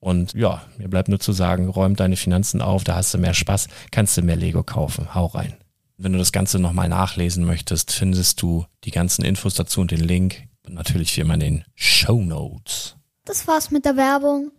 [0.00, 3.34] Und ja, mir bleibt nur zu sagen, räum deine Finanzen auf, da hast du mehr
[3.34, 5.14] Spaß, kannst du mehr Lego kaufen.
[5.14, 5.56] Hau rein.
[5.96, 10.00] Wenn du das Ganze nochmal nachlesen möchtest, findest du die ganzen Infos dazu und den
[10.00, 10.44] Link.
[10.64, 12.96] Und natürlich wie immer in den Show Notes.
[13.24, 14.52] Das war's mit der Werbung.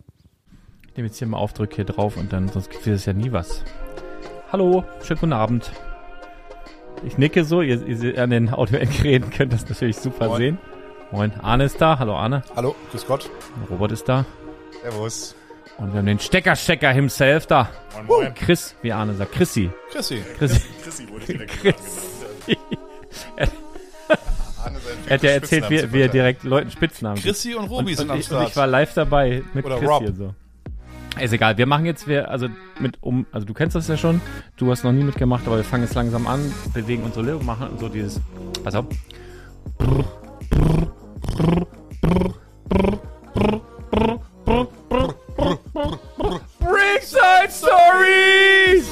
[0.88, 3.32] Ich nehme jetzt hier mal Aufdruck hier drauf und dann, sonst kriegt es ja nie
[3.32, 3.64] was.
[4.52, 5.70] Hallo, schönen guten Abend.
[7.06, 10.38] Ich nicke so, ihr, ihr an den Audioendgeräten könnt das natürlich super Moin.
[10.38, 10.58] sehen.
[11.12, 11.98] Moin, Arne ist da.
[11.98, 12.42] Hallo Arne.
[12.54, 13.30] Hallo, grüß Gott.
[13.70, 14.26] Robert ist da.
[14.82, 15.34] Servus.
[15.78, 17.70] Und wir haben den Steckerstecker himself da.
[17.94, 18.34] Moin, moin.
[18.34, 19.32] Chris, wie Arne sagt.
[19.32, 19.70] Chrissy.
[19.90, 20.22] Chrissy.
[20.38, 20.60] Chrissy.
[20.82, 22.58] Chrissy wurde direkt Chrissy.
[23.36, 23.48] er,
[25.06, 28.20] er hat ja erzählt, wie, wie er direkt Leuten Spitznamen Chrissy und Robi sind am
[28.22, 28.42] Start.
[28.42, 30.02] Und ich war live dabei mit Oder Chris Rob.
[30.02, 30.34] hier so.
[31.18, 32.48] Ist egal, wir machen jetzt, wir, also
[32.78, 34.20] mit um, also du kennst das ja schon,
[34.56, 37.76] du hast noch nie mitgemacht, aber wir fangen jetzt langsam an, bewegen unsere Lippen, machen
[37.78, 38.20] so dieses,
[38.62, 38.86] pass auf.
[39.76, 40.04] Brr,
[40.50, 40.92] brr,
[41.36, 41.66] brr,
[42.00, 42.34] brr,
[45.72, 48.88] Ringside Stories!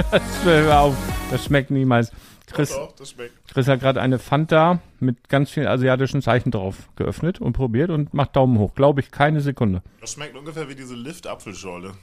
[1.30, 2.10] das schmeckt niemals.
[2.50, 3.10] Chris, doch, das
[3.52, 8.14] Chris hat gerade eine Fanta mit ganz vielen asiatischen Zeichen drauf geöffnet und probiert und
[8.14, 8.74] macht Daumen hoch.
[8.74, 9.82] Glaube ich, keine Sekunde.
[10.00, 11.94] Das schmeckt ungefähr wie diese Lift-Apfelschorle.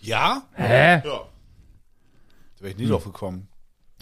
[0.00, 0.42] Ja?
[0.54, 0.94] Hä?
[0.94, 1.00] Ja.
[1.04, 1.20] Da
[2.58, 2.90] wäre ich nie hm.
[2.90, 3.48] drauf gekommen.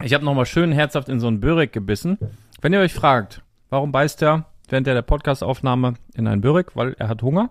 [0.02, 2.18] Ich habe nochmal schön herzhaft in so einen Börek gebissen.
[2.62, 6.74] Wenn ihr euch fragt, warum beißt er während der Podcastaufnahme in einen Börek?
[6.74, 7.50] Weil er hat Hunger.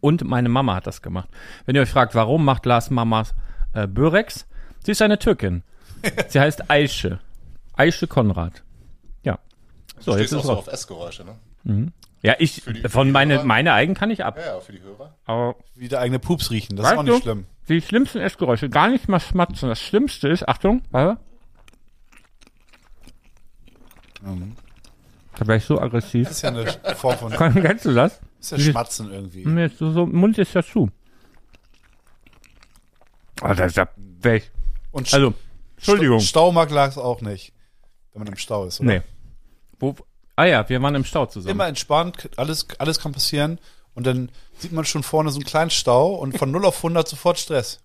[0.00, 1.28] Und meine Mama hat das gemacht.
[1.66, 3.34] Wenn ihr euch fragt, warum macht Lars Mamas
[3.74, 4.46] äh, Böreks?
[4.84, 5.62] Sie ist eine Türkin.
[6.28, 7.18] Sie heißt Aische.
[7.80, 8.62] Aische Konrad.
[9.22, 9.38] Ja.
[9.98, 11.36] So, du jetzt ist auch so auf Essgeräusche, ne?
[11.64, 11.92] Mhm.
[12.22, 14.36] Ja, ich, die- von meine, meine Eigen kann ich ab.
[14.38, 15.14] Ja, ja, für die Hörer.
[15.24, 17.20] Aber Wie der eigene Pups riechen, das ist auch nicht du?
[17.22, 17.46] schlimm.
[17.68, 19.68] die schlimmsten Essgeräusche, gar nicht mal schmatzen.
[19.70, 21.18] Das Schlimmste ist, Achtung, warte.
[24.22, 24.54] Mhm.
[25.36, 26.26] Da wäre ich so aggressiv.
[26.28, 26.66] Das ist ja eine
[26.96, 28.20] Form von, Kann- Kennst du das?
[28.38, 29.68] das ist ja Schmatzen irgendwie.
[29.78, 30.90] So, so, Mund ist ja zu.
[33.42, 33.88] Oh, da, da
[34.20, 34.50] wär ich,
[34.92, 35.32] Und Sch- also,
[35.76, 36.20] Entschuldigung.
[36.20, 37.54] Sta- Staumark lag es auch nicht,
[38.12, 38.88] wenn man im Stau ist, oder?
[38.88, 39.02] Nee.
[39.78, 39.94] Wo,
[40.36, 41.52] ah ja, wir waren im Stau zusammen.
[41.52, 43.58] Immer entspannt, alles, alles kann passieren.
[43.94, 47.08] Und dann sieht man schon vorne so einen kleinen Stau und von 0 auf 100
[47.08, 47.80] sofort Stress.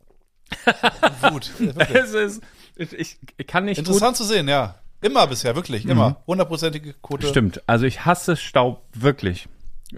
[1.23, 1.51] Und Wut.
[1.89, 2.41] Es ist,
[2.75, 4.75] ich, ich, kann nicht gut Interessant zu sehen, ja.
[5.01, 6.21] Immer bisher, wirklich, immer.
[6.27, 7.27] Hundertprozentige Quote.
[7.27, 7.61] Stimmt.
[7.67, 9.47] Also ich hasse Stau wirklich.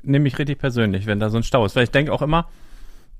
[0.03, 1.75] Nehme ich richtig persönlich, wenn da so ein Stau ist.
[1.75, 2.49] Weil ich denke auch immer,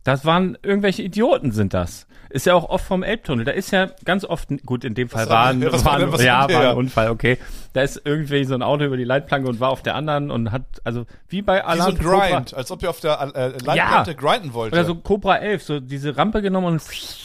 [0.07, 2.07] das waren irgendwelche Idioten sind das.
[2.29, 3.43] Ist ja auch oft vom Elbtunnel.
[3.45, 5.99] Da ist ja ganz oft, gut, in dem Fall war war, ein, was war, war
[5.99, 7.37] ein, was ja, war war ein Unfall, okay.
[7.73, 10.51] Da ist irgendwie so ein Auto über die Leitplanke und war auf der anderen und
[10.51, 13.51] hat, also wie bei Wie so ein Alarm Grind, als ob ihr auf der äh,
[13.51, 13.65] Ja.
[13.65, 14.71] Leitplatte grinden wollt.
[14.71, 16.81] oder so Cobra 11, so diese Rampe genommen und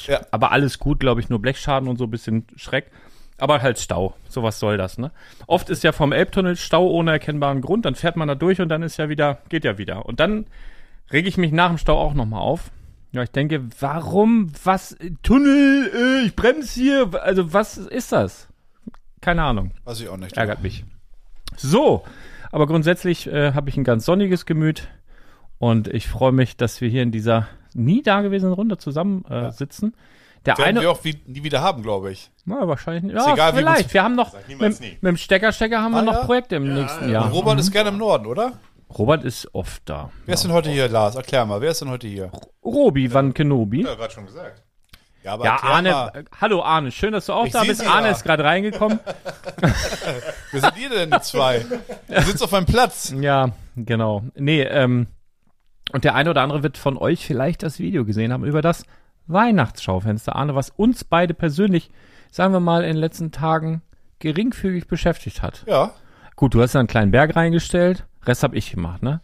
[0.08, 0.20] Ja.
[0.32, 2.90] aber alles gut, glaube ich, nur Blechschaden und so ein bisschen Schreck.
[3.38, 4.14] Aber halt Stau.
[4.28, 5.10] So was soll das, ne?
[5.46, 8.68] Oft ist ja vom Elbtunnel Stau ohne erkennbaren Grund, dann fährt man da durch und
[8.68, 10.06] dann ist ja wieder, geht ja wieder.
[10.06, 10.46] Und dann
[11.10, 12.70] rege ich mich nach dem Stau auch nochmal auf.
[13.12, 18.48] Ja, ich denke, warum, was, Tunnel, äh, ich bremse hier, also was ist das?
[19.20, 20.36] Keine Ahnung, Weiß ich auch nicht.
[20.36, 20.84] ärgert mich.
[21.56, 22.04] So,
[22.50, 24.88] aber grundsätzlich äh, habe ich ein ganz sonniges Gemüt
[25.58, 29.94] und ich freue mich, dass wir hier in dieser nie dagewesenen Runde zusammen äh, sitzen.
[30.44, 32.30] Der Werden eine, wir auch wie, nie wieder haben, glaube ich.
[32.46, 33.14] na, wahrscheinlich nicht.
[33.14, 33.94] Ja, egal, wie vielleicht.
[33.94, 36.24] Wir haben noch, mit, mit dem Steckerstecker haben wir Ah, noch ja?
[36.24, 37.12] Projekte im nächsten ja.
[37.22, 37.30] Jahr.
[37.30, 38.54] Robert ist gerne im Norden, oder?
[38.98, 40.10] Robert ist oft da.
[40.26, 41.14] Wer ist denn heute hier, Lars?
[41.14, 42.30] Erklär mal, wer ist denn heute hier?
[42.64, 43.82] Robi Van Kenobi.
[43.84, 44.62] Ja, gerade schon gesagt.
[45.22, 46.08] Ja, aber Ja, Arne, mal.
[46.14, 47.80] äh, hallo Arne, schön, dass du auch Ich da bist.
[47.80, 48.12] Sie Arne ja.
[48.12, 48.98] ist gerade reingekommen.
[50.52, 51.64] Wer sind ihr denn, die zwei?
[52.08, 53.14] Du sitzt auf einem Platz.
[53.18, 54.24] ja, genau.
[54.34, 55.06] Nee, ähm,
[55.92, 58.84] und der eine oder andere wird von euch vielleicht das Video gesehen haben über das
[59.26, 60.34] Weihnachtsschaufenster.
[60.36, 61.90] Arne, was uns beide persönlich,
[62.30, 63.82] sagen wir mal, in den letzten Tagen
[64.18, 65.64] geringfügig beschäftigt hat.
[65.66, 65.92] Ja.
[66.36, 69.20] Gut, du hast da einen kleinen Berg reingestellt, Rest habe ich gemacht, ne?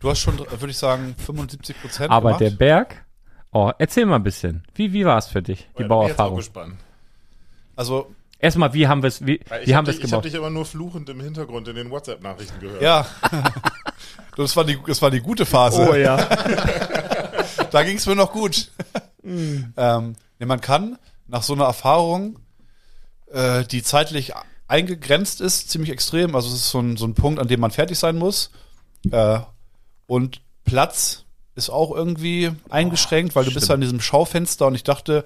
[0.00, 2.40] Du hast schon, würde ich sagen, 75 Prozent Aber gemacht.
[2.40, 3.04] der Berg,
[3.52, 4.62] oh, erzähl mal ein bisschen.
[4.74, 6.36] Wie, wie war es für dich, die Da bin ich jetzt auch Bauerfahrung?
[6.36, 6.74] gespannt.
[7.76, 10.22] also, Erstmal, wie haben wir es, wie, wie hab haben wir es dich, ich habe
[10.22, 12.80] dich aber nur fluchend im Hintergrund in den WhatsApp-Nachrichten gehört.
[12.80, 13.04] ja.
[14.36, 15.88] das, war die, das war die gute Phase.
[15.90, 16.16] Oh ja.
[17.70, 18.70] Da ging es mir noch gut.
[19.22, 19.74] Mm.
[19.76, 20.96] ähm, nee, man kann
[21.26, 22.38] nach so einer Erfahrung,
[23.30, 24.32] äh, die zeitlich
[24.68, 26.34] eingegrenzt ist, ziemlich extrem.
[26.36, 28.50] Also es ist so ein, so ein Punkt, an dem man fertig sein muss.
[29.10, 29.40] Äh,
[30.06, 31.24] und Platz
[31.54, 35.24] ist auch irgendwie eingeschränkt, weil du bist ja in diesem Schaufenster und ich dachte,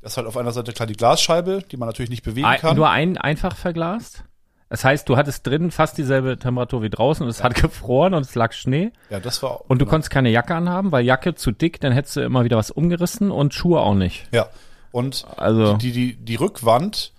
[0.00, 2.60] das ist halt auf einer Seite klar die Glasscheibe, die man natürlich nicht bewegen Ein,
[2.60, 2.76] kann.
[2.76, 4.24] nur ein einfach verglast?
[4.68, 8.22] Das heißt, du hattest drin fast dieselbe Temperatur wie draußen und es hat gefroren und
[8.22, 11.52] es lag Schnee ja, das war und du konntest keine Jacke anhaben, weil Jacke zu
[11.52, 14.26] dick, dann hättest du immer wieder was umgerissen und Schuhe auch nicht.
[14.32, 14.48] ja.
[14.92, 17.11] Und Also die, die, die Rückwand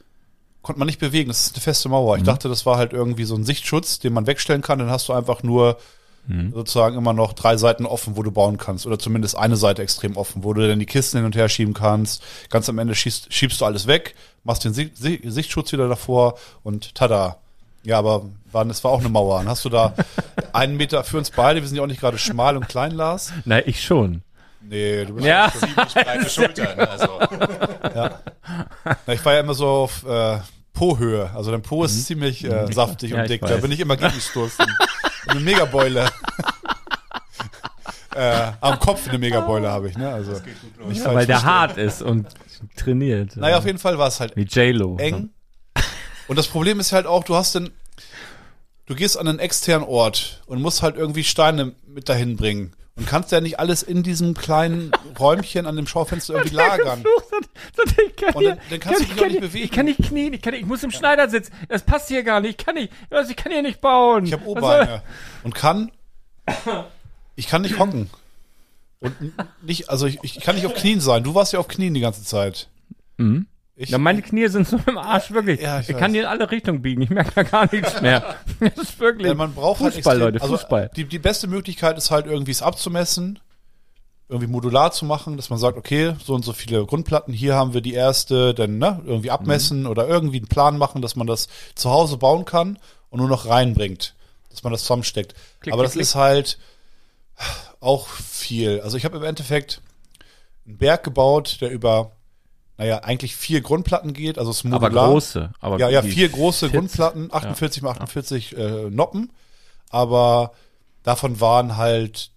[0.63, 1.27] konnte man nicht bewegen.
[1.27, 2.15] Das ist eine feste Mauer.
[2.15, 2.21] Mhm.
[2.21, 4.79] Ich dachte, das war halt irgendwie so ein Sichtschutz, den man wegstellen kann.
[4.79, 5.77] Dann hast du einfach nur
[6.25, 6.53] Mhm.
[6.53, 8.87] sozusagen immer noch drei Seiten offen, wo du bauen kannst.
[8.87, 11.73] Oder zumindest eine Seite extrem offen, wo du dann die Kisten hin und her schieben
[11.73, 12.23] kannst.
[12.49, 14.15] Ganz am Ende schiebst, schiebst du alles weg,
[14.45, 17.39] machst den Si Si Sichtschutz wieder davor und tada.
[17.83, 18.23] Ja, aber
[18.53, 19.39] war, das war auch eine Mauer.
[19.39, 19.93] Dann hast du da
[20.53, 21.59] einen Meter für uns beide.
[21.59, 23.33] Wir sind ja auch nicht gerade schmal und klein, Lars.
[23.43, 24.21] na, ich schon.
[24.61, 26.79] Nee, du bist Ja, Ziemlich breite Schultern.
[26.79, 27.09] Also,
[27.93, 28.19] Na,
[29.13, 30.37] ich war ja immer so auf äh,
[30.73, 31.29] Po-Höhe.
[31.35, 33.15] Also dein Po ist ziemlich äh, saftig Mhm.
[33.17, 33.41] Ja, und dick.
[33.41, 34.65] Da bin ich immer gegengestoßen.
[35.27, 36.05] eine Megabeule.
[38.15, 40.09] äh, am Kopf eine Megabeule habe ich, ne?
[40.09, 40.33] Also
[40.87, 42.27] nicht ja, weil der hart ist und
[42.75, 43.35] trainiert.
[43.37, 44.97] Naja, auf jeden Fall war es halt Wie J-Lo.
[44.97, 45.29] eng.
[46.27, 47.69] Und das Problem ist halt auch, du hast dann,
[48.85, 52.73] du gehst an einen externen Ort und musst halt irgendwie Steine mit dahin bringen.
[52.95, 57.03] Und kannst ja nicht alles in diesem kleinen Räumchen an dem Schaufenster irgendwie lagern.
[58.07, 59.65] Ich kann, Und dann- dann kannst du kann, dich auch nicht bewegen.
[59.65, 61.49] Ich kann nicht knien, ich, kann nicht, ich muss im Schneidersitz.
[61.69, 62.59] Das passt hier gar nicht.
[62.59, 64.25] Ich kann nicht, also ich kann hier nicht bauen.
[64.25, 65.01] Ich habe O-Beine
[65.43, 65.91] und kann,
[67.35, 68.09] ich kann nicht hocken.
[68.99, 69.15] Und
[69.63, 71.23] nicht, also ich, ich kann nicht auf Knien sein.
[71.23, 72.69] Du warst ja auf Knien die ganze Zeit.
[73.17, 73.47] Mhm.
[73.75, 75.59] Ich, Ja, meine Knie sind so im Arsch, wirklich.
[75.61, 77.01] Ja, ich ich kann die in alle Richtungen biegen.
[77.01, 78.35] Ich merke da gar nichts mehr.
[78.59, 79.27] Das ist wirklich.
[79.27, 80.91] ja, man braucht halt Fußball, extrem- Leute, also Fußball.
[80.95, 83.39] Die, die beste Möglichkeit ist halt irgendwie es abzumessen,
[84.29, 87.73] irgendwie modular zu machen, dass man sagt, okay, so und so viele Grundplatten, hier haben
[87.73, 89.87] wir die erste, dann ne, irgendwie abmessen Mhm.
[89.87, 92.77] oder irgendwie einen Plan machen, dass man das zu Hause bauen kann
[93.09, 94.15] und nur noch reinbringt,
[94.49, 95.33] dass man das zusammensteckt.
[95.59, 96.01] Klick, Aber klick, das klick.
[96.03, 96.59] ist halt
[97.79, 98.81] auch viel.
[98.81, 99.81] Also ich habe im Endeffekt
[100.65, 102.11] einen Berg gebaut, der über,
[102.77, 105.51] naja, eigentlich vier Grundplatten geht, also es aber große.
[105.59, 106.77] Aber Ja, ja, vier große Fits.
[106.77, 109.31] Grundplatten, 48 mal 48 äh, Noppen.
[109.89, 110.53] Aber
[111.03, 112.31] Davon waren halt,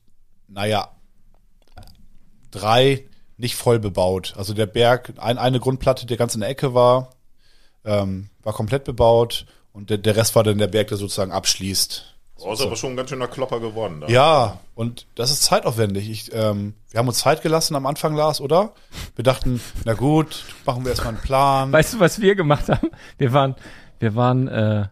[0.48, 0.90] naja,
[2.50, 4.34] drei nicht voll bebaut.
[4.36, 7.10] Also der Berg, ein, eine Grundplatte, der ganz in der Ecke war,
[7.84, 12.15] ähm, war komplett bebaut und der, der Rest war dann der Berg, der sozusagen abschließt.
[12.38, 14.00] Oh, ist aber schon ein ganz schöner Klopper geworden.
[14.02, 14.08] Da.
[14.08, 16.10] Ja, und das ist zeitaufwendig.
[16.10, 18.72] Ich, ähm, wir haben uns Zeit gelassen am Anfang, Lars, oder?
[19.14, 21.72] Wir dachten, na gut, machen wir erstmal einen Plan.
[21.72, 22.90] Weißt du, was wir gemacht haben?
[23.18, 23.54] Wir waren,
[24.00, 24.88] wir waren, äh,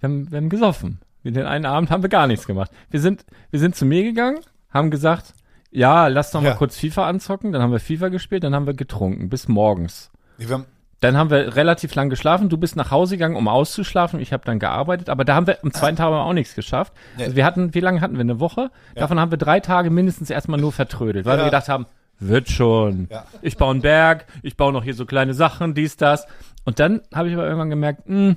[0.00, 1.00] wir haben, wir haben gesoffen.
[1.24, 2.70] Den einen Abend haben wir gar nichts gemacht.
[2.90, 4.38] Wir sind, wir sind zu mir gegangen,
[4.70, 5.34] haben gesagt,
[5.70, 6.54] ja, lass doch mal Ja.
[6.54, 7.52] kurz FIFA anzocken.
[7.52, 10.10] Dann haben wir FIFA gespielt, dann haben wir getrunken bis morgens.
[10.38, 10.64] Wir haben,
[11.00, 12.48] Dann haben wir relativ lang geschlafen.
[12.48, 14.18] Du bist nach Hause gegangen, um auszuschlafen.
[14.18, 15.08] Ich habe dann gearbeitet.
[15.10, 16.92] Aber da haben wir am zweiten Tag auch nichts geschafft.
[17.16, 17.24] Nee.
[17.24, 18.20] Also wir hatten, wie lange hatten wir?
[18.22, 18.70] Eine Woche?
[18.96, 21.44] Davon haben wir drei Tage mindestens erstmal nur vertrödelt, weil Ja.
[21.44, 21.86] wir gedacht haben,
[22.18, 23.06] wird schon.
[23.12, 23.24] Ja.
[23.42, 26.26] Ich baue einen Berg, ich baue noch hier so kleine Sachen, dies, das.
[26.64, 28.34] Und dann habe ich aber irgendwann gemerkt, mh,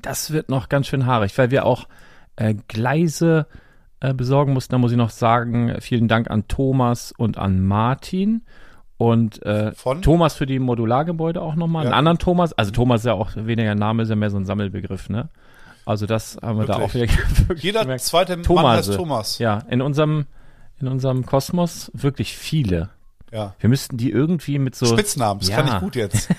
[0.00, 1.88] das wird noch ganz schön haarig, weil wir auch
[2.36, 3.46] äh, Gleise
[3.98, 4.72] äh, besorgen mussten.
[4.72, 8.42] Da muss ich noch sagen, vielen Dank an Thomas und an Martin.
[8.98, 10.00] Und äh, Von?
[10.02, 11.84] Thomas für die Modulargebäude auch nochmal.
[11.84, 11.90] Ja.
[11.90, 12.52] Einen anderen Thomas.
[12.54, 15.28] Also Thomas ist ja auch weniger ein Name, ist ja mehr so ein Sammelbegriff, ne?
[15.84, 17.06] Also das haben wir da auch wieder
[17.46, 18.02] wirklich jeder gemerkt.
[18.02, 18.90] zweite Mann Thomase.
[18.92, 19.38] heißt Thomas.
[19.38, 20.26] Ja, in unserem,
[20.80, 22.88] in unserem Kosmos wirklich viele.
[23.32, 23.54] Ja.
[23.60, 24.86] Wir müssten die irgendwie mit so.
[24.86, 25.56] Spitznamen, das Ja.
[25.62, 26.28] kann ich gut jetzt.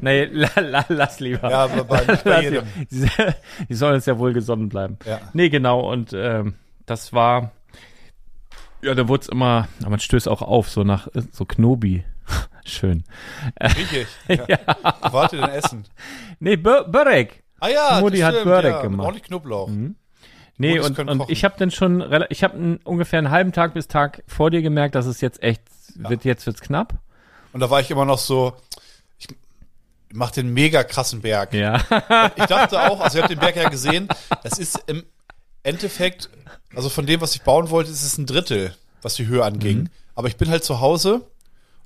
[0.00, 1.48] Nee, la, la, lass lieber.
[1.48, 2.64] Ja, aber bei, nicht bei Lass jedem.
[3.68, 4.98] die sollen uns ja wohl gesonnen bleiben.
[5.06, 5.20] Ja.
[5.34, 5.88] Nee, genau.
[5.88, 6.54] Und ähm,
[6.84, 7.52] das war.
[8.84, 12.04] Ja, da wurde es immer, aber man stößt auch auf, so nach so Knobi.
[12.66, 13.04] Schön.
[13.62, 14.38] Riech ich.
[14.48, 14.58] Ja.
[15.00, 15.84] Warte, denn Essen.
[16.38, 17.42] Nee, Bö Börek.
[17.60, 19.06] Ah ja, Mutti das hat stimmt, Börek ja, gemacht.
[19.06, 19.70] Ordentlich Knoblauch.
[20.58, 23.88] Nee, Gutes und, und ich habe dann schon, ich habe ungefähr einen halben Tag bis
[23.88, 25.62] Tag vor dir gemerkt, dass es jetzt echt,
[25.94, 26.94] wird jetzt wird's knapp.
[27.54, 28.52] Und da war ich immer noch so,
[29.18, 29.28] ich
[30.12, 31.54] mach den mega krassen Berg.
[31.54, 31.80] Ja.
[32.36, 34.08] Ich dachte auch, also ihr habt den Berg ja gesehen,
[34.42, 35.04] das ist im
[35.62, 36.28] Endeffekt,
[36.76, 39.78] also von dem, was ich bauen wollte, ist es ein Drittel, was die Höhe anging.
[39.82, 39.88] Mhm.
[40.14, 41.22] Aber ich bin halt zu Hause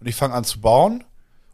[0.01, 1.05] und ich fange an zu bauen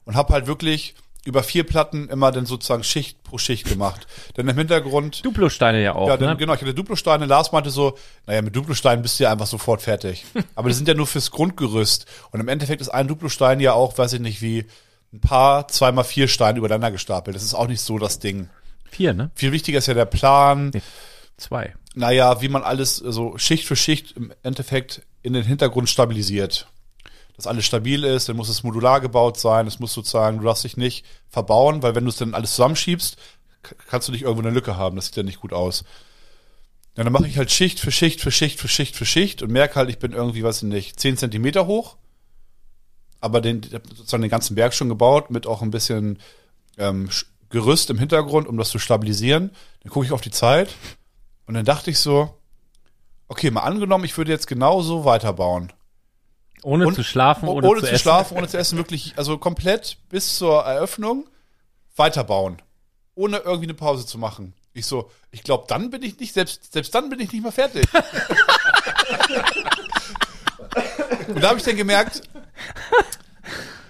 [0.05, 4.07] und habe halt wirklich über vier Platten immer dann sozusagen Schicht pro Schicht gemacht.
[4.37, 6.37] Denn im Hintergrund Duplosteine ja auch, Ja, dann, ne?
[6.37, 7.25] genau, ich hatte Duplosteine.
[7.25, 10.25] Lars meinte so, naja, mit Duplosteinen bist du ja einfach sofort fertig.
[10.55, 12.07] Aber die sind ja nur fürs Grundgerüst.
[12.31, 14.67] Und im Endeffekt ist ein Duplostein ja auch, weiß ich nicht, wie
[15.15, 17.35] ein paar, zweimal vier Steine übereinander gestapelt.
[17.35, 18.51] Das ist auch nicht so das Ding.
[18.91, 19.31] Vier, ne?
[19.35, 20.73] Viel wichtiger ist ja der Plan.
[21.39, 21.75] Zwei.
[21.95, 26.69] Naja, wie man alles so Schicht für Schicht im Endeffekt in den Hintergrund stabilisiert.
[27.37, 29.67] Dass alles stabil ist, dann muss es modular gebaut sein.
[29.67, 33.17] Es muss sozusagen, du darfst dich nicht verbauen, weil wenn du es dann alles zusammenschiebst,
[33.89, 34.97] kannst du nicht irgendwo eine Lücke haben.
[34.97, 35.85] Das sieht ja nicht gut aus.
[36.97, 39.51] Ja, dann mache ich halt Schicht für Schicht für Schicht für Schicht für Schicht und
[39.51, 41.97] merke halt, ich bin irgendwie, weiß ich nicht, 10 Zentimeter hoch.
[43.21, 46.19] Aber den, sozusagen den ganzen Berg schon gebaut mit auch ein bisschen
[46.77, 47.09] ähm,
[47.51, 49.51] Gerüst im Hintergrund, um das zu stabilisieren.
[49.83, 50.69] Dann gucke ich auf die Zeit
[51.47, 52.35] und dann dachte ich so,
[53.29, 55.73] okay, mal angenommen, ich würde jetzt genauso weiterbauen.
[56.63, 58.03] Ohne Und- zu schlafen, Oh- ohne, ohne zu, zu, essen.
[58.03, 61.27] schlafen, ohne zu essen, wirklich, also komplett bis zur Eröffnung
[61.97, 62.61] weiterbauen.
[63.15, 64.55] Ohne irgendwie eine Pause zu machen.
[64.73, 67.53] Ich so, ich glaube, dann bin ich nicht, selbst, selbst dann bin ich nicht mehr
[67.53, 67.85] fertig.
[71.29, 72.23] Und da habe ich dann gemerkt,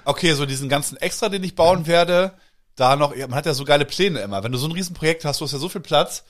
[0.04, 2.32] okay, so diesen ganzen Extra, den ich bauen werde,
[2.76, 4.42] da noch, man hat ja so geile Pläne immer.
[4.42, 6.25] Wenn du so ein Riesenprojekt hast, du hast ja so viel Platz.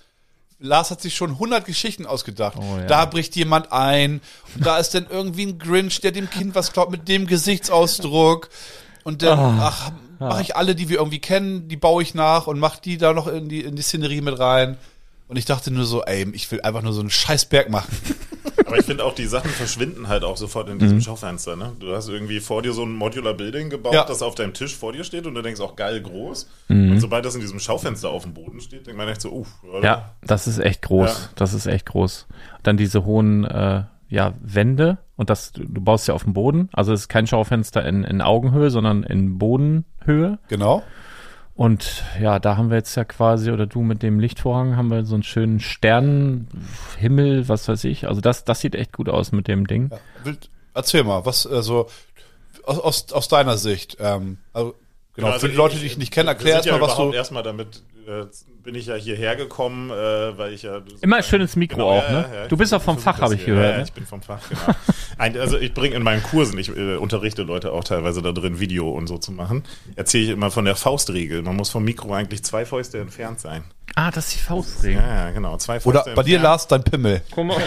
[0.60, 2.56] Lars hat sich schon 100 Geschichten ausgedacht.
[2.58, 2.84] Oh, ja.
[2.86, 4.20] Da bricht jemand ein
[4.54, 8.48] und da ist dann irgendwie ein Grinch, der dem Kind was klaut mit dem Gesichtsausdruck.
[9.02, 9.68] Und dann, Ah.
[9.68, 12.96] ach, mache ich alle, die wir irgendwie kennen, die baue ich nach und mach die
[12.96, 14.78] da noch in die, in die Szenerie mit rein.
[15.28, 17.94] Und ich dachte nur so, ey, ich will einfach nur so einen scheiß Berg machen.
[18.74, 20.78] Aber ich finde auch, die Sachen verschwinden halt auch sofort in Mhm.
[20.80, 21.54] diesem Schaufenster.
[21.54, 21.72] Ne?
[21.78, 24.04] Du hast irgendwie vor dir so ein Modular Building gebaut, Ja.
[24.04, 26.48] das auf deinem Tisch vor dir steht und du denkst auch geil groß.
[26.68, 26.90] Mhm.
[26.92, 29.48] Und sobald das in diesem Schaufenster auf dem Boden steht, denkt man echt so, uff.
[29.82, 31.08] Ja, das ist echt groß.
[31.08, 31.28] Ja.
[31.36, 32.26] Das ist echt groß.
[32.64, 36.68] Dann diese hohen äh, ja, Wände und das, du, du baust ja auf dem Boden.
[36.72, 40.38] Also es ist kein Schaufenster in, in Augenhöhe, sondern in Bodenhöhe.
[40.48, 40.82] Genau.
[41.56, 45.04] Und ja, da haben wir jetzt ja quasi, oder du mit dem Lichtvorhang, haben wir
[45.04, 48.08] so einen schönen Sternenhimmel, was weiß ich.
[48.08, 49.90] Also das, das sieht echt gut aus mit dem Ding.
[50.24, 50.32] Ja.
[50.74, 51.88] Erzähl mal, was, also,
[52.64, 54.74] aus, aus, aus deiner Sicht, ähm, also,
[55.14, 56.96] genau, also für die Leute, ich- die ich nicht kenne, erklär sind ja erstmal, was
[56.96, 58.24] du, Erstmal damit äh,
[58.62, 60.80] bin ich ja hierher gekommen, äh, weil ich ja.
[61.00, 62.46] Immer schön ins Mikro auch, ne?
[62.48, 63.84] Du bist auch vom Fach, habe ich gehört, Ja, ne?
[63.84, 64.76] ich bin vom Fach, genau.
[65.18, 68.60] Ein, also ich bringe in meinen Kursen, ich äh, unterrichte Leute auch teilweise da drin,
[68.60, 69.64] Video und so zu machen,
[69.96, 71.42] erzähle ich immer von der Faustregel.
[71.42, 73.64] Man muss vom Mikro eigentlich zwei Fäuste entfernt sein.
[73.94, 75.00] Ah, das ist die Faustregel.
[75.00, 75.56] Ja, ja, genau.
[75.58, 76.40] Zwei Fäuste oder bei dir.
[76.40, 77.22] Lars, dein Pimmel.
[77.30, 77.56] Guck mal.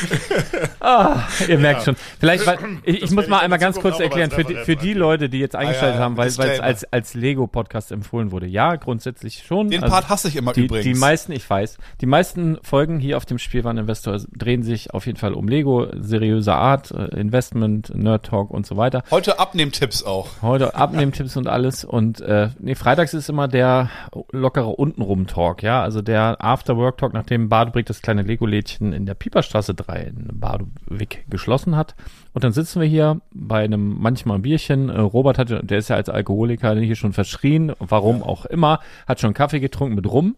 [0.80, 1.96] Ah, ihr merkt schon.
[2.20, 4.92] Vielleicht, weil, ich, ich muss mal einmal in ganz kurz erklären, für die, für die
[4.92, 8.46] Leute, die jetzt eingeschaltet ja, haben, weil es als, als Lego-Podcast empfohlen wurde.
[8.46, 9.68] Ja, grundsätzlich schon.
[9.68, 10.84] Den Also Part hasse ich immer die, übrigens.
[10.84, 15.18] die meisten, ich weiß, die meisten Folgen hier auf dem Spielwareninvestor drehen sich auf jeden
[15.18, 19.02] Fall um Lego, seriöse Art, äh, Investment, Nerd Talk und so weiter.
[19.10, 20.28] Heute Abnehmtipps auch.
[20.42, 23.90] Heute Abnehmtipps und alles und äh, nee, freitags ist immer der
[24.30, 29.06] lockere untenrum Talk, ja, also der After Work Talk, nachdem Badebrick das kleine Lego-Lädchen in
[29.06, 31.94] der Pieperstraße 3 in Badewick geschlossen hat.
[32.32, 34.88] Und dann sitzen wir hier bei einem manchmal ein Bierchen.
[34.88, 39.20] Äh, Robert hat, der ist ja als Alkoholiker hier schon verschrien, warum auch immer, hat
[39.20, 40.36] schon Kaffee getrunken mit Rum.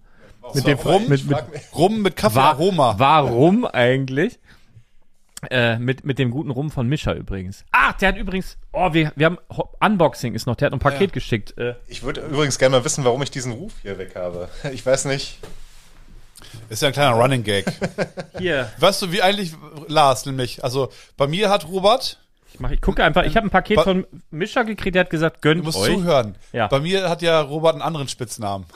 [0.55, 1.39] Mit dem Rum, mit, mit,
[1.77, 2.95] Rum mit Kaffeearoma.
[2.99, 4.39] Warum eigentlich?
[5.51, 7.65] Äh, mit, mit dem guten Rum von Mischa übrigens.
[7.71, 9.39] Ah, der hat übrigens, oh, wir, wir haben,
[9.81, 11.57] Unboxing ist noch, der hat ein Paket geschickt.
[11.59, 14.49] Äh, Ich würde übrigens gerne mal wissen, warum ich diesen Ruf hier weg habe.
[14.73, 15.39] Ich weiß nicht.
[16.69, 17.67] Ist ja ein kleiner Running Gag.
[18.39, 19.53] hier, weißt du, wie eigentlich
[19.89, 20.63] Lars nämlich?
[20.65, 22.19] Also bei mir hat Robert,
[22.53, 25.11] ich, mach, ich gucke einfach, ich habe ein Paket Ba- von Mischa gekriegt, der hat
[25.11, 25.95] gesagt, du gönnt musst euch.
[25.95, 26.37] zuhören.
[26.53, 26.67] Ja.
[26.69, 28.67] Bei mir hat ja Robert einen anderen Spitznamen.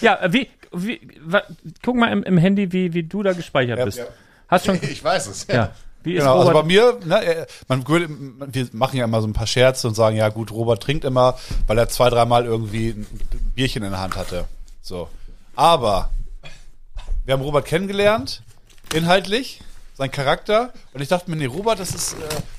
[0.00, 1.42] Ja, wie, wie wa,
[1.82, 3.98] guck mal im, im Handy, wie, wie du da gespeichert Ja, bist.
[3.98, 4.04] ja.
[4.48, 5.46] Hast schon, Ich weiß es.
[5.46, 5.72] ja.
[6.02, 6.66] Wie ist Genau, also bei Robert?
[6.66, 10.50] mir, ne, man wir machen ja immer so ein paar Scherze und sagen, ja gut,
[10.50, 13.06] Robert trinkt immer, weil er zwei, dreimal irgendwie ein
[13.54, 14.46] Bierchen in der Hand hatte.
[14.80, 15.10] So.
[15.56, 16.08] Aber
[17.30, 18.42] wir haben Robert kennengelernt,
[18.92, 19.60] inhaltlich,
[19.94, 22.16] sein Charakter, und ich dachte mir, nee, Robert, das ist äh,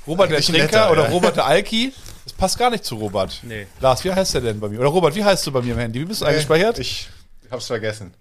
[0.07, 1.09] Robert der Eigentlich ein Trinker netter, oder ja.
[1.09, 1.91] Robert der Alki.
[2.23, 3.41] Das passt gar nicht zu Robert.
[3.43, 3.67] Nee.
[3.81, 4.79] Lars, wie heißt der denn bei mir?
[4.79, 5.99] Oder Robert, wie heißt du bei mir im Handy?
[5.99, 6.79] Wie bist du eingespeichert?
[6.79, 7.09] Ich
[7.51, 8.13] hab's vergessen.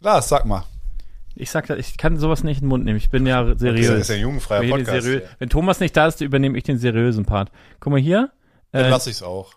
[0.00, 0.64] Lars, sag mal.
[1.34, 2.98] Ich sag, ich kann sowas nicht in den Mund nehmen.
[2.98, 3.88] Ich bin ja Das seriös.
[3.88, 5.04] ist ja ein jugendfreier Podcast.
[5.04, 5.22] seriös.
[5.22, 5.30] hier.
[5.38, 7.50] Wenn Thomas nicht da ist, übernehme ich den seriösen Part.
[7.80, 8.30] Guck mal hier.
[8.72, 9.52] Dann Äh, lass ich's auch.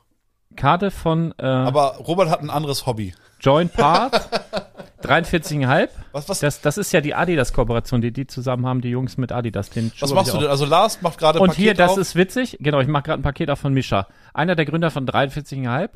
[0.55, 3.13] Karte von äh, Aber Robert hat ein anderes Hobby.
[3.41, 4.29] Joint Part.
[5.03, 5.89] 43,5.
[6.11, 9.31] Was, was, Das, das ist ja die Adidas-Kooperation, die die zusammen haben, die Jungs mit
[9.31, 9.69] Adidas.
[9.69, 10.47] Den was Schuh machst du denn?
[10.47, 11.43] Also Lars macht gerade auch.
[11.43, 11.97] Und Paket hier, das auf.
[11.97, 12.57] ist witzig.
[12.59, 14.07] Genau, ich mache gerade ein Paket auf von Mischa.
[14.33, 15.89] Einer der Gründer von 43,5.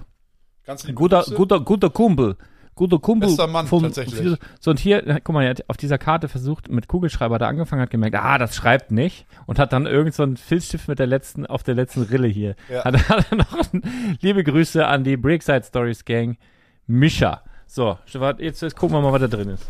[0.65, 1.35] Ganz liebe Guter, Grüße.
[1.35, 2.37] guter, guter Kumpel.
[2.75, 3.29] Guter Kumpel.
[3.29, 4.37] Bester Mann, tatsächlich.
[4.59, 7.81] So, und hier, guck mal, er hat auf dieser Karte versucht, mit Kugelschreiber da angefangen,
[7.81, 9.25] hat gemerkt, ah, das schreibt nicht.
[9.45, 12.55] Und hat dann irgend so einen Filzstift mit der letzten, auf der letzten Rille hier.
[12.69, 12.83] Ja.
[12.83, 13.81] Hat, hat er noch ein,
[14.19, 16.37] liebe Grüße an die Brickside Stories Gang.
[16.85, 17.43] Mischa.
[17.67, 17.97] So,
[18.37, 19.63] jetzt, jetzt gucken wir mal, was da drin ist.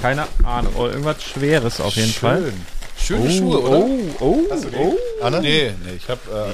[0.00, 0.72] Keine Ahnung.
[0.76, 2.42] Oh, irgendwas Schweres auf jeden Fall.
[2.42, 2.54] Schön.
[2.96, 3.80] Schöne Schuhe, oder?
[3.80, 4.40] Oh, oh,
[4.78, 4.94] oh.
[5.22, 5.40] Anne?
[5.40, 6.52] Nee, nee, ich habe äh,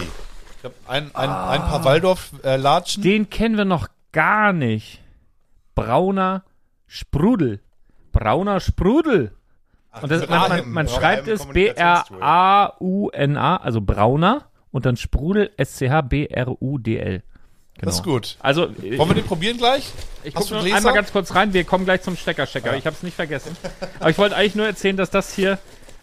[0.59, 3.03] ich hab ein, ein, ein paar Waldorf-Latschen.
[3.03, 5.01] Den kennen wir noch gar nicht.
[5.75, 6.43] Brauner
[6.87, 7.61] Sprudel.
[8.13, 9.33] Brauner Sprudel.
[10.03, 11.47] Und das, man, man, man schreibt es.
[11.47, 11.87] B-R-A-U-N-A,
[13.57, 17.23] also Brauner und dann Sprudel S-C-H-B-R-U-D-L.
[17.81, 17.91] Genau.
[17.91, 18.37] Das ist gut.
[18.41, 19.91] Also, Wollen wir den probieren gleich?
[20.23, 20.77] ich gucke Gläser?
[20.77, 21.53] einmal ganz kurz rein.
[21.55, 22.77] Wir kommen gleich zum Steckerstecker.
[22.77, 23.57] Ich habe es nicht vergessen.
[24.01, 25.59] Aber ich wollte eigentlich nur erzählen, dass das hier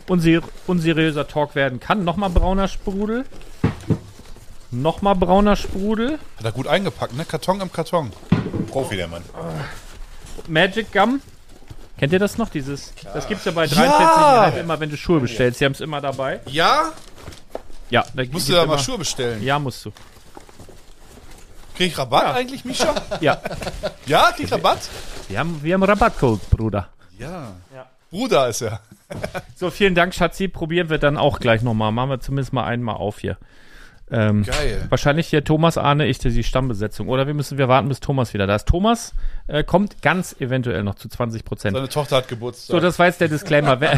[0.10, 2.04] unser, unseriöser Talk werden kann.
[2.04, 3.26] Nochmal brauner Sprudel.
[4.72, 6.14] Nochmal brauner Sprudel.
[6.38, 7.26] Hat er gut eingepackt, ne?
[7.26, 8.12] Karton im Karton.
[8.72, 9.24] Profi, der Mann.
[10.48, 11.22] Magic Gum.
[11.98, 12.50] Kennt ihr das noch?
[12.50, 15.60] Dieses, das gibt's ja bei 43,5 immer, wenn du Schuhe bestellst.
[15.60, 16.42] Sie haben es immer dabei.
[16.48, 16.92] Ja?
[17.90, 19.42] Ja, da Musst du da mal immer- Schuhe bestellen.
[19.44, 19.92] Ja, musst du.
[21.78, 22.96] Krieg ich Rabatt eigentlich, Mischa?
[23.22, 23.40] Ja,
[24.08, 24.80] Ja, krieg ich Rabatt?
[25.30, 26.90] wir haben, wir haben Rabattcode, Bruder.
[27.20, 27.54] Ja.
[28.10, 28.80] Bruder ist er.
[29.56, 30.48] So, vielen Dank, Schatzi.
[30.48, 31.92] Probieren wir dann auch gleich nochmal.
[31.92, 33.38] Machen wir zumindest mal einmal auf hier.
[34.10, 34.86] Ähm, Geil.
[34.90, 37.10] Wahrscheinlich hier Thomas, Arne, ich die Stammbesetzung.
[37.10, 38.68] Oder wir müssen wir warten, bis Thomas wieder da ist.
[38.68, 39.14] Thomas
[39.48, 41.76] äh, kommt ganz eventuell noch zu 20 Prozent.
[41.76, 42.74] Seine Tochter hat Geburtstag.
[42.74, 43.82] So, das war jetzt der Disclaimer.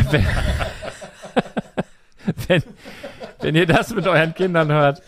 [2.47, 2.63] wenn,
[3.41, 5.03] wenn ihr das mit euren Kindern hört,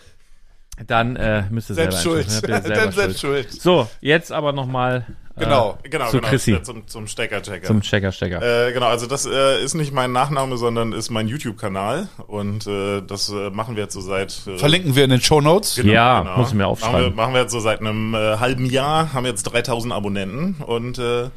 [0.87, 2.49] dann äh, müsst ihr selbst selber schuld.
[2.49, 3.49] Dann selbst schuld.
[3.49, 3.61] schuld.
[3.61, 5.77] So, jetzt aber nochmal äh, Genau.
[5.83, 6.29] Genau, Zu genau.
[6.29, 6.61] Chrissy.
[6.61, 7.65] Zum, zum Stecker-Checker.
[7.65, 8.67] zum Checker-Stecker.
[8.67, 12.09] Äh, genau, also das äh, ist nicht mein Nachname, sondern ist mein YouTube-Kanal.
[12.27, 14.45] Und äh, das äh, machen wir jetzt so seit...
[14.47, 15.75] Äh, Verlinken wir in den Show Notes.
[15.75, 17.01] Genau, Ja, muss ich mir aufschreiben.
[17.01, 20.55] Machen wir, machen wir jetzt so seit einem äh, halben Jahr, haben jetzt 3000 Abonnenten
[20.65, 21.29] und äh,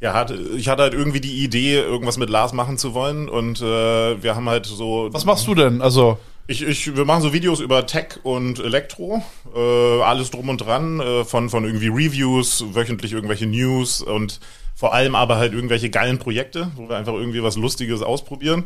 [0.00, 3.60] ja, hat, ich hatte halt irgendwie die Idee, irgendwas mit Lars machen zu wollen und
[3.60, 5.08] äh, wir haben halt so...
[5.12, 5.80] Was machst du denn?
[5.80, 9.22] Also, Ich, ich, wir machen so Videos über Tech und Elektro,
[9.54, 14.40] äh, alles drum und dran, äh, von, von irgendwie Reviews, wöchentlich irgendwelche News und
[14.74, 18.64] vor allem aber halt irgendwelche geilen Projekte, wo wir einfach irgendwie was Lustiges ausprobieren.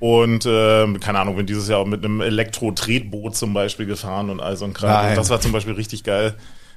[0.00, 4.40] Und ähm, keine Ahnung, bin dieses Jahr auch mit einem Elektro-Tretboot zum Beispiel gefahren und
[4.40, 5.14] all so ein Kram.
[5.14, 6.34] Das war zum Beispiel richtig geil.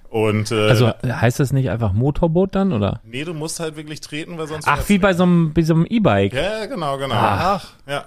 [0.09, 3.01] Und äh, Also heißt das nicht einfach Motorboot dann, oder?
[3.03, 5.73] nee, du musst halt wirklich treten, weil sonst Ach, wie bei so einem, bei so
[5.73, 6.33] einem E-Bike.
[6.33, 7.15] ja, genau, genau.
[7.17, 8.05] ach, Ja.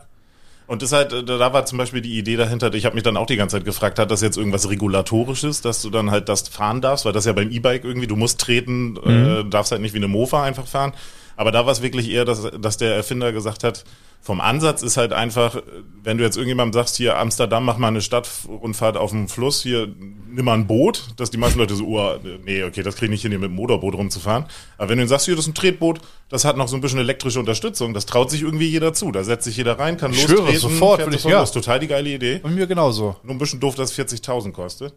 [0.69, 3.17] Und das halt, äh, da war zum Beispiel die Idee dahinter, ich habe mich dann
[3.17, 6.47] auch die ganze Zeit gefragt, hat das jetzt irgendwas Regulatorisches, dass du dann halt das
[6.49, 9.27] fahren darfst, weil das ja beim E-Bike irgendwie, du musst treten, Mhm.
[9.27, 10.93] äh, darfst halt nicht wie eine Mofa einfach fahren.
[11.37, 13.85] Aber da war es wirklich eher, dass, dass der Erfinder gesagt hat,
[14.21, 15.63] vom Ansatz ist halt einfach,
[16.03, 19.89] wenn du jetzt irgendjemandem sagst, hier Amsterdam, mach mal eine Stadtrundfahrt auf dem Fluss, hier
[20.31, 23.11] nimm mal ein Boot, dass die meisten Leute so, oh, nee, okay, das krieg ich
[23.11, 24.45] nicht hin, hier mit dem Motorboot rumzufahren.
[24.77, 26.83] Aber wenn du ihnen sagst, hier, das ist ein Tretboot, das hat noch so ein
[26.83, 29.11] bisschen elektrische Unterstützung, das traut sich irgendwie jeder zu.
[29.13, 31.41] Da setzt sich jeder rein, kann Ich schwöre, lostreten, sofort würde ich- ja.
[31.41, 31.53] los.
[31.53, 32.41] total die geile Idee.
[32.43, 33.17] Bei mir genauso.
[33.23, 34.93] Nur ein bisschen doof, dass es 40.000 kostet.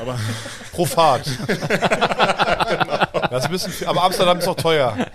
[0.00, 0.16] Aber
[0.72, 1.26] Pro Fahrt.
[3.36, 4.96] Das ist ein bisschen viel, aber Amsterdam ist auch teuer.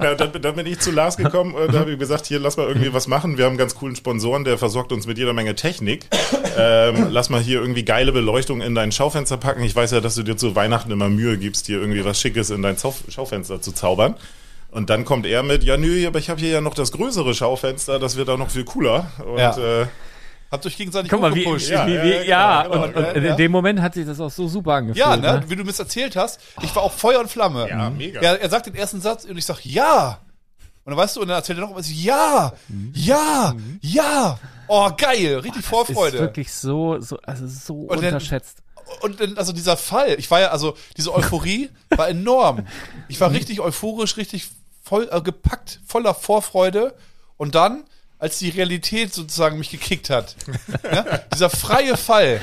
[0.00, 2.56] Ja, dann, dann bin ich zu Lars gekommen und da habe ich gesagt, hier, lass
[2.56, 3.36] mal irgendwie was machen.
[3.36, 6.06] Wir haben einen ganz coolen Sponsoren, der versorgt uns mit jeder Menge Technik.
[6.56, 9.62] Ähm, lass mal hier irgendwie geile Beleuchtung in dein Schaufenster packen.
[9.64, 12.50] Ich weiß ja, dass du dir zu Weihnachten immer Mühe gibst, hier irgendwie was Schickes
[12.50, 14.14] in dein Zau Schaufenster zu zaubern.
[14.70, 17.34] Und dann kommt er mit, ja nö, aber ich habe hier ja noch das größere
[17.34, 19.10] Schaufenster, das wird auch noch viel cooler.
[19.24, 19.82] Und Ja.
[19.82, 19.86] äh,
[20.50, 22.94] Habt euch gegenseitig Guck mal, wie, wie, Ja, wie, ja, wie, ja, ja, genau, und,
[22.94, 23.34] genau, und in ja.
[23.36, 25.06] dem Moment hat sich das auch so super angefühlt.
[25.06, 25.40] Ja, ne?
[25.40, 25.44] ne?
[25.50, 26.40] Wie du mir es erzählt hast.
[26.62, 27.68] Ich war auch Feuer und Flamme.
[27.68, 28.20] Ja, mega.
[28.20, 30.20] Er, er sagt den ersten Satz und ich sag ja.
[30.84, 31.92] Und dann weißt du, und dann erzählt er noch was.
[31.92, 32.54] Ja,
[32.94, 34.38] ja, ja.
[34.68, 35.36] Oh, geil.
[35.40, 36.18] Richtig Ist Vorfreude.
[36.18, 38.62] wirklich so, so, also so Und dann- unterschätzt.
[39.02, 42.66] Und dann, also dieser Fall, ich war ja, also diese Euphorie war enorm.
[43.08, 44.48] Ich war richtig euphorisch, richtig
[44.82, 46.94] voll äh, gepackt, voller Vorfreude.
[47.36, 47.84] Und dann,
[48.20, 50.34] als die Realität sozusagen mich gekickt hat,
[50.82, 52.40] ne, dieser freie Fall.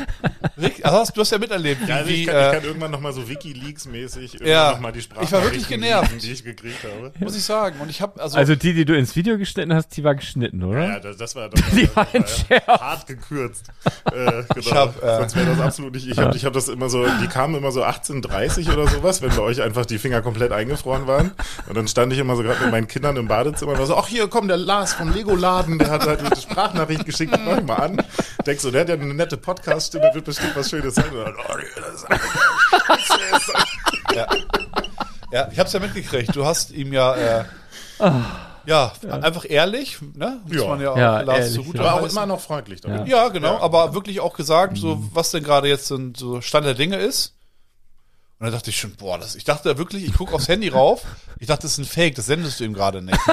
[0.57, 2.53] Rick, also hast, du hast ja miterlebt, wie, ja, also wie ich, kann, äh, ich
[2.53, 4.71] kann irgendwann nochmal so Wikileaks-mäßig Ja.
[4.71, 6.11] noch mal die Ich war wirklich genervt.
[6.13, 7.11] lesen, die ich gekriegt habe.
[7.19, 7.79] muss ich sagen.
[7.81, 10.63] Und ich habe also, Also die, die du ins Video geschnitten hast, die war geschnitten,
[10.63, 10.87] oder?
[10.87, 12.67] Ja, das, das war, war, Die war entschärft.
[12.67, 13.65] hart gekürzt.
[14.13, 14.43] Äh, genau.
[14.59, 16.07] Ich hab, äh, Sonst wäre das absolut nicht.
[16.07, 19.29] Ich habe ich hab das immer so, die kamen immer so 18.30 oder sowas, wenn
[19.31, 21.31] bei euch einfach die Finger komplett eingefroren waren.
[21.67, 23.97] Und dann stand ich immer so gerade mit meinen Kindern im Badezimmer und war so,
[23.97, 27.63] ach hier, komm, der Lars vom Lego-Laden, der hat halt eine Sprachnachricht geschickt, mach ich
[27.63, 28.03] mal an.
[28.45, 31.93] Denkst so, der hat ja eine nette Podcast-Stimme, wird bestimmt was Schönes dann, oh, das
[31.93, 32.05] ist
[35.31, 36.35] ja, ich habe es ja mitgekriegt.
[36.35, 37.43] Du hast ihm ja, äh,
[38.65, 40.39] ja, einfach ehrlich, ne?
[40.45, 40.67] Muss Ja.
[40.67, 41.81] man ja auch Ja, Lars ehrlich, so gut ja.
[41.81, 43.07] aber auch immer noch freundlich damit.
[43.07, 46.73] Ja, genau, aber wirklich auch gesagt, so was denn gerade jetzt so, so Stand der
[46.73, 47.33] Dinge ist.
[48.39, 51.03] Und dann dachte ich schon, boah, das, ich dachte wirklich, ich gucke aufs Handy rauf,
[51.39, 53.17] ich dachte, das ist ein Fake, das sendest du ihm gerade nicht.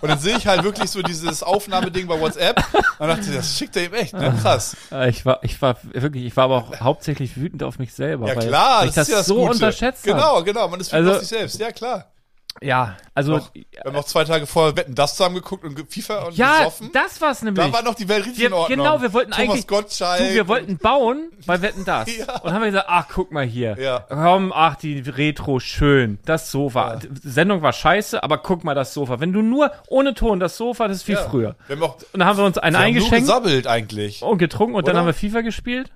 [0.00, 2.56] Und dann sehe ich halt wirklich so dieses Aufnahmeding bei WhatsApp.
[2.72, 4.34] Und dann dachte ich, das schickt er ihm echt, ne?
[4.42, 4.76] Krass.
[5.08, 8.28] Ich war, ich war wirklich, ich war aber auch hauptsächlich wütend auf mich selber.
[8.28, 9.52] Ja klar, weil ich das, ist ja das so Gute.
[9.52, 10.04] unterschätzt.
[10.04, 12.10] Genau, genau, man ist wütend Also- auf sich selbst, ja klar.
[12.62, 16.24] Ja, also Noch, wir haben noch zwei Tage vorher Wetten, das zusammen geguckt und FIFA
[16.24, 16.90] und ja, gesoffen.
[16.92, 17.64] das war's nämlich.
[17.64, 18.78] Da war noch die Welt richtig wir, in Ordnung.
[18.78, 20.18] Genau, wir wollten Thomas eigentlich, Gottschalk.
[20.20, 22.40] du, wir wollten bauen bei Wetten das Ja.
[22.40, 24.00] und haben wir gesagt, ach guck mal hier, Ja.
[24.08, 26.96] komm, ach die Retro schön, das Sofa.
[26.96, 29.20] Die Sendung war scheiße, aber guck mal das Sofa.
[29.20, 31.22] Wenn du nur ohne Ton das Sofa, das ist viel Ja.
[31.28, 31.56] früher.
[31.66, 34.22] Wir haben auch Und dann haben wir uns einen wir haben nur eingeschenkt gesabbelt eigentlich.
[34.22, 35.00] und getrunken und dann Oder?
[35.00, 35.90] haben wir FIFA gespielt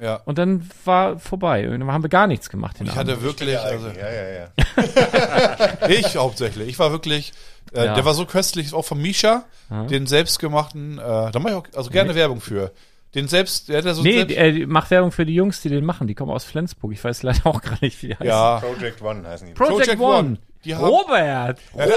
[0.00, 0.16] Ja.
[0.24, 1.68] und dann war vorbei.
[1.68, 2.76] Und dann haben wir gar nichts gemacht.
[2.76, 2.96] Ich Abend.
[2.96, 5.88] hatte wirklich, also, ja, ja, ja.
[5.88, 6.68] ich hauptsächlich.
[6.68, 7.32] Ich war wirklich,
[7.72, 7.94] äh, Ja.
[7.94, 9.44] der war so köstlich, auch von Misha,
[9.88, 12.72] den selbstgemachten, äh, da mache ich auch, also gerne Werbung für.
[13.14, 15.60] Den selbst, der hat ja so Nee, selbst, äh, die- mach Werbung für die Jungs,
[15.62, 16.06] die den machen.
[16.06, 16.92] Die kommen aus Flensburg.
[16.92, 18.26] Ich weiß leider auch gar nicht, wie die heißen.
[18.26, 18.58] ja.
[18.60, 19.52] Project One heißen die.
[19.54, 20.18] Project, Project One.
[20.18, 20.38] One.
[20.64, 21.58] Die haben- Robert.
[21.76, 21.96] ja der,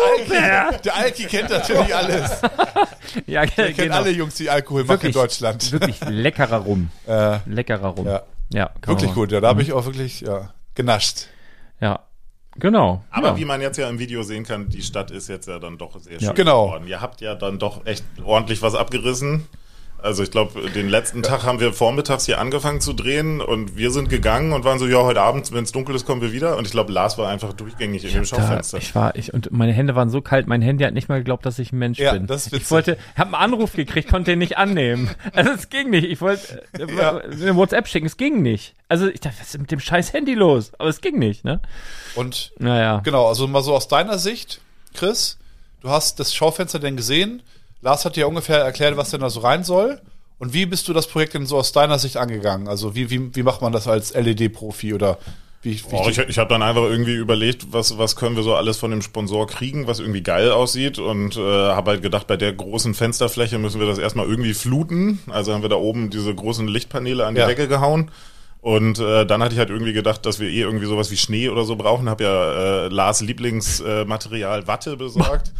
[0.69, 2.31] Alki, der Alki kennt natürlich alles.
[3.27, 3.95] Ja, Der kennt genau.
[3.97, 5.13] alle Jungs, die Alkohol machen in Wirklich.
[5.15, 5.71] Deutschland.
[5.71, 6.89] Wirklich leckerer Rum.
[7.07, 8.05] Äh, Leckerer Rum.
[8.07, 8.21] Ja.
[8.53, 9.41] Ja, wirklich man- gut, ja.
[9.41, 11.27] Da habe ich auch wirklich ja, genascht.
[11.81, 11.99] Ja.
[12.55, 13.03] Genau.
[13.09, 13.37] Aber ja.
[13.37, 15.99] wie man jetzt ja im Video sehen kann, die Stadt ist jetzt ja dann doch
[15.99, 16.65] sehr schön Genau.
[16.67, 16.87] geworden.
[16.87, 19.47] Ihr habt ja dann doch echt ordentlich was abgerissen.
[20.03, 23.89] Also ich glaube, den letzten Tag haben wir vormittags hier angefangen zu drehen und wir
[23.89, 26.57] sind gegangen und waren so, ja, heute Abend, wenn es dunkel ist, kommen wir wieder.
[26.57, 28.79] Und ich glaube, Lars war einfach durchgängig in dem Da, Schaufenster.
[28.79, 31.45] ich war, ich, und meine Hände waren so kalt, mein Handy hat nicht mal geglaubt,
[31.45, 32.27] dass ich ein Mensch Ja, bin.
[32.27, 35.09] das ist ich wollte, hab einen Anruf gekriegt, konnte den nicht annehmen.
[35.33, 36.03] Also es ging nicht.
[36.03, 37.17] Ich wollte äh, Ja.
[37.19, 38.75] eine WhatsApp schicken, es ging nicht.
[38.89, 40.73] Also ich dachte, was ist mit dem scheiß Handy los?
[40.79, 41.61] Aber es ging nicht, ne?
[42.15, 42.99] Und Naja.
[43.05, 44.59] Genau, also mal so aus deiner Sicht,
[44.93, 45.37] Chris,
[45.81, 47.41] du hast das Schaufenster denn gesehen.
[47.83, 50.01] Lars hat dir ungefähr erklärt, was denn da so rein soll.
[50.39, 52.67] Und wie bist du das Projekt denn so aus deiner Sicht angegangen?
[52.67, 55.17] Also wie, wie, wie macht man das als LED-Profi oder
[55.61, 58.53] wie, wie Oh, ich ich habe dann einfach irgendwie überlegt, was, was können wir so
[58.55, 62.35] alles von dem Sponsor kriegen, was irgendwie geil aussieht und äh, habe halt gedacht, bei
[62.35, 65.19] der großen Fensterfläche müssen wir das erstmal irgendwie fluten.
[65.29, 67.47] Also haben wir da oben diese großen Lichtpaneele an die Ja.
[67.47, 68.11] Decke gehauen.
[68.63, 71.49] Und äh, dann hatte ich halt irgendwie gedacht, dass wir eh irgendwie sowas wie Schnee
[71.49, 72.07] oder so brauchen.
[72.07, 75.51] Habe ja äh, Lars Lieblingsmaterial äh, Watte besorgt.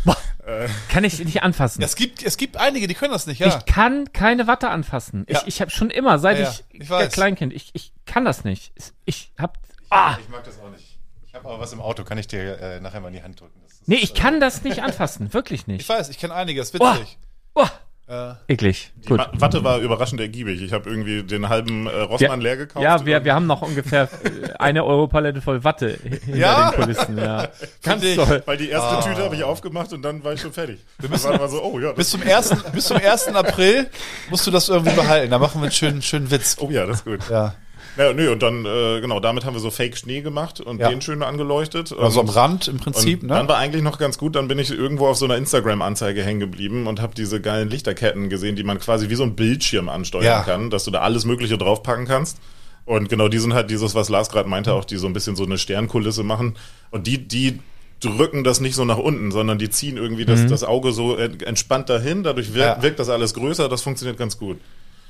[0.45, 1.83] äh, Kann ich nicht anfassen.
[1.83, 3.47] es gibt, es gibt einige, die können das nicht, ja.
[3.57, 5.25] Ich kann keine Watte anfassen.
[5.27, 5.41] Ja.
[5.41, 7.11] Ich, ich habe schon immer, seit Ja, ich, ich weiß.
[7.11, 8.71] Kleinkind, ich, ich kann das nicht.
[9.03, 9.57] Ich hab,
[9.89, 10.97] ah, Ich mag das auch nicht.
[11.27, 13.41] Ich habe aber was im Auto, kann ich dir äh, nachher mal in die Hand
[13.41, 13.59] drücken.
[13.65, 15.89] Das ist, nee, ich äh, kann das nicht anfassen, wirklich Ich nicht.
[15.89, 17.17] weiß, ich kenne einige, das ist witzig.
[17.55, 17.65] Oh,
[18.05, 18.91] Äh, Eklig.
[18.97, 19.19] Die Gut.
[19.19, 20.61] Wa- Watte war überraschend ergiebig.
[20.61, 22.83] Ich habe irgendwie den halben äh, Rossmann leer gekauft.
[22.83, 26.71] Ja, wir, wir haben noch ungefähr äh, eine Europalette voll Watte hinter Ja?
[26.71, 27.17] den Kulissen.
[27.17, 27.47] Ja.
[27.81, 28.15] Ganz ich.
[28.17, 28.43] toll.
[28.45, 30.79] Weil die erste Tüte habe ich aufgemacht und dann war ich schon fertig.
[30.99, 32.53] Wir müssen war so, oh ja, bis zum 1.
[32.73, 33.27] bis zum 1.
[33.29, 33.87] April
[34.29, 35.31] musst du das irgendwie behalten.
[35.31, 36.57] Da machen wir einen schönen, schönen Witz.
[36.59, 37.19] oh ja, das ist gut.
[37.29, 37.55] Ja.
[37.97, 40.89] Ja, nö, und dann, äh, genau, damit haben wir so Fake Schnee gemacht und Ja.
[40.89, 41.93] den schön angeleuchtet.
[41.97, 43.35] Also am Rand im Prinzip, und ne?
[43.35, 46.39] Dann war eigentlich noch ganz gut, dann bin ich irgendwo auf so einer Instagram-Anzeige hängen
[46.39, 50.25] geblieben und habe diese geilen Lichterketten gesehen, die man quasi wie so ein Bildschirm ansteuern
[50.25, 50.41] Ja.
[50.43, 52.39] kann, dass du da alles Mögliche draufpacken kannst.
[52.85, 55.35] Und genau, die sind halt dieses, was Lars gerade meinte, auch die so ein bisschen
[55.35, 56.55] so eine Sternkulisse machen.
[56.91, 57.59] Und die, die
[58.01, 61.43] drücken das nicht so nach unten, sondern die ziehen irgendwie das, das Auge so ent-
[61.43, 62.83] entspannt dahin, dadurch wirkt, Ja.
[62.83, 64.57] wirkt das alles größer, das funktioniert ganz gut.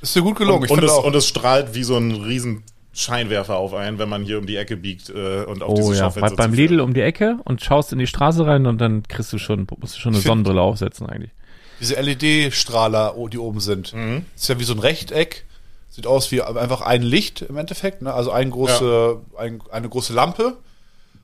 [0.04, 0.60] Ist dir gut gelungen.
[0.60, 1.06] Und, ich und, es, auch.
[1.06, 4.58] und es strahlt wie so ein riesen Scheinwerfer auf einen, wenn man hier um die
[4.58, 6.54] Ecke biegt äh, und auf Oh diese ja, Schaufenster bei, beim.
[6.54, 9.66] Lidl um die Ecke und schaust in die Straße rein und dann kriegst du schon,
[9.80, 11.32] musst du schon eine Ich Sonnenbrille aufsetzen eigentlich.
[11.80, 13.94] Diese LED-Strahler, oh, die oben sind.
[13.94, 14.26] Mhm.
[14.36, 15.46] Ist ja wie so ein Rechteck.
[15.89, 18.02] Sieht aus wie einfach ein Licht im Endeffekt.
[18.02, 18.13] Ne?
[18.13, 20.58] Also ein große, ein, eine große Lampe.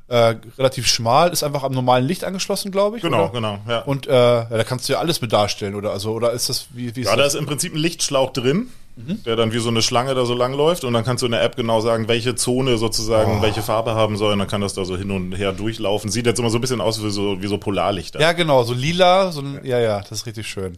[0.09, 3.03] Äh, relativ schmal, ist einfach am normalen Licht angeschlossen, glaube ich.
[3.03, 3.31] Genau, oder?
[3.33, 3.79] genau, ja.
[3.81, 5.91] Und äh, ja, da kannst du ja alles mit darstellen, oder?
[5.91, 7.35] Also, oder ist das wie, wie ist Ja, da das?
[7.35, 9.23] ist im Prinzip ein Lichtschlauch drin, Mhm.
[9.23, 11.31] der dann wie so eine Schlange da so lang läuft und dann kannst du in
[11.31, 13.41] der App genau sagen, welche Zone sozusagen Oh.
[13.41, 16.11] welche Farbe haben soll und dann kann das da so hin und her durchlaufen.
[16.11, 18.19] Sieht jetzt immer so ein bisschen aus wie so, wie so Polarlichter.
[18.19, 20.77] Ja, genau, so lila, so ein, ja, ja, das ist richtig schön.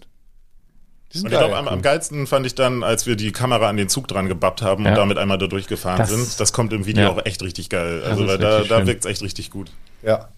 [1.14, 1.50] Die sind Und ich geil.
[1.50, 4.28] glaube, am, am geilsten fand ich dann, als wir die Kamera an den Zug dran
[4.28, 4.92] gebappt haben Ja.
[4.92, 6.40] und damit einmal da durchgefahren Das- sind.
[6.40, 7.10] Das kommt im Video Ja.
[7.12, 8.02] auch echt richtig geil.
[8.04, 9.72] Also weil da, da wirkt es echt richtig gut.
[10.04, 10.30] Ja.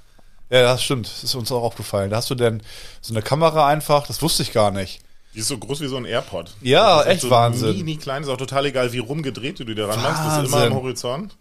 [0.49, 1.07] Ja, das stimmt.
[1.07, 2.09] Das ist uns auch aufgefallen.
[2.09, 2.62] Da hast du denn
[3.01, 5.01] so eine Kamera einfach, das wusste ich gar nicht.
[5.33, 6.51] Die ist so groß wie so ein AirPod.
[6.62, 7.75] Ja, Das ist echt so Wahnsinn.
[7.77, 10.19] Mini klein, ist auch total egal, wie rumgedreht du die daran machst.
[10.25, 10.71] Das ist immer Wahnsinn.
[10.73, 11.38] am Horizont.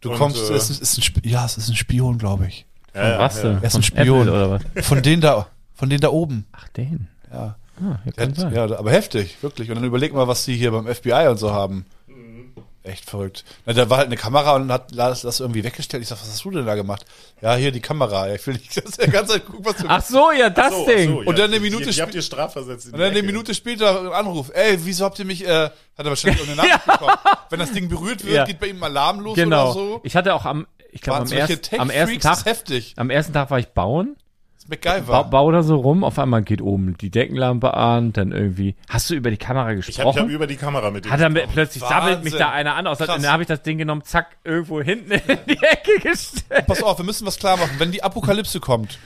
[0.00, 2.64] Du Und, kommst, äh, es ist, ist ein, ja, es ist ein Spion, glaube ich.
[2.94, 3.52] Ja, was ja, denn?
[3.58, 4.20] Er ist ein Von Spion.
[4.28, 4.86] Apple oder was?
[4.86, 6.46] Von denen da, von denen da oben.
[6.52, 7.08] Ach, den.
[7.30, 7.56] Ja.
[7.80, 8.54] Ah, ja, kann sein.
[8.54, 9.68] ja, aber heftig, wirklich.
[9.70, 11.86] Und dann überleg mal, was die hier beim FBI und so haben.
[12.82, 13.44] Echt verrückt.
[13.64, 16.04] Na, da war halt eine Kamera und hat das, das irgendwie weggestellt.
[16.04, 17.04] Ich sag, was hast du denn da gemacht?
[17.42, 18.28] Ja, hier die Kamera.
[18.28, 20.72] Ja, Ich will nicht, dass der ganze Zeit gucken, was du Ach so, ja, das
[20.72, 21.10] So, ach Ding.
[21.10, 22.86] so, ja, Und dann eine Minute Die, die sp- habt ihr strafversetzt.
[22.86, 23.26] Und dann eine Ecke.
[23.26, 24.52] Minute später ein Anruf.
[24.54, 27.16] Ey, wieso habt ihr mich, äh, hat er wahrscheinlich auch eine Nachricht bekommen.
[27.50, 28.44] Wenn das Ding berührt wird, Ja.
[28.44, 29.64] geht bei ihm Alarm los Genau.
[29.64, 30.00] oder so.
[30.04, 32.94] Ich hatte auch am, ich glaube, am, erst, am ersten das Tag, heftig.
[32.98, 34.14] am ersten Tag war ich bauen.
[34.68, 35.06] MacGyver.
[35.06, 38.74] Ba bau da so rum, auf einmal geht oben die Deckenlampe an, dann irgendwie.
[38.88, 40.20] Hast du über die Kamera Ich habe gesprochen?
[40.22, 41.50] hab über die Kamera mit dir hat er gesprochen.
[41.52, 44.36] plötzlich sabbelt mich da einer an aus, und dann habe ich das Ding genommen, zack,
[44.44, 46.66] irgendwo hinten in die Ecke gestellt.
[46.66, 47.72] Pass auf, wir müssen was klar machen.
[47.78, 48.98] Wenn die Apokalypse kommt,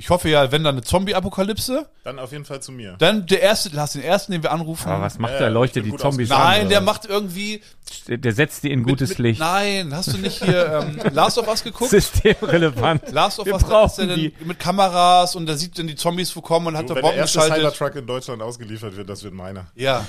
[0.00, 2.96] ich hoffe ja, wenn dann eine Zombie-Apokalypse, Dann auf jeden Fall zu mir.
[2.98, 4.88] dann der erste, Lass den ersten, den wir anrufen.
[4.88, 5.50] Aber was macht Ja, der?
[5.50, 6.38] Leuchtet die Zombies an?
[6.38, 7.60] Nein, der macht irgendwie.
[8.08, 9.40] Der, der setzt die in gutes mit, Licht.
[9.40, 11.90] Nein, hast du nicht hier ähm, Last of Us geguckt?
[11.90, 13.10] Systemrelevant.
[13.12, 14.34] Last of Wir Us, da ist er brauchen dann die.
[14.44, 17.02] mit Kameras und da sieht dann die Zombies wo kommen und hat Du, da wenn
[17.02, 17.72] der Bomben erste geschaltet.
[17.74, 19.66] Cybertruck in Deutschland ausgeliefert wird, das wird meiner.
[19.74, 20.06] Ja,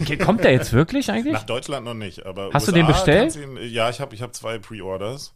[0.00, 1.32] Okay, Kommt der jetzt wirklich eigentlich?
[1.32, 3.36] Nach Deutschland noch nicht, aber Hast du USA den bestellt?
[3.36, 5.32] Ihn, ja, ich habe ich hab zwei Pre-Orders.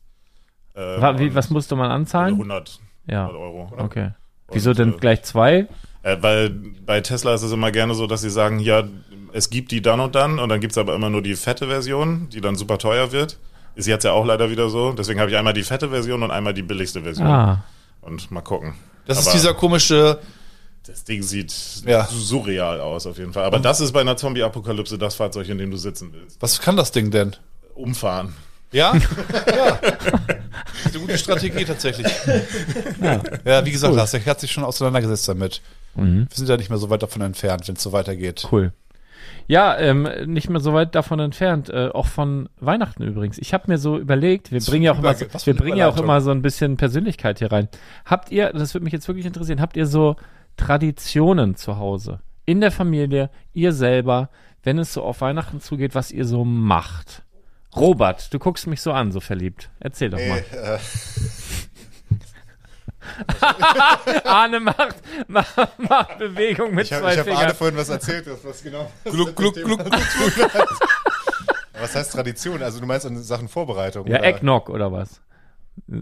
[0.75, 2.35] Äh, und was musste man anzahlen?
[2.35, 2.79] 100,
[3.09, 3.23] Ja.
[3.27, 3.73] 100 Euro.
[3.79, 4.11] Okay.
[4.51, 5.67] Wieso Und, denn äh, gleich zwei?
[6.03, 6.51] Äh, weil
[6.87, 8.85] bei Tesla ist es immer gerne so, dass sie sagen, ja,
[9.33, 12.29] es gibt die dann und dann und dann gibt's aber immer nur die fette Version,
[12.31, 13.39] die dann super teuer wird.
[13.75, 14.93] Ist jetzt ja auch leider wieder so.
[14.93, 17.27] Deswegen habe ich einmal die fette Version und einmal die billigste Version.
[17.27, 17.65] Ah.
[18.01, 18.75] Und mal gucken.
[19.07, 20.19] das ist Aber dieser komische.
[20.87, 21.53] Das Ding sieht
[21.87, 22.07] Ja.
[22.11, 23.45] surreal aus auf jeden Fall.
[23.45, 26.41] Aber das ist bei einer Zombie-Apokalypse das Fahrzeug, in dem du sitzen willst.
[26.41, 27.37] Was kann das Ding denn?
[27.75, 28.35] Umfahren.
[28.73, 28.95] Ja?
[29.47, 29.79] ja.
[30.85, 32.07] Eine gute Strategie tatsächlich.
[33.45, 35.63] Ja, wie gesagt, Lars, der hat sich schon auseinandergesetzt damit.
[35.95, 36.27] Mhm.
[36.29, 38.47] Wir sind ja nicht mehr so weit davon entfernt, wenn es so weitergeht.
[38.51, 38.73] Cool.
[39.47, 43.39] Ja, ähm, nicht mehr so weit davon entfernt, äh, auch von Weihnachten übrigens.
[43.39, 45.97] Ich habe mir so überlegt, wir bringen ja auch immer, so, wir bringen ja auch
[45.97, 47.69] immer so ein bisschen Persönlichkeit hier rein.
[48.05, 50.17] Habt ihr, das würde mich jetzt wirklich interessieren, habt ihr so
[50.57, 54.31] Traditionen zu Hause in der Familie, ihr selber,
[54.63, 57.23] wenn es so auf Weihnachten zugeht, was ihr so macht?
[57.79, 59.71] Robert, du guckst mich so an, so verliebt.
[59.81, 60.45] Erzähl doch mal.
[60.53, 60.79] äh,
[64.25, 64.97] Arne macht,
[65.29, 67.43] macht, macht Bewegung mit ich habe zwei ich hab Fingern.
[67.43, 69.91] Arne vorhin was erzählt, was, genau Gluck, gluck, gluck, gluck.
[71.81, 72.63] Was heißt Tradition?
[72.63, 74.07] Also du meinst in Sachen Vorbereitung?
[74.07, 74.27] Ja, oder?
[74.27, 75.21] Eggnog oder was?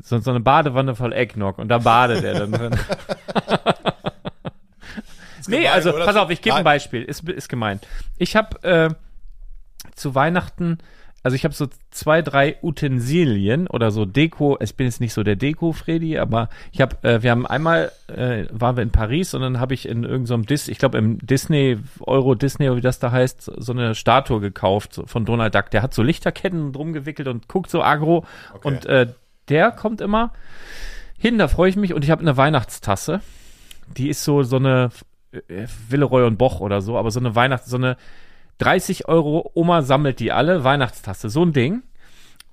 [0.02, 2.70] So, so eine Badewanne voll Eggnog und da badet er dann drin.
[5.46, 6.06] nee, gemein, also oder?
[6.06, 6.64] pass auf, ich gebe ein.
[6.64, 7.02] Beispiel.
[7.02, 7.80] Ist, ist gemein.
[8.16, 8.88] Ich habe äh,
[9.94, 10.78] zu Weihnachten,
[11.26, 14.58] also ich habe so zwei, drei Utensilien oder so Deko.
[14.60, 18.44] Ich bin jetzt nicht so der Deko-Freddy, aber ich habe, äh, wir haben einmal, äh,
[18.52, 21.78] waren wir in Paris und dann habe ich in irgendeinem Dis, ich glaube im Disney,
[21.98, 25.68] Euro Disney oder wie das da heißt, so eine Statue gekauft so von Donald Duck.
[25.72, 28.24] Der hat so Lichterketten drum gewickelt und guckt so agro
[28.62, 29.08] und äh,
[29.48, 30.32] der kommt immer
[31.18, 33.20] hin, da freue ich mich und ich habe eine Weihnachtstasse.
[33.96, 34.90] Die ist so so eine
[35.32, 37.96] äh, Villeroy und Boch oder so, aber so eine Weihnachts, so eine
[38.58, 41.82] 30 Euro Oma sammelt die alle, Weihnachtstasse, so ein Ding.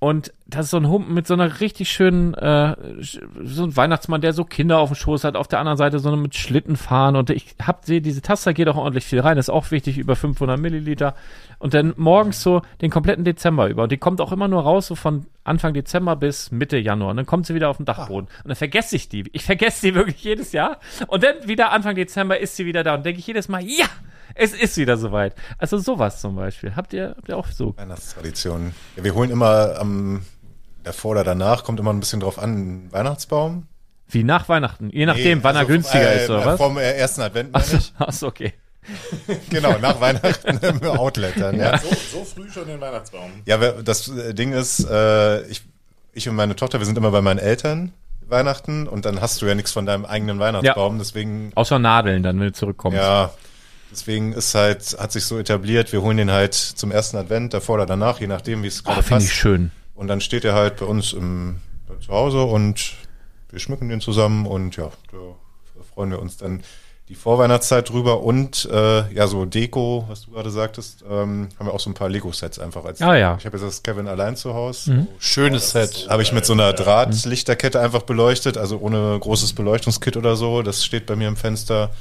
[0.04, 4.20] Und das ist so ein Humpen mit so einer richtig schönen, äh, so ein Weihnachtsmann,
[4.20, 6.76] der so Kinder auf dem Schoß hat, auf der anderen Seite so eine mit Schlitten
[6.76, 7.16] fahren.
[7.16, 9.98] Und ich hab sie, diese Tasse da geht auch ordentlich viel rein, ist auch wichtig,
[9.98, 11.16] über 500 Milliliter.
[11.58, 13.84] Und dann morgens so den kompletten Dezember über.
[13.84, 17.12] Und die kommt auch immer nur raus, so von Anfang Dezember bis Mitte Januar.
[17.12, 18.28] Und dann kommt sie wieder auf den Dachboden.
[18.44, 20.80] Und dann vergesse ich die, ich vergesse die wirklich jedes Jahr.
[21.08, 22.96] Und dann wieder Anfang Dezember ist sie wieder da.
[22.96, 23.86] Und denke ich jedes Mal, ja,
[24.36, 25.36] es ist wieder soweit.
[25.58, 26.76] Also sowas zum Beispiel.
[26.76, 27.76] Habt ihr, habt ihr auch so?
[27.78, 28.74] Weihnachtstradition.
[28.96, 30.26] Ja, wir holen immer am
[30.84, 33.68] davor oder danach, kommt immer ein bisschen drauf an, einen Weihnachtsbaum.
[34.10, 34.90] Wie nach Weihnachten?
[34.92, 36.58] Je nachdem, Nee, wann er also, günstiger äh, ist, oder was?
[36.58, 37.94] Vom äh, ersten Advent meine ich.
[37.98, 38.54] Achso, okay.
[39.50, 41.78] Genau, nach Weihnachten im Outlet dann, ja.
[41.78, 43.32] So, so früh schon den Weihnachtsbaum.
[43.46, 45.64] Ja, das äh, Ding ist, äh, ich,
[46.12, 47.94] ich und meine Tochter, wir sind immer bei meinen Eltern
[48.28, 52.40] Weihnachten und dann hast du ja nichts von deinem eigenen Weihnachtsbaum, deswegen Außer Nadeln, dann,
[52.40, 52.98] wenn du zurückkommst.
[52.98, 53.32] Ja,
[53.94, 57.76] deswegen ist halt, hat sich so etabliert, wir holen den halt zum ersten Advent, davor
[57.76, 59.28] oder danach, je nachdem, wie es Oh, gerade finde passt.
[59.28, 59.72] ich schön.
[59.96, 61.58] Und dann steht er halt bei uns im,
[62.06, 62.94] zu Hause und
[63.50, 66.62] wir schmücken den zusammen und ja, da freuen wir uns dann
[67.10, 71.74] die Vorweihnachtszeit drüber und äh, ja, so Deko, was du gerade sagtest, ähm, haben wir
[71.74, 73.36] auch so ein paar Lego-Sets einfach als Ah, ja.
[73.38, 75.06] Ich habe jetzt das Kevin allein zu Hause.
[75.20, 76.08] Schönes Set.
[76.10, 80.62] Habe ich mit so einer Drahtlichterkette einfach beleuchtet, also ohne großes Beleuchtungskit oder so.
[80.64, 81.92] Das steht bei mir im Fenster.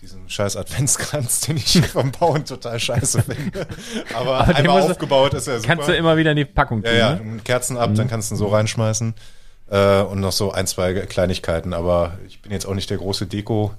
[0.00, 3.66] Diesen scheiß Adventskranz, den ich vom Bauen total scheiße finde.
[4.14, 5.74] Aber, Aber einmal aufgebaut ist er super.
[5.74, 7.40] Kannst du immer wieder in die Packung tun, ja, ja, ne?
[7.44, 9.14] Kerzen ab, dann kannst du ihn so reinschmeißen.
[9.70, 11.74] Äh, und noch so ein, zwei Kleinigkeiten.
[11.74, 13.72] Aber ich bin jetzt auch nicht der große Deko.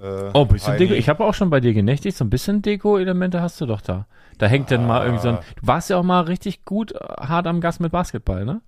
[0.00, 0.86] Äh, Oh, ein bisschen Heini.
[0.86, 0.94] Deko.
[0.94, 2.16] Ich habe auch schon bei dir genächtigt.
[2.16, 4.06] So ein bisschen Deko-Elemente hast du doch da.
[4.38, 5.38] Da hängt dann mal irgendwie so ein.
[5.60, 8.60] Du warst ja auch mal richtig gut äh, hart am Gas mit Basketball, ne?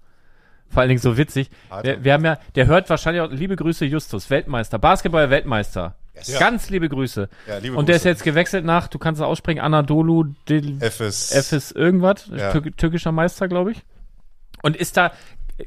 [0.68, 1.50] Vor allen Dingen so witzig.
[1.82, 5.94] Wir, wir haben ja, der hört wahrscheinlich auch, liebe Grüße Justus, Weltmeister, Basketball-Weltmeister.
[6.14, 6.38] Yes.
[6.38, 7.28] Ganz liebe Grüße.
[7.48, 8.08] Ja, liebe Und der ist Grüße.
[8.10, 11.32] jetzt gewechselt nach, du kannst es aussprechen, Anadolu Dil Efes.
[11.32, 12.52] Efes irgendwas, Ja.
[12.52, 13.82] Türk türkischer Meister, glaube ich.
[14.62, 15.12] Und ist da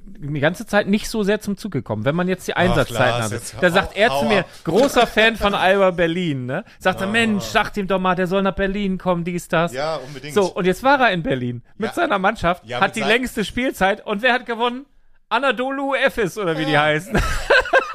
[0.06, 2.04] die ganze Zeit nicht so sehr zum Zug gekommen.
[2.04, 5.92] Wenn man jetzt die Einsatzzeiten hau- da sagt er zu mir, großer Fan von Alba
[5.92, 6.66] Berlin, ne?
[6.80, 9.72] Sagt er, Mensch, sagt ihm doch mal, der soll nach Berlin kommen, dies, das.
[9.74, 10.34] Ja, unbedingt.
[10.34, 11.94] So, und jetzt war er in Berlin mit Ja.
[11.94, 14.86] seiner Mannschaft, Ja, hat die längste Spielzeit und wer hat gewonnen?
[15.30, 17.18] Anadolu Efes oder wie die heißen.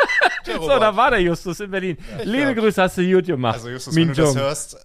[0.46, 1.96] so, da war der Justus in Berlin.
[2.24, 3.54] Liebe Grüße, hast du gut gemacht.
[3.54, 4.76] Also Justus, Min wenn du das hörst,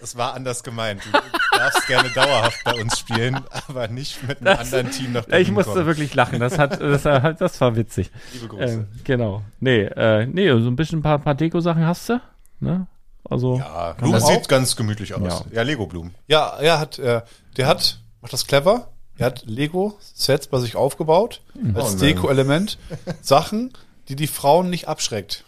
[0.00, 1.02] es war anders gemeint.
[1.04, 5.46] Du darfst gerne dauerhaft bei uns spielen, aber nicht mit einem anderen Team nach Berlin
[5.46, 5.86] Ich musste kommen.
[5.86, 8.10] wirklich lachen, das hat, das, das war witzig.
[8.32, 8.72] Liebe Grüße.
[8.74, 9.42] Ähm, genau.
[9.60, 12.20] Nee, äh, nee, so ein bisschen ein paar, paar Deko-Sachen hast du,
[12.60, 12.86] ne?
[13.28, 15.44] Also, ja, Blumen das sieht ganz gemütlich aus.
[15.50, 15.56] Ja.
[15.56, 16.14] Ja, Lego-Blumen.
[16.28, 17.20] Ja, er hat, äh,
[17.56, 18.88] der hat, macht das clever.
[19.18, 21.42] Er hat Lego-Sets bei sich aufgebaut
[21.74, 21.98] als Oh.
[21.98, 22.78] Deko-Element.
[23.20, 23.72] Sachen,
[24.08, 25.44] die die Frauen nicht abschreckt,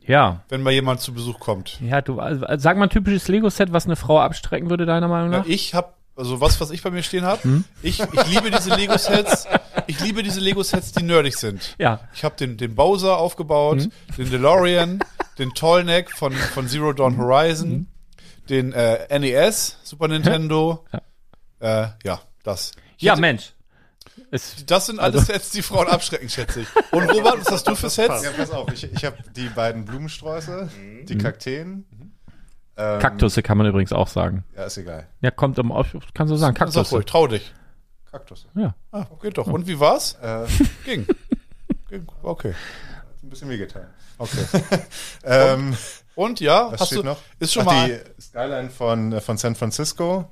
[0.00, 0.42] ja.
[0.48, 1.78] wenn mal jemand zu Besuch kommt.
[1.80, 5.32] Ja, du, also, sag mal ein typisches Lego-Set, was eine Frau abstrecken würde, deiner Meinung
[5.32, 5.46] Ja, nach?
[5.46, 7.42] ich habe also was, was ich bei mir stehen habe.
[7.42, 7.64] Hm?
[7.82, 9.46] Ich, ich liebe diese Lego-Sets.
[9.86, 11.74] Ich liebe diese Lego-Sets, die nerdig sind.
[11.78, 12.00] Ja.
[12.14, 13.92] Ich habe den, den Bowser aufgebaut, Hm?
[14.18, 14.98] den DeLorean,
[15.38, 17.86] den Tollneck von, von Zero Dawn Horizon, Hm?
[18.50, 20.84] den äh, NES, Super Nintendo.
[21.60, 22.72] Äh, ja, das.
[22.98, 23.52] Ja, Mensch.
[24.32, 26.68] Ist, Das sind Also alles Sets, die Frauen abschrecken, schätze ich.
[26.90, 28.24] Und Robert, was hast du für Sets?
[28.24, 30.68] Ja, pass auf, ich, ich habe die beiden Blumensträuße,
[31.08, 31.84] die Kakteen.
[32.76, 34.44] Ähm, Kaktusse kann man übrigens auch sagen.
[34.56, 35.06] Ja, ist egal.
[35.20, 35.70] Ja, kommt im,
[36.14, 36.94] kannst du sagen, Sag Kaktusse.
[36.96, 37.52] ruhig, trau dich.
[38.10, 38.46] Kaktus.
[38.54, 38.74] Ja.
[38.90, 39.46] Ah, geht doch.
[39.46, 40.14] Und wie war's?
[40.22, 40.46] Äh,
[40.86, 41.06] Ging.
[41.90, 42.06] Ging.
[42.22, 42.54] Okay.
[43.22, 43.86] ein bisschen wehgetan.
[44.18, 44.44] Okay.
[45.24, 45.76] Ähm,
[46.14, 47.18] Und ja, was hast steht du noch?
[47.38, 50.28] ist schon Ach, mal die Skyline von, äh, von San Francisco.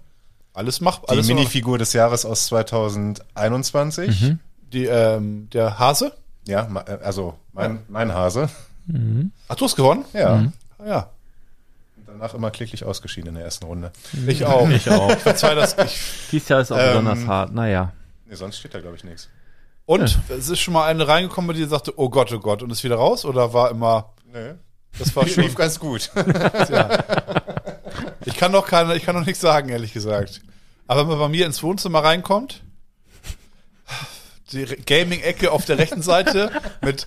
[0.53, 4.21] Alles mach Die alles noch- Minifigur des Jahres aus 2021.
[4.23, 4.39] Mhm.
[4.73, 6.13] die ähm, der Hase.
[6.47, 8.49] Ja, äh, also mein, mein Hase.
[9.49, 10.05] Ach, du hast gewonnen?
[10.13, 10.37] Ja.
[10.37, 10.53] Mhm.
[10.79, 11.11] Ah, Ja.
[11.97, 13.93] Und danach immer klicklich ausgeschieden in der ersten Runde.
[14.27, 14.69] Ich auch.
[14.71, 15.11] Ich auch.
[15.19, 15.77] Verzeih das.
[15.79, 16.01] Ich,
[16.33, 17.53] Dies Jahr ist auch Ähm, besonders hart.
[17.55, 17.93] Naja.
[18.27, 19.29] Nee, sonst steht da, glaube ich, nichts.
[19.87, 22.83] und es ist schon mal eine reingekommen, die sagte, oh Gott, oh Gott, und ist
[22.85, 23.25] wieder raus?
[23.25, 24.55] Oder war immer, Nö.
[24.99, 26.11] das war schon, Lief ganz gut.
[28.31, 30.41] ich kann doch keine, ich kann doch nichts sagen, ehrlich gesagt.
[30.87, 32.63] Aber wenn man bei mir ins Wohnzimmer reinkommt,
[34.53, 36.51] die Gaming-Ecke auf der rechten Seite
[36.83, 37.07] mit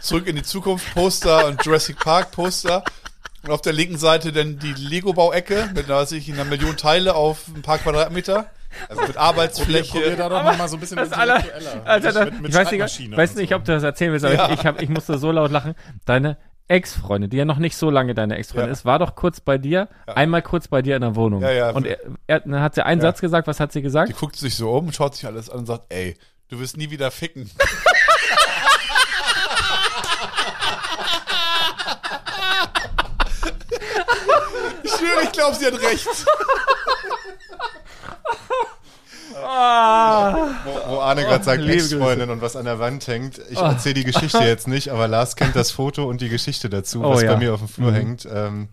[0.00, 2.82] Zurück in die Zukunft Poster und Jurassic Park Poster.
[3.44, 7.46] Und auf der linken Seite dann die Lego-Bauecke mit, weiß ich, einer Million Teile auf
[7.48, 8.50] ein paar Quadratmeter.
[8.88, 10.16] Also mit Probier Arbeitsfläche.
[10.16, 11.82] da doch noch mal so ein bisschen intellektueller.
[11.86, 13.56] Alter, Mit- mit ich weiß nicht, weiß nicht, so.
[13.56, 14.50] ob du das erzählen willst, aber Ja.
[14.50, 15.74] ich, ich, hab, ich musste so laut lachen.
[16.04, 16.36] Deine
[16.68, 18.72] Ex-Freundin, die ja noch nicht so lange deine Ex-Freundin Ja.
[18.72, 21.42] ist, war doch kurz bei dir, einmal kurz bei dir in der Wohnung.
[21.42, 21.70] Ja, ja.
[21.70, 24.10] Und er, er, dann hat sie einen Satz gesagt, was hat sie gesagt?
[24.10, 26.16] Die guckt sich so um, schaut sich alles an und sagt, ey,
[26.48, 27.50] du wirst nie wieder ficken.
[34.84, 36.06] schwöre, ich glaube, sie hat recht.
[39.42, 43.38] Wo, wo Arne gerade sagt, liebe Ex-Freundin und was an der Wand hängt.
[43.50, 47.02] Ich erzähle die Geschichte jetzt nicht, aber Lars kennt das Foto und die Geschichte dazu,
[47.04, 47.32] Oh, was ja.
[47.32, 48.26] bei mir auf dem Flur hängt.
[48.30, 48.68] Ähm,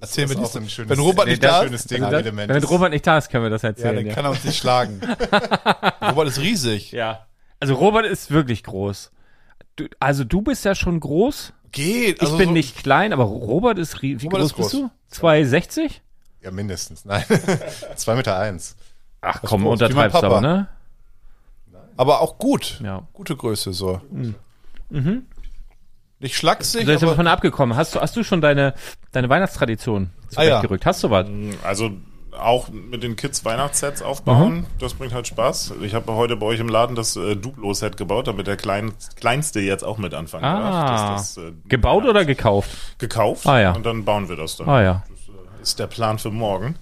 [0.00, 3.18] Erzähl mir das ein schönes, Wenn Robert nicht da ist, schönes Wenn, Robert nicht da
[3.18, 3.96] ist, können wir das ja, erzählen.
[3.96, 5.00] dann Ja, kann er uns nicht schlagen.
[6.02, 6.92] Robert ist riesig.
[6.92, 7.26] ja.
[7.60, 9.10] Also Robert ist wirklich groß.
[9.76, 11.52] Du, also du bist ja schon groß.
[11.72, 12.16] Geht.
[12.16, 14.70] Ich Also bin so, nicht klein, aber Robert ist rie- Wie Robert groß ist bist
[14.72, 14.90] groß.
[15.20, 15.26] du?
[15.26, 15.90] 2,60?
[16.42, 17.04] Ja, mindestens.
[17.06, 17.24] Nein.
[17.96, 18.76] Zwei Meter eins.
[19.24, 20.68] Ach komm, wie mein untertreibst aber, ne?
[21.96, 22.80] Aber auch gut.
[22.84, 23.02] Ja.
[23.12, 24.00] Gute Größe so.
[26.20, 27.76] Nicht schlaksig, Du bist aber davon abgekommen.
[27.76, 28.74] Hast du, hast du schon deine,
[29.12, 30.48] deine Weihnachtstradition Ah, ja.
[30.48, 30.86] zurechtgerückt?
[30.86, 31.26] Hast du was?
[31.62, 31.90] Also
[32.38, 35.74] auch mit den Kids Weihnachtssets aufbauen, das bringt halt Spaß.
[35.82, 39.60] Ich habe heute bei euch im Laden das äh, Duplo-Set gebaut, damit der Klein, Kleinste
[39.60, 40.60] jetzt auch mit anfangen Ah.
[40.60, 41.16] darf.
[41.16, 42.70] Das, das, äh, Gebaut ja, oder gekauft?
[42.98, 43.72] gekauft Ah, ja.
[43.72, 44.68] und dann bauen wir das dann.
[44.68, 45.02] Ah ja.
[45.08, 46.74] Das äh, ist der Plan für morgen.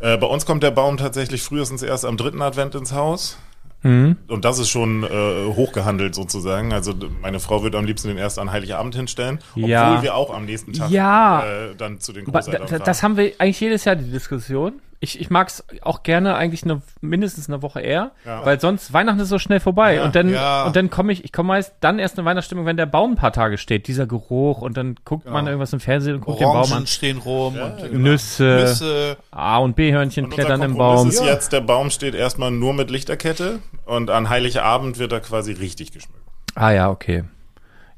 [0.00, 3.38] Äh, bei uns kommt der Baum tatsächlich frühestens erst am dritten Advent ins Haus.
[3.82, 4.16] Mhm.
[4.28, 5.08] Und das ist schon äh,
[5.54, 6.72] hochgehandelt sozusagen.
[6.72, 6.92] Also
[7.22, 10.02] meine Frau würde am liebsten den erst an Heiligabend hinstellen, obwohl Ja.
[10.02, 11.44] wir auch am nächsten Tag Ja.
[11.44, 12.82] äh, dann zu den Großeltern da, fahren.
[12.84, 14.80] das haben wir eigentlich jedes Jahr die Diskussion.
[15.02, 18.44] Ich, ich mag es auch gerne eigentlich eine, mindestens eine Woche eher, Ja.
[18.44, 20.64] weil sonst Weihnachten ist so schnell vorbei und dann ja.
[20.64, 23.16] und dann komme ich ich komme meist dann erst in Weihnachtsstimmung, wenn der Baum ein
[23.16, 26.44] paar Tage steht, dieser Geruch und dann guckt man irgendwas im Fernsehen und guckt den
[26.48, 26.86] Baum Orangen an.
[26.86, 29.16] stehen rum und Nüsse, Nüsse.
[29.30, 31.08] A und B Hörnchen Und klettern im Baum.
[31.08, 35.52] ist jetzt, der Baum steht erstmal nur mit Lichterkette und an Heiligabend wird er quasi
[35.52, 36.20] richtig geschmückt.
[36.56, 37.24] Ah ja, okay.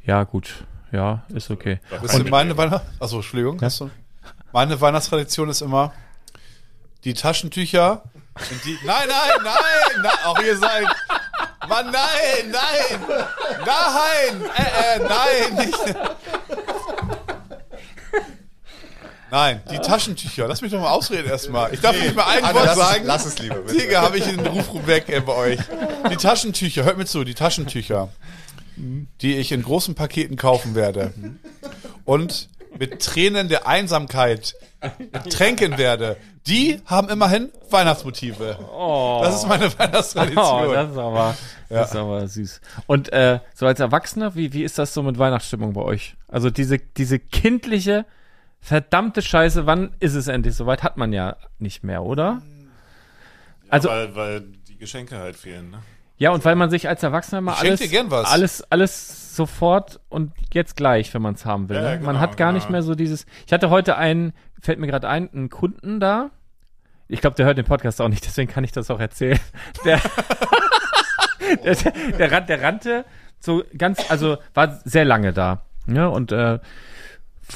[0.04, 0.64] Ja, gut.
[0.92, 1.80] Ja, ist okay.
[1.90, 2.86] Ihr, meine Weihnachts...
[3.00, 3.58] Achso, Entschuldigung.
[4.52, 5.92] Meine Weihnachtstradition ist immer
[7.04, 8.02] die Taschentücher.
[8.64, 10.86] Die, nein, nein, nein, nein, auch ihr seid.
[11.68, 13.00] Mann, nein, nein,
[13.66, 15.96] nein, äh, äh, nein, nicht.
[19.30, 20.46] Nein, die Taschentücher.
[20.46, 21.72] Lass mich doch mal ausreden erstmal.
[21.72, 23.04] Ich darf nicht mal ein Wort sagen.
[23.06, 23.78] lass es lieber, bitte.
[23.78, 25.60] Digga, habe ich den Ruf weg ey, bei euch.
[26.10, 28.10] Die Taschentücher, hört mir zu, die Taschentücher,
[28.76, 31.14] die ich in großen Paketen kaufen werde
[32.04, 32.48] und
[32.78, 34.54] mit Tränen der Einsamkeit
[35.30, 36.16] tränken werde,
[36.46, 38.58] die haben immerhin Weihnachtsmotive.
[39.22, 40.68] Das ist meine Weihnachtstradition.
[40.68, 41.36] Oh, das ist aber,
[41.68, 42.60] das ist aber süß.
[42.86, 46.16] Und äh, so als Erwachsener, wie, wie ist das so mit Weihnachtsstimmung bei euch?
[46.28, 48.06] Also diese, diese kindliche,
[48.60, 50.82] verdammte Scheiße, wann ist es endlich soweit?
[50.82, 52.42] Hat man ja nicht mehr, oder?
[53.68, 55.70] Also, weil, weil die Geschenke halt fehlen.
[55.70, 55.78] Ne?
[56.22, 61.12] Ja, und weil man sich als Erwachsener mal alles, alles, alles sofort und jetzt gleich,
[61.14, 61.74] wenn man es haben will.
[61.74, 61.88] Ja, ne?
[61.88, 62.58] ja, man genau, hat gar genau.
[62.58, 63.26] nicht mehr so dieses.
[63.44, 66.30] Ich hatte heute einen, fällt mir gerade ein, einen Kunden da.
[67.08, 69.40] Ich glaube, der hört den Podcast auch nicht, deswegen kann ich das auch erzählen.
[69.84, 70.00] Der,
[71.64, 73.04] der, der, der, der rannte
[73.40, 75.62] so ganz, also war sehr lange da.
[75.88, 76.60] Ja, und äh,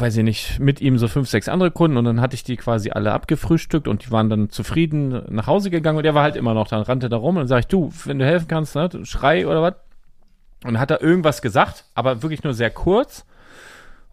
[0.00, 2.56] weiß ich nicht, mit ihm so fünf, sechs andere Kunden und dann hatte ich die
[2.56, 6.36] quasi alle abgefrühstückt und die waren dann zufrieden nach Hause gegangen und er war halt
[6.36, 8.74] immer noch da, rannte da rum und dann sag ich, du, wenn du helfen kannst,
[8.74, 9.74] ne, schrei oder was.
[10.64, 13.26] Und dann hat er irgendwas gesagt, aber wirklich nur sehr kurz.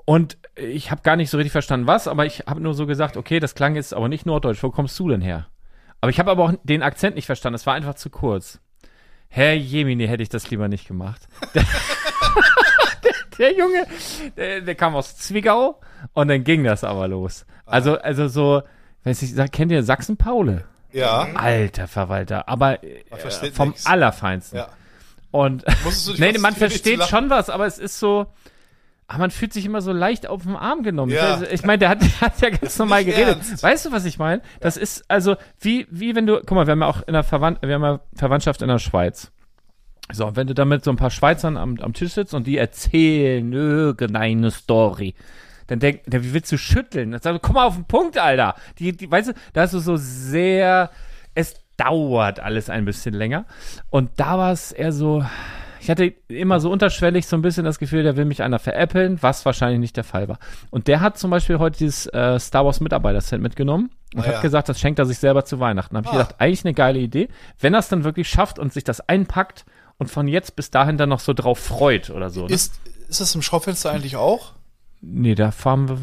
[0.05, 3.17] Und ich habe gar nicht so richtig verstanden, was, aber ich habe nur so gesagt,
[3.17, 5.47] okay, das klang jetzt aber nicht norddeutsch, wo kommst du denn her?
[6.01, 8.59] Aber ich habe aber auch den Akzent nicht verstanden, es war einfach zu kurz.
[9.29, 11.27] Herr Jemini, hätte ich das lieber nicht gemacht.
[13.39, 13.85] Der, Junge,
[14.37, 15.79] der, der kam aus Zwickau
[16.13, 17.45] und dann ging das aber los.
[17.65, 18.61] Also, also so,
[19.03, 20.65] weiß ich, sag- kennt ihr Sachsen-Paule?
[20.91, 21.27] Ja.
[21.35, 23.03] Alter Verwalter, aber äh,
[23.53, 23.85] vom nix.
[23.85, 24.59] Allerfeinsten.
[24.59, 24.69] Ja.
[25.31, 25.65] Und
[26.19, 28.27] nee, man versteht schon was, aber es ist so,
[29.07, 31.11] aber man fühlt sich immer so leicht auf den Arm genommen.
[31.11, 31.41] Ja.
[31.41, 33.37] Ich, ich meine, der hat, der hat ja ganz normal geredet.
[33.37, 33.63] ernst.
[33.63, 34.41] Weißt du, was ich meine?
[34.59, 37.23] Das ist also wie, wie wenn du, guck mal, wir haben ja auch in der
[37.23, 39.31] Verwand, wir haben ja Verwandtschaft in der Schweiz.
[40.11, 42.45] So, und wenn du da mit so ein paar Schweizern am, am Tisch sitzt und
[42.45, 45.15] die erzählen irgendeine Story,
[45.67, 47.11] dann denk, dann, wie willst du schütteln?
[47.11, 48.55] Dann sagst du, komm mal auf den Punkt, Alter.
[48.79, 50.91] Die, die, weißt du, da hast du so sehr,
[51.35, 53.45] es dauert alles ein bisschen länger.
[53.89, 55.23] Und da war es eher so,
[55.79, 59.17] ich hatte immer so unterschwellig so ein bisschen das Gefühl, der will mich einer veräppeln,
[59.23, 60.37] was wahrscheinlich nicht der Fall war.
[60.69, 64.33] Und der hat zum Beispiel heute dieses äh, Star Wars Mitarbeiter-Set mitgenommen und Ah, hat
[64.35, 64.41] ja.
[64.41, 65.95] gesagt, das schenkt er sich selber zu Weihnachten.
[65.95, 66.17] Da habe ich Ah.
[66.23, 67.29] gedacht, eigentlich eine geile Idee.
[67.59, 69.65] Wenn er es dann wirklich schafft und sich das einpackt
[70.03, 72.45] und von jetzt bis dahin dann noch so drauf freut oder so.
[72.45, 72.53] Ne?
[72.53, 74.51] Ist, ist das im Schaufenster eigentlich auch?
[75.05, 75.97] Nee, da fahren wir.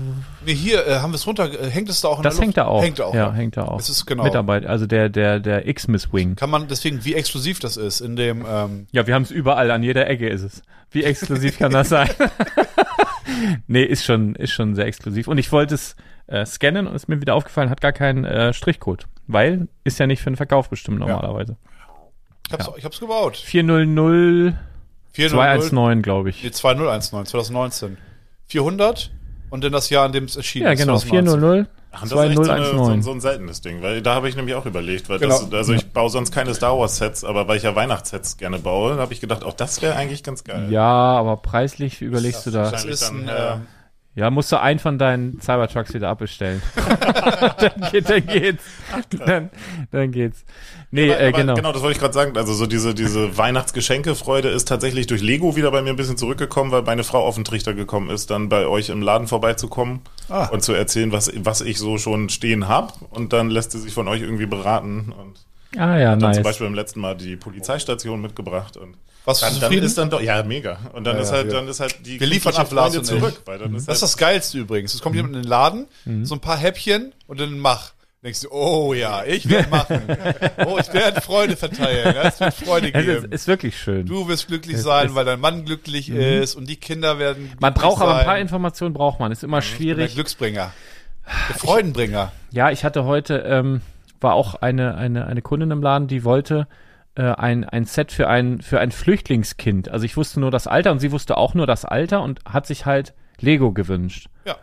[0.44, 1.50] Nee, hier äh, haben wir es runter.
[1.52, 2.56] Äh, hängt es da auch in Das der Luft?
[2.56, 2.82] hängt da auch.
[2.82, 3.14] Hängt da auch.
[3.14, 3.36] Ja, ne?
[3.36, 3.78] hängt da auch.
[3.78, 4.24] Es ist genau.
[4.24, 6.36] Mitarbeit, also der, der, der X-Miss Wing.
[6.36, 9.70] Kann man deswegen, wie exklusiv das ist, in dem, ähm, Ja, wir haben es überall,
[9.70, 10.62] an jeder Ecke ist es.
[10.90, 12.10] Wie exklusiv kann das sein?
[13.68, 15.28] nee, ist schon, ist schon sehr exklusiv.
[15.28, 15.96] Und ich wollte es
[16.26, 19.06] äh, scannen und ist mir wieder aufgefallen, hat gar keinen äh, Strichcode.
[19.26, 21.56] Weil ist ja nicht für den Verkauf bestimmt normalerweise.
[22.58, 23.36] Ich hab's, ich hab's gebaut.
[23.36, 24.54] 400
[25.12, 26.42] 400, 219, glaube ich.
[26.42, 27.96] Nee, 2019, 2019.
[28.46, 29.10] 400
[29.50, 30.80] und dann das Jahr, in dem es erschienen Ja, ist.
[30.80, 31.40] genau, 2019.
[31.40, 33.02] 400 Ach, das ist echt so, eine, so, 2019.
[33.02, 35.40] so ein seltenes Ding, weil da habe ich nämlich auch überlegt, weil Genau.
[35.42, 38.60] das, also ich baue sonst keine Star Wars Sets, aber weil ich ja Weihnachtssets gerne
[38.60, 40.68] baue, habe ich gedacht, auch das wäre eigentlich ganz geil.
[40.70, 42.70] Ja, aber preislich überlegst du da.
[42.70, 43.56] Das ist dann, ein, äh,
[44.16, 46.60] Ja, musst du einen von deinen Cybertrucks wieder abbestellen.
[47.58, 48.64] dann, geht, dann geht's.
[49.24, 49.50] Dann,
[49.92, 50.44] dann geht's.
[50.90, 51.54] Nee, Aber- äh, aber genau.
[51.54, 52.36] Genau, das wollte ich gerade sagen.
[52.36, 56.72] Also so diese, diese Weihnachtsgeschenkefreude ist tatsächlich durch Lego wieder bei mir ein bisschen zurückgekommen,
[56.72, 60.46] weil meine Frau auf den Trichter gekommen ist, dann bei euch im Laden vorbeizukommen Ah.
[60.46, 63.00] und zu erzählen, was, was ich so schon stehen hab.
[63.12, 65.44] Und dann lässt sie sich von euch irgendwie beraten und
[65.80, 66.34] Ah ja, dann nice.
[66.34, 68.96] zum Beispiel im letzten Mal die Polizeistation mitgebracht und
[69.30, 70.78] Was dann, dann ist dann doch, ja, mega.
[70.92, 72.72] Und dann Ja, ist ja, halt, wir- dann ist halt die wir liefern glückliche ab,
[72.72, 73.20] Lars Freunde und ich.
[73.34, 74.94] zurück, weil dann ist Das ist halt, das Geilste übrigens.
[74.94, 75.86] Es kommt jemand in den Laden,
[76.24, 77.92] so ein paar Häppchen und dann mach.
[78.22, 80.02] Denkst du, oh ja, ich werde machen.
[80.66, 82.14] Oh, ich werde Freude verteilen.
[82.14, 83.32] Ja, es wird Freude es ist, geben.
[83.32, 84.04] ist wirklich schön.
[84.04, 87.44] Du wirst glücklich Es sein, ist- weil dein Mann glücklich ist und die Kinder werden
[87.44, 88.38] glücklich man braucht aber ein paar.
[88.38, 89.32] Informationen, braucht man.
[89.32, 90.12] Ist immer Der schwierig.
[90.14, 90.70] Glücksbringer.
[91.48, 92.30] Der Freudenbringer.
[92.50, 93.80] Ja, ich hatte heute, ähm,
[94.20, 96.66] war auch eine, eine, eine Kundin im Laden, die wollte
[97.20, 99.90] äh, ein, ein Set für ein, für ein Flüchtlingskind.
[99.90, 102.66] Also ich wusste nur das Alter und sie wusste auch nur das Alter und hat
[102.66, 104.28] sich halt Lego gewünscht.
[104.46, 104.56] Ja.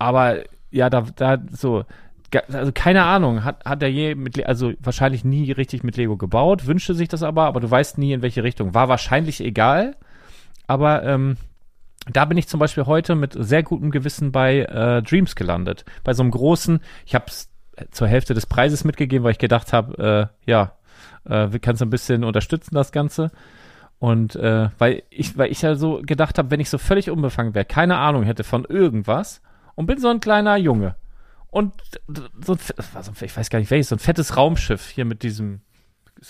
[0.00, 0.38] Aber
[0.72, 1.84] ja, da, da so,
[2.48, 6.66] also keine Ahnung, hat, hat er je mit, also wahrscheinlich nie richtig mit Lego gebaut,
[6.66, 8.74] wünschte sich das aber, aber du weißt nie in welche Richtung.
[8.74, 9.94] War wahrscheinlich egal,
[10.66, 11.36] aber ähm,
[12.12, 15.84] da bin ich zum Beispiel heute mit sehr gutem Gewissen bei äh, Dreams gelandet.
[16.02, 17.48] Bei so einem großen, ich habe es
[17.92, 20.72] zur Hälfte des Preises mitgegeben, weil ich gedacht habe, äh, ja,
[21.24, 23.30] äh, kannst ein bisschen unterstützen, das Ganze.
[23.98, 27.54] Und äh, weil ich, weil ich ja so gedacht habe, wenn ich so völlig unbefangen
[27.54, 29.40] wäre, keine Ahnung hätte von irgendwas
[29.76, 30.96] und bin so ein kleiner Junge.
[31.50, 31.74] Und
[32.44, 32.58] so ein,
[33.20, 35.60] ich weiß gar nicht welches, so ein fettes Raumschiff hier mit diesem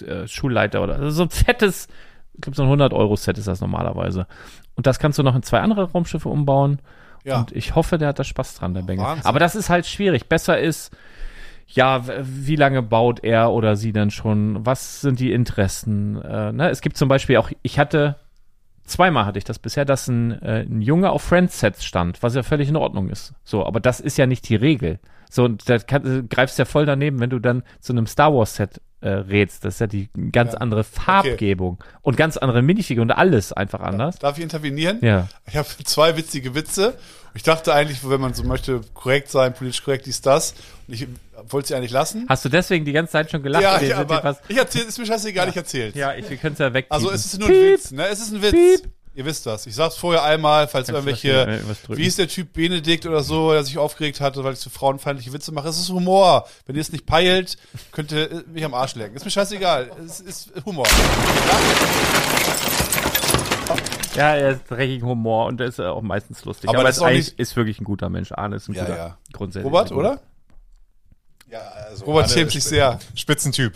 [0.00, 1.88] äh, Schulleiter oder also so ein fettes,
[2.34, 4.26] ich glaube so ein 100-Euro-Set ist das normalerweise.
[4.74, 6.80] Und das kannst du noch in zwei andere Raumschiffe umbauen.
[7.24, 7.38] Ja.
[7.38, 9.06] Und ich hoffe, der hat da Spaß dran, der Bengel.
[9.22, 10.28] Aber das ist halt schwierig.
[10.28, 10.90] Besser ist,
[11.74, 14.64] ja, wie lange baut er oder sie denn schon?
[14.64, 16.20] Was sind die Interessen?
[16.20, 16.70] Äh, ne?
[16.70, 18.16] Es gibt zum Beispiel auch, ich hatte,
[18.84, 22.42] zweimal hatte ich das bisher, dass ein, äh, ein Junge auf Friends-Sets stand, was ja
[22.42, 23.34] völlig in Ordnung ist.
[23.42, 25.00] So, aber das ist ja nicht die Regel.
[25.30, 28.80] So, und da äh, greifst ja voll daneben, wenn du dann zu einem Star Wars-Set
[29.02, 29.64] äh, rätst.
[29.64, 30.58] Das ist ja die ganz Ja.
[30.60, 34.18] andere Farbgebung und ganz andere Minifiguren und alles einfach anders.
[34.18, 34.98] Darf ich intervenieren?
[35.02, 35.28] Ja.
[35.46, 36.94] Ich habe zwei witzige Witze.
[37.34, 40.54] Ich dachte eigentlich, wenn man so möchte, korrekt sein, politisch korrekt, dies, das.
[40.86, 41.06] Und ich
[41.48, 42.26] wollte sie eigentlich lassen.
[42.28, 43.62] Hast du deswegen die ganze Zeit schon gelacht?
[43.62, 45.94] ja, ja, hier aber ich erzähl, ist mir scheißegal, ich erzähl's.
[45.94, 46.86] ja, ich, wir können es ja weg.
[46.90, 48.06] Also es ist nur ein Witz, ne?
[48.08, 48.52] Es ist ein Witz.
[48.52, 48.92] Piep.
[49.14, 49.66] Ihr wisst das.
[49.66, 53.52] Ich sag's vorher einmal, falls Kannst irgendwelche, äh, wie ist der Typ Benedikt oder so,
[53.52, 55.68] der sich aufgeregt hatte, weil ich so frauenfeindliche Witze mache.
[55.68, 56.48] Es ist Humor.
[56.64, 57.58] Wenn ihr es nicht peilt,
[57.90, 59.14] könnt ihr mich am Arsch lecken.
[59.14, 59.90] Ist mir scheißegal.
[60.06, 60.86] Es ist Humor.
[64.14, 66.68] Ja, er ist dreckigen Humor und er ist auch meistens lustig.
[66.68, 68.32] Aber Aber, das er ist, eigentlich, nicht- ist wirklich ein guter Mensch.
[68.32, 68.96] Arne ist ein Ja, guter.
[68.96, 69.18] ja.
[69.32, 69.66] Grundsätzlich.
[69.66, 70.20] Robert, oder?
[71.50, 72.98] Ja, also Robert schämt sich sehr.
[73.14, 73.74] Spitzentyp.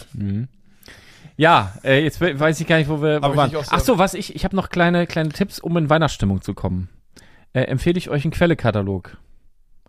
[1.36, 3.52] Ja, äh, jetzt we- weiß ich gar nicht, wo wir wo ich waren.
[3.70, 6.88] Ach so, was ich, ich habe noch kleine kleine Tipps, um in Weihnachtsstimmung zu kommen.
[7.52, 9.16] Äh, empfehle ich euch einen Quellekatalog.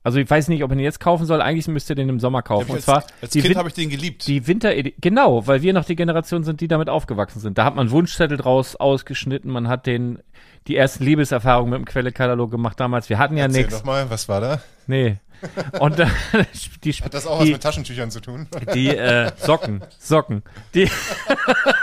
[0.03, 1.41] Also ich weiß nicht, ob ihr ihn jetzt kaufen soll.
[1.41, 2.69] Eigentlich müsst ihr den im Sommer kaufen.
[2.69, 4.25] Und als zwar als die, Kind habe ich den geliebt.
[4.27, 4.71] die Winter
[5.01, 7.57] genau, weil wir noch die Generation sind, die damit aufgewachsen sind.
[7.57, 9.51] Da hat man Wunschzettel draus ausgeschnitten.
[9.51, 10.19] Man hat den
[10.67, 13.09] die ersten Liebeserfahrungen mit dem Quellekatalog gemacht damals.
[13.09, 13.79] Wir hatten ja Erzähl nichts.
[13.79, 14.61] doch mal, was war da?
[14.85, 15.17] Nee.
[15.79, 16.07] Und äh,
[16.83, 18.47] die, Hat das auch was die, mit Taschentüchern zu tun?
[18.73, 20.43] die äh, Socken, Socken.
[20.73, 20.89] Die,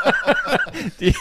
[1.00, 1.14] die,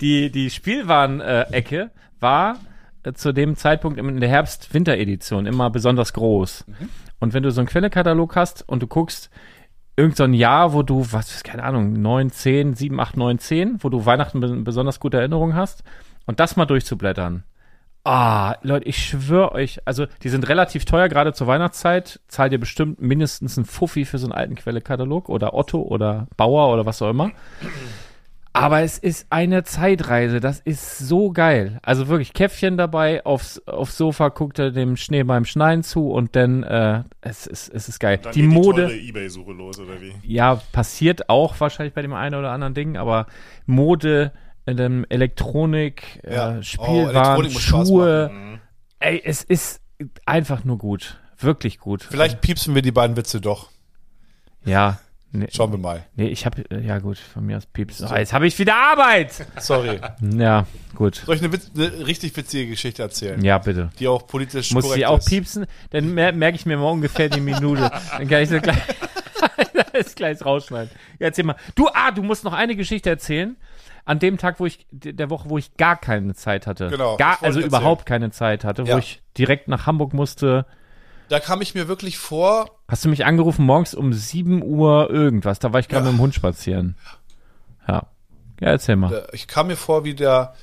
[0.00, 2.58] die, die Spielwarenecke war
[3.02, 6.64] äh, zu dem Zeitpunkt in der Herbst-Winter-Edition immer besonders groß.
[7.18, 9.30] Und wenn du so einen Quellekatalog hast und du guckst,
[9.96, 13.78] irgend so ein Jahr, wo du, was, keine Ahnung, 9, 10, 7, 8, 9, 10,
[13.80, 15.84] wo du Weihnachten be besonders gute Erinnerungen hast
[16.26, 17.44] und das mal durchzublättern.
[18.02, 22.20] Ah, Leute, ich schwöre euch, also die sind relativ teuer, gerade zur Weihnachtszeit.
[22.28, 26.72] Zahlt ihr bestimmt mindestens einen Fuffi für so einen alten Quellekatalog oder Otto oder Bauer
[26.72, 27.30] oder was auch immer.
[28.52, 31.78] Aber es ist eine Zeitreise, das ist so geil.
[31.82, 36.34] Also wirklich Käffchen dabei, aufs, aufs Sofa guckt er dem Schnee beim Schneien zu und
[36.34, 38.18] dann, äh, es ist, es ist geil.
[38.34, 40.14] die Mode, Die Ebay-Suche los, oder wie?
[40.24, 43.26] ja, passiert auch wahrscheinlich bei dem einen oder anderen Ding, aber
[43.66, 44.32] Mode,
[44.78, 46.54] ähm, Elektronik, Ja.
[46.54, 48.60] äh, Oh, Spielwaren, Spaß Schuhe, Mhm.
[49.00, 49.80] ey, es ist
[50.26, 51.18] einfach nur gut.
[51.38, 52.02] Wirklich gut.
[52.02, 53.70] Vielleicht piepsen wir die beiden Witze doch.
[54.64, 54.98] Ja.
[55.32, 56.04] Nee, Schauen wir mal.
[56.16, 58.02] nee ich habe ja gut, von mir aus Pieps.
[58.02, 59.46] Ah, jetzt habe ich wieder Arbeit.
[59.60, 60.00] Sorry.
[60.36, 60.66] Ja,
[60.96, 61.22] gut.
[61.24, 63.40] Soll ich eine, Witz, eine richtig witzige Geschichte erzählen?
[63.44, 63.90] Ja, bitte.
[64.00, 65.28] Die auch politisch Muss korrekt sie auch ist.
[65.28, 65.66] piepsen?
[65.90, 67.92] Dann mer merke ich mir mal ungefähr die Minute.
[68.10, 68.76] Dann kann ich so gleich,
[69.92, 70.90] das gleich rausschneiden.
[71.20, 71.54] Ja, erzähl mal.
[71.76, 73.56] Du, ah, du musst noch eine Geschichte erzählen.
[74.10, 76.88] An dem Tag, wo ich, der Woche, wo ich gar keine Zeit hatte.
[76.88, 78.94] Genau, Gar, also überhaupt keine Zeit hatte, Ja.
[78.94, 80.66] wo ich direkt nach Hamburg musste.
[81.28, 85.60] da kam ich mir wirklich vor, Hast du mich angerufen morgens um 7 Uhr irgendwas?
[85.60, 86.10] Da war ich gerade Ja.
[86.10, 86.96] mit dem Hund spazieren.
[87.86, 88.06] Ja.
[88.60, 89.28] Ja, erzähl mal.
[89.32, 90.54] ich kam mir vor wie der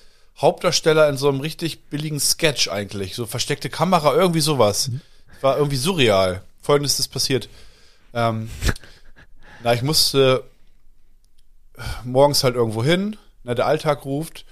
[0.41, 3.15] Hauptdarsteller in so einem richtig billigen Sketch eigentlich.
[3.15, 4.91] So versteckte Kamera, irgendwie sowas.
[5.39, 6.41] War irgendwie surreal.
[6.61, 7.47] Folgendes ist passiert.
[8.13, 8.49] Ähm,
[9.63, 10.43] na, ich musste
[12.03, 13.15] morgens halt irgendwo hin,
[13.47, 14.45] na, der Alltag ruft,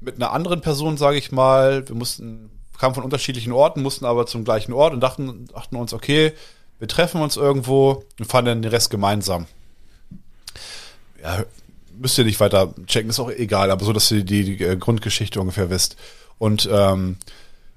[0.00, 1.88] mit einer anderen Person, sage ich mal.
[1.88, 5.94] Wir mussten, kamen von unterschiedlichen Orten, mussten aber zum gleichen Ort und dachten, dachten uns,
[5.94, 6.32] okay,
[6.78, 9.46] wir treffen uns irgendwo und fahren dann den Rest gemeinsam.
[11.22, 11.44] Ja,
[11.96, 14.76] müsst ihr nicht weiter checken, ist auch egal, aber so, dass ihr die, die äh,
[14.76, 15.96] Grundgeschichte ungefähr wisst.
[16.38, 17.18] Und ähm,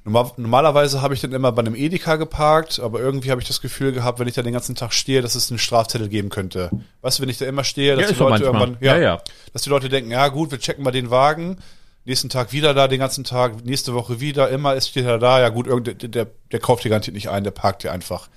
[0.06, 3.94] normalerweise habe ich dann immer bei einem Edeka geparkt, aber irgendwie habe ich das Gefühl
[3.94, 6.72] gehabt, wenn ich da den ganzen Tag stehe, dass es einen Strafzettel geben könnte.
[7.02, 9.22] Weißt du, wenn ich da immer stehe, dass Ja, die Leute irgendwann, Ja, ja.
[9.54, 11.58] dass die Leute denken, ja gut, wir checken mal den Wagen,
[12.06, 15.40] nächsten Tag wieder da, den ganzen Tag, nächste Woche wieder, immer ist steht er da,
[15.40, 18.28] ja gut, irgend, der, der, der kauft die garantiert nicht ein, der parkt hier einfach.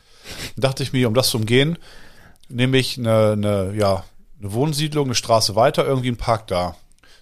[0.55, 1.79] Dann dachte ich mir, um das zu umgehen,
[2.49, 4.05] nehme ich eine, eine, ja,
[4.41, 6.77] eine Wohnsiedlung, eine Straße weiter, irgendwie ein Park da.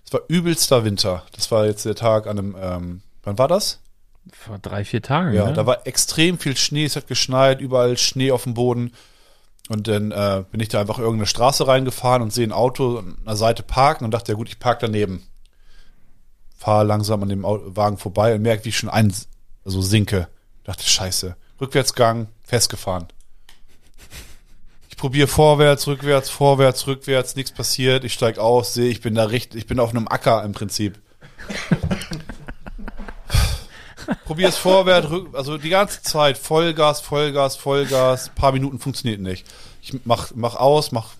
[0.04, 1.22] Es war übelster Winter.
[1.34, 3.80] Das war jetzt der Tag an einem, ähm, wann war das?
[4.32, 5.34] Vor drei, vier Tagen.
[5.34, 5.52] Ja, ne?
[5.52, 8.92] da war extrem viel Schnee, es hat geschneit, überall Schnee auf dem Boden.
[9.68, 13.16] Und dann äh, bin ich da einfach irgendeine Straße reingefahren und sehe ein Auto an
[13.26, 15.26] der Seite parken und dachte, ja gut, ich park daneben.
[16.56, 19.12] Fahre langsam an dem Wagen vorbei und merke, wie ich schon ein,
[19.64, 20.28] also sinke.
[20.64, 21.36] Dachte, scheiße.
[21.60, 23.08] Rückwärtsgang, festgefahren.
[24.88, 28.04] Ich probiere vorwärts, rückwärts, vorwärts, rückwärts, nichts passiert.
[28.04, 30.98] Ich steig aus, sehe, ich bin da richtig, ich bin auf einem Acker im Prinzip.
[34.24, 39.46] Probier es vorwärts, also die ganze Zeit Vollgas, Vollgas, Vollgas, paar Minuten funktioniert nicht.
[39.82, 41.14] Ich mach, mach aus, mach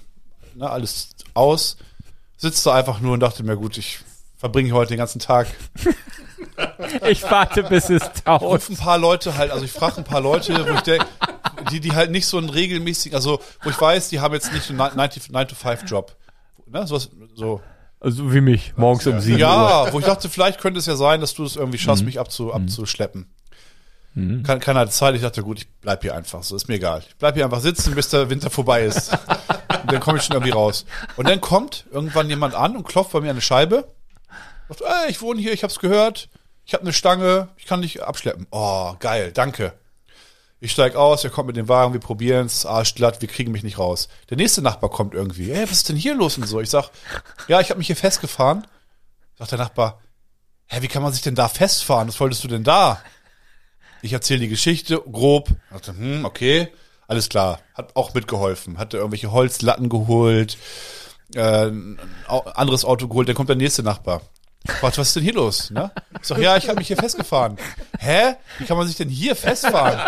[0.55, 1.77] ne, alles aus,
[2.37, 4.01] sitze einfach nur und dachte mir, gut, ich
[4.37, 5.47] verbringe heute den ganzen Tag.
[7.09, 8.43] Ich warte, bis es taut.
[8.43, 11.07] Ruf ein paar Leute halt, also ich frage ein paar Leute, wo ich denke,
[11.71, 14.71] die, die halt nicht so einen regelmäßigen, also wo ich weiß, die haben jetzt nicht
[14.71, 16.15] einen 9-to-5-Job.
[16.67, 17.61] Ne, sowas, so.
[18.05, 19.41] Also wie mich, morgens um 7 Uhr.
[19.41, 22.21] Ja, wo ich dachte, vielleicht könnte es ja sein, dass du es irgendwie schaffst, mich
[22.21, 23.31] abzu, abzuschleppen.
[24.15, 25.17] Kein, keiner hatte Zeit.
[25.17, 26.43] Ich dachte, gut, ich bleib hier einfach.
[26.45, 27.03] So ist mir egal.
[27.09, 29.11] Ich bleib hier einfach sitzen, bis der Winter vorbei ist.
[29.11, 29.19] und
[29.91, 30.85] dann komme ich schon irgendwie raus.
[31.17, 33.89] Und dann kommt irgendwann jemand an und klopft bei mir an eine Scheibe.
[34.69, 36.29] Sagt, ey, ich wohne hier, ich hab's gehört.
[36.65, 38.47] Ich habe eine Stange, ich kann dich abschleppen.
[38.51, 39.73] Oh, geil, danke.
[40.65, 43.63] Ich steig aus, er kommt mit dem Wagen, wir probieren es, arschglatt, wir kriegen mich
[43.63, 44.09] nicht raus.
[44.31, 45.51] Der nächste Nachbar kommt irgendwie.
[45.51, 46.59] Ey, was ist denn hier los und so?
[46.59, 46.89] Ich sag,
[47.49, 48.67] ja, ich habe mich hier festgefahren.
[49.39, 50.01] Sagt der Nachbar,
[50.69, 52.09] hä, wie kann man sich denn da festfahren?
[52.09, 53.03] Was wolltest du denn da?
[54.01, 55.51] Ich erzähle die Geschichte grob.
[55.51, 56.73] Ich dachte, hm, okay,
[57.09, 57.61] alles klar.
[57.75, 58.79] Hat auch mitgeholfen.
[58.79, 60.57] Hatte irgendwelche Holzlatten geholt,
[61.35, 63.29] äh, ein anderes Auto geholt.
[63.29, 64.23] Dann kommt der nächste Nachbar.
[64.67, 65.71] Fragt, was ist denn hier los?
[65.71, 65.91] Ne?
[66.21, 67.59] Ich sag, ja, ich habe mich hier festgefahren.
[67.99, 68.37] Hä?
[68.59, 70.01] Wie kann man sich denn hier festfahren?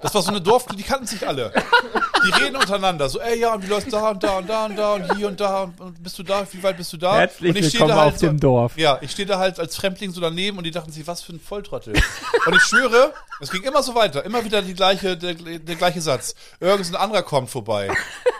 [0.00, 1.52] Das war so eine Dorf, die kannten sich alle.
[2.24, 3.08] Die reden untereinander.
[3.08, 5.28] So, ey, ja, und wie läuft's da und da und da und da und hier
[5.28, 6.46] und da und, bist du da?
[6.50, 7.16] Wie weit bist du da?
[7.16, 8.76] Herzlich und ich stehe willkommen da halt auf dem Dorf.
[8.76, 11.32] Ja, ich stehe da halt als Fremdling so daneben und die dachten sich, was für
[11.32, 11.94] ein Volltrottel.
[12.46, 14.24] Und ich schwöre, es ging immer so weiter.
[14.24, 16.34] Immer wieder die gleiche, der, der gleiche Satz.
[16.60, 17.90] Irgend so ein anderer kommt vorbei.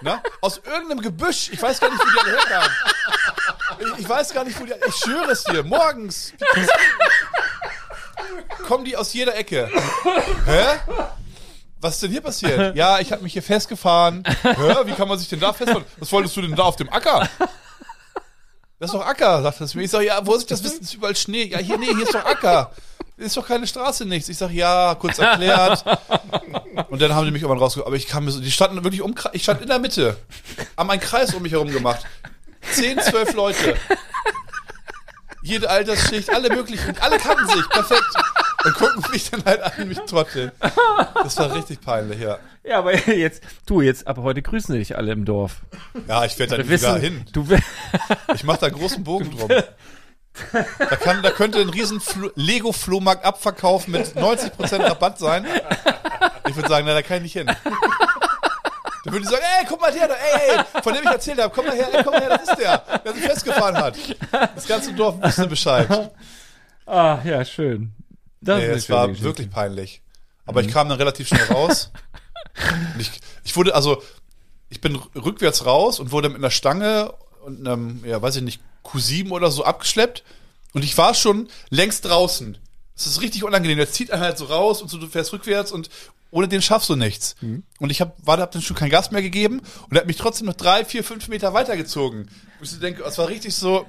[0.01, 0.21] Ne?
[0.41, 1.51] Aus irgendeinem Gebüsch.
[1.53, 2.71] Ich weiß gar nicht, wo die alle herkamen.
[3.79, 4.73] Ich, ich weiß gar nicht, wo die.
[4.87, 5.63] Ich schwöre es dir.
[5.63, 6.33] Morgens.
[8.67, 9.71] Kommen die aus jeder Ecke.
[10.47, 10.79] Hä?
[11.85, 12.75] Was ist denn hier passiert?
[12.77, 14.25] Ja, ich habe mich hier festgefahren.
[14.43, 14.75] Hä?
[14.87, 15.85] Wie kann man sich denn da festfahren?
[15.99, 17.29] Was wolltest du denn da auf dem Acker?
[18.79, 19.85] Das ist doch Acker, sagt zu mir.
[19.85, 20.79] Ich sage, ja, wo ich das wissen?
[20.81, 21.45] Es ist überall Schnee.
[21.45, 22.71] Ja, hier, nee, hier ist doch Acker.
[23.19, 24.31] Ist doch keine Straße, nichts.
[24.31, 25.85] Ich sage, ja, kurz erklärt.
[26.89, 27.87] Und dann haben die mich irgendwann rausgeholt.
[27.87, 30.17] Aber ich kam mir so, die standen wirklich um, ich stand in der Mitte.
[30.79, 32.01] Haben einen Kreis um mich herum gemacht.
[32.73, 33.77] Zehn, zwölf Leute.
[35.43, 36.97] Jede Altersschicht, alle möglichen.
[37.01, 38.15] Alle kannten sich, perfekt.
[38.65, 40.51] Und gucken mich dann halt an, mich trotteln.
[41.23, 42.39] Das war richtig peinlich, ja.
[42.63, 45.57] Ja, aber jetzt, du, jetzt, ab heute grüßen dich alle im Dorf.
[46.09, 47.25] Ja, ich werde da wieder hin.
[47.33, 47.47] du
[48.35, 49.49] Ich mache da großen Bogen drum.
[50.79, 55.47] Da, kann, da könnte ein riesen Flo- Lego-Flohmarkt Abverkauf mit 90% Rabatt sein.
[56.49, 57.47] Ich würde sagen, na, da kann ich nicht hin.
[57.47, 61.53] Dann würde ich sagen, ey, guck mal da, ey, ey, von dem ich erzählt habe,
[61.55, 63.97] komm mal her, ey, komm mal her, das ist der, der sich festgefahren hat.
[64.55, 66.11] Das ganze Dorf wusste Bescheid.
[66.87, 67.93] Ah, ja, schön.
[68.45, 69.25] Das Nee, es war Geschichte.
[69.25, 70.03] wirklich peinlich.
[70.47, 71.91] Aber ich kam dann relativ schnell raus.
[73.01, 73.11] Ich,
[73.43, 74.01] ich wurde, also,
[74.69, 77.13] ich bin rückwärts raus und wurde mit einer Stange
[77.45, 80.23] und einem, ja, weiß ich nicht, Q7 oder so abgeschleppt.
[80.73, 82.57] Und ich war schon längst draußen.
[82.95, 83.77] Das ist richtig unangenehm.
[83.77, 85.91] Der zieht einen halt so raus und so, du fährst rückwärts und
[86.31, 87.35] ohne den schaffst du nichts.
[87.79, 90.17] Und ich hab, war, hab dann schon kein Gas mehr gegeben und er hat mich
[90.17, 92.29] trotzdem noch drei, vier, fünf Meter weitergezogen.
[92.61, 93.87] Ich so denke, es war richtig so,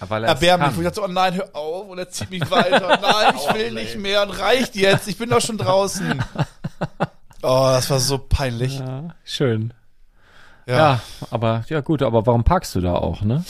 [0.00, 0.76] weil er erbärmlich.
[0.76, 1.88] Wo ich dachte, oh nein, hör auf.
[1.88, 2.98] Und er zieht mich weiter.
[3.02, 4.22] Nein, ich will nicht mehr.
[4.22, 5.08] Und reicht jetzt.
[5.08, 6.22] Ich bin doch schon draußen.
[7.40, 8.80] Oh, das war so peinlich.
[8.80, 9.72] Ja, schön.
[10.66, 10.76] Ja.
[10.76, 11.00] Ja.
[11.30, 13.44] aber ja gut, aber warum parkst du da auch, ne?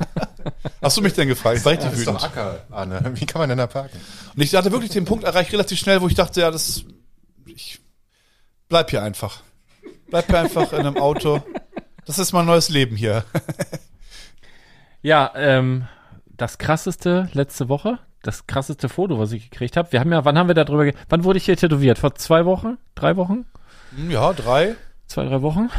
[0.82, 1.58] Hast du mich denn gefragt?
[1.58, 2.22] Ich war richtig Das ist doch.
[2.22, 3.10] Acker, Arne.
[3.14, 4.00] Wie kann man denn da parken?
[4.34, 6.84] Und ich hatte wirklich den Punkt erreicht relativ schnell, wo ich dachte, ja, das,
[7.46, 7.80] ich
[8.68, 9.40] bleib hier einfach.
[10.08, 11.42] Bleib hier einfach in einem Auto.
[12.06, 13.24] Das ist mein neues Leben hier.
[15.02, 15.86] Ja, ähm,
[16.26, 19.92] das krasseste letzte Woche, das krasseste Foto, was ich gekriegt habe.
[19.92, 21.98] Wir haben ja, wann haben wir darüber, ge wann wurde ich hier tätowiert?
[21.98, 22.78] Vor zwei Wochen?
[22.94, 23.46] Drei Wochen?
[23.96, 24.76] Hm, Ja, drei.
[25.06, 25.70] Zwei, drei Wochen?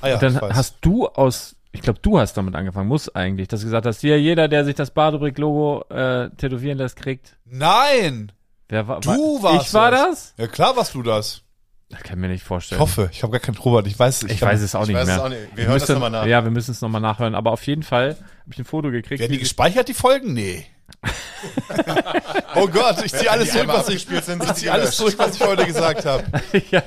[0.00, 0.54] Ah ja, Dann ich weiß.
[0.56, 4.00] hast du aus, ich glaube, du hast damit angefangen, muss eigentlich, dass du gesagt hast,
[4.00, 7.36] hier, jeder, der sich das Badobrick-Logo äh, tätowieren lässt, kriegt.
[7.44, 8.32] Nein!
[8.68, 9.10] Wer war, Du
[9.42, 10.00] war, warst Ich war das.
[10.10, 10.34] das?
[10.38, 11.42] Ja, klar warst du das.
[11.88, 12.80] Das kann ich mir nicht Ich vorstellen.
[12.80, 13.86] hoffe, ich habe gar keinen Robert.
[13.86, 15.16] Ich weiß, Ich kann- weiß es auch Ich nicht weiß mehr.
[15.16, 15.40] es auch nicht.
[15.54, 16.26] Wir Ich hören das müsste- nochmal nach.
[16.26, 17.34] Ja, wir müssen es nochmal nachhören.
[17.36, 19.20] Aber auf jeden Fall habe ich ein Foto gekriegt.
[19.20, 20.32] Werden die gespeichert, die Folgen?
[20.32, 20.66] Nee.
[22.54, 25.36] oh Gott, ich ziehe alles zurück, was ich, sind, ich sind zieh alles zurück, was
[25.36, 26.24] ich heute gesagt habe.
[26.70, 26.82] ja,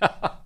[0.00, 0.40] ja.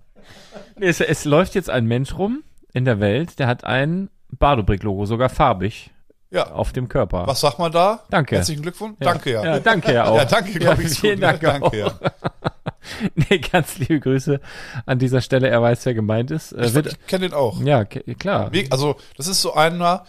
[0.77, 5.05] Nee, es, es läuft jetzt ein Mensch rum in der Welt, der hat ein Badobrick-Logo,
[5.05, 5.91] sogar farbig,
[6.31, 6.51] Ja.
[6.51, 7.25] auf dem Körper.
[7.27, 8.03] Was sagt man da?
[8.09, 8.35] Danke.
[8.37, 8.97] Herzlichen Glückwunsch.
[8.99, 9.05] Ja.
[9.11, 9.45] Danke, ja.
[9.45, 10.17] Ja, danke ja auch.
[10.17, 10.99] Ja, danke, glaube ich.
[10.99, 11.39] Vielen gut, ne?
[11.39, 11.71] Dank auch.
[11.71, 12.51] Danke, ja.
[13.15, 14.39] Nee, ganz liebe Grüße
[14.85, 15.49] an dieser Stelle.
[15.49, 16.51] Er weiß, wer gemeint ist.
[16.51, 17.61] Äh, Ich, wird, ich kenne den auch.
[17.61, 18.51] ja, klar.
[18.69, 20.05] Also, das ist so einer,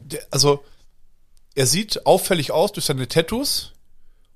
[0.00, 0.64] der, also,
[1.54, 3.72] er sieht auffällig aus durch seine Tattoos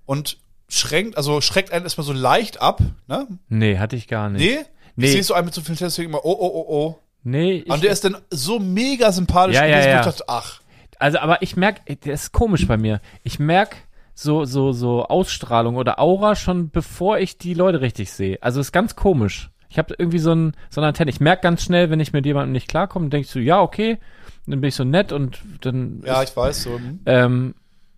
[0.06, 3.26] und schränkt, also schreckt einen erstmal so leicht ab, ne?
[3.48, 4.42] Nee, hatte ich gar nicht.
[4.42, 4.58] Nee?
[4.96, 5.06] Nee.
[5.06, 6.98] Ich sehe so einen mit so vielen Tattoos, immer, oh, oh, oh, oh.
[7.22, 10.00] Nee, Und der ist dann so mega sympathisch Ja, ja, gewesen, wo ja.
[10.00, 10.60] ich dachte, ach,
[10.98, 13.00] Also, aber ich merke, das ist komisch bei mir.
[13.22, 13.76] Ich merke
[14.14, 18.38] so, so, so Ausstrahlung oder Aura schon, bevor ich die Leute richtig sehe.
[18.40, 19.50] Also ist ganz komisch.
[19.68, 21.10] Ich habe irgendwie so, ein, so eine Antenne.
[21.10, 23.98] Ich merke ganz schnell, wenn ich mit jemandem nicht klarkomme, denke ich so, ja, okay.
[24.46, 26.02] Dann bin ich so nett und dann.
[26.04, 26.78] ja, ist, ich weiß so.
[26.78, 27.00] hm.
[27.06, 27.54] ähm,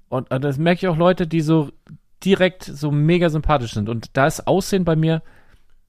[0.08, 1.70] und, und das merke ich auch Leute, die so
[2.24, 3.88] direkt so mega sympathisch sind.
[3.88, 5.22] Und da ist Aussehen bei mir,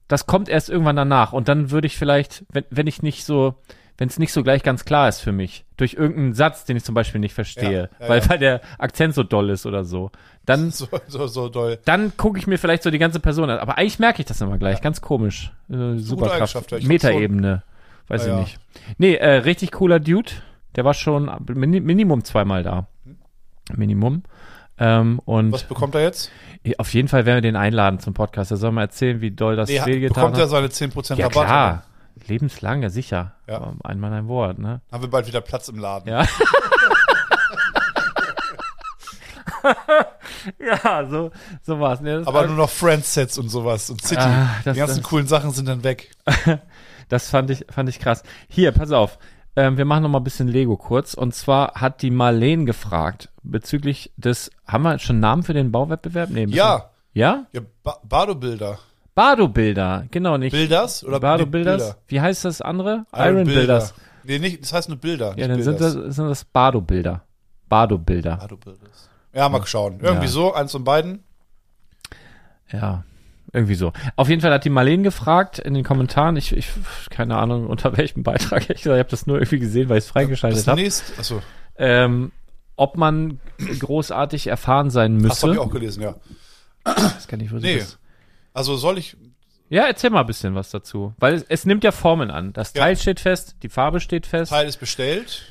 [0.08, 1.32] das kommt erst irgendwann danach.
[1.32, 3.54] Und dann würde ich vielleicht, wenn, wenn ich nicht so,
[3.98, 6.84] wenn es nicht so gleich ganz klar ist für mich, durch irgendeinen Satz, den ich
[6.84, 8.28] zum Beispiel nicht verstehe, Ja, ja, weil, ja.
[8.30, 10.10] weil der Akzent so doll ist oder so,
[10.46, 11.78] dann, So, so, so doll.
[11.84, 13.58] dann gucke ich mir vielleicht so die ganze Person an.
[13.58, 15.52] Aber eigentlich merke ich das immer gleich, ganz komisch.
[15.68, 16.70] Äh, super Eigenschaft, Kraft.
[16.72, 16.78] ja.
[16.78, 17.62] Ich Metaebene.
[18.06, 18.40] Weiß Ja, ich ja.
[18.40, 18.58] nicht.
[18.98, 20.30] Nee, äh, richtig cooler Dude.
[20.76, 22.86] Der war schon Mini Minimum zweimal da.
[23.74, 24.22] Minimum.
[24.78, 26.30] Ähm, und Was bekommt er jetzt?
[26.78, 28.50] auf jeden Fall werden wir den einladen zum Podcast.
[28.50, 30.50] Er soll mal erzählen, wie doll das Nee, wehgetan bekommt er hat.
[30.50, 31.44] seine 10% Ja, Rabatt?
[31.46, 31.82] klar.
[32.26, 33.34] Lebenslang, ja sicher.
[33.46, 33.72] Ja.
[33.84, 34.80] Ein Mann, ein Wort, ne?
[34.90, 36.08] Haben wir bald wieder Platz im Laden.
[36.08, 36.24] Ja.
[40.58, 41.30] ja, so,
[41.62, 42.00] so war's.
[42.00, 44.20] Ne, Aber nur noch Friends-Sets und sowas und City.
[44.20, 46.10] Ah, das- Die ganzen das- coolen Sachen sind dann weg.
[47.08, 48.22] das fand ich, fand ich krass.
[48.48, 49.18] Hier, pass auf.
[49.56, 51.14] Ähm, wir machen noch mal ein bisschen Lego kurz.
[51.14, 55.72] Und zwar hat die Marleen gefragt bezüglich des, haben wir schon einen Namen für den
[55.72, 56.30] Bauwettbewerb?
[56.30, 57.46] Nee, Ja, Ja?
[57.52, 58.78] ja ba Bardo-Bilder.
[59.18, 60.52] Bardo-Bilder, genau nicht.
[60.52, 61.02] Bilders?
[61.04, 61.82] Oder Bardo-Bilders?
[61.82, 61.96] Bilder?
[62.06, 63.04] Wie heißt das andere?
[63.12, 63.92] Iron Builders.
[64.22, 65.30] Nee, nicht, das heißt nur Bilder.
[65.36, 65.94] Ja, nicht dann sind Bilders.
[66.06, 67.22] das, sind das Bardo-Bilder.
[67.68, 68.36] Bardo-Bilder.
[68.36, 69.08] Bardo-Bilders.
[69.32, 69.98] Ja, mal schauen.
[70.00, 70.30] Irgendwie Ja.
[70.32, 71.24] so, eins von beiden.
[72.72, 73.02] Ja,
[73.52, 73.92] irgendwie so.
[74.14, 76.68] Auf jeden Fall hat die Marleen gefragt in den Kommentaren, ich, ich
[77.10, 80.10] keine Ahnung, unter welchem Beitrag, ich, ich habe das nur irgendwie gesehen, weil ich es
[80.10, 81.42] freigeschaltet Das habe, nächste, achso,
[81.76, 82.30] ähm,
[82.76, 83.40] ob man
[83.80, 86.14] großartig erfahren sein das habe ich auch gelesen, ja.
[86.84, 87.76] Das kann ich, du Nee.
[87.78, 87.98] bist.
[88.58, 89.16] Also soll ich,
[89.70, 91.14] Ja, erzähl mal ein bisschen was dazu.
[91.18, 92.52] Weil es, es nimmt ja Formen an.
[92.52, 92.82] Das Ja.
[92.82, 94.50] Teil steht fest, die Farbe steht fest.
[94.50, 95.42] Teil ist bestellt.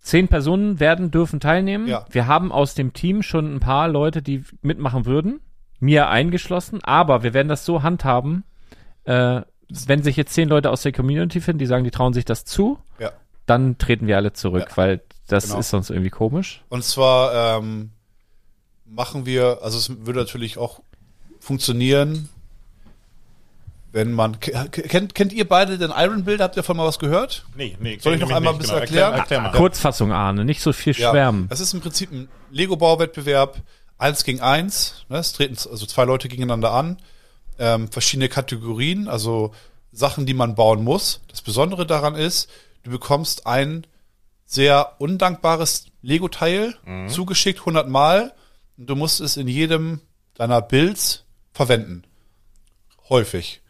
[0.00, 1.86] Zehn Personen werden, dürfen teilnehmen.
[1.88, 2.04] Ja.
[2.10, 5.40] Wir haben aus dem Team schon ein paar Leute, die mitmachen würden.
[5.80, 6.80] Mir eingeschlossen.
[6.84, 8.44] Aber wir werden das so handhaben,
[9.04, 9.40] äh,
[9.86, 12.44] wenn sich jetzt zehn Leute aus der Community finden, die sagen, die trauen sich das
[12.44, 13.10] zu, Ja.
[13.46, 14.76] dann treten wir alle zurück, Ja.
[14.76, 15.58] weil das Genau.
[15.60, 16.62] ist sonst irgendwie komisch.
[16.68, 17.90] Und zwar ähm,
[18.84, 20.80] machen wir, also es würde natürlich auch
[21.40, 22.28] funktionieren,
[23.92, 26.40] wenn man, ke- ke- kennt, kennt ihr beide den Iron Build?
[26.40, 27.44] Habt ihr davon mal was gehört?
[27.54, 27.98] Nee, nee.
[28.00, 28.80] Soll ich noch einmal ein nicht, bisschen genau.
[28.80, 29.12] erklären?
[29.12, 29.56] Erklär, erklär mal.
[29.58, 31.46] Kurzfassung, Arne, nicht so viel schwärmen.
[31.48, 33.60] Das ist im Prinzip ein Lego-Bauwettbewerb,
[33.98, 35.04] eins gegen eins.
[35.08, 35.18] Ne?
[35.18, 36.98] Es treten also zwei Leute gegeneinander an.
[37.58, 39.52] Ähm, verschiedene Kategorien, also
[39.92, 41.20] Sachen, die man bauen muss.
[41.28, 42.48] Das Besondere daran ist,
[42.82, 43.86] du bekommst ein
[44.46, 46.74] sehr undankbares Lego-Teil
[47.08, 48.32] zugeschickt 100 Mal
[48.76, 50.00] und du musst es in jedem
[50.34, 52.02] deiner Builds verwenden.
[53.08, 53.60] Häufig.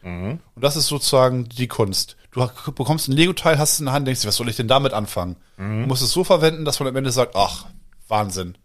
[0.55, 2.17] Und das ist sozusagen die Kunst.
[2.33, 4.69] Du bekommst ein Lego-Teil, hast es in der Hand, denkst dir, was soll ich denn
[4.69, 5.37] damit anfangen?
[5.83, 7.67] Du musst es so verwenden, dass man am Ende sagt, ach,
[8.09, 8.57] Wahnsinn.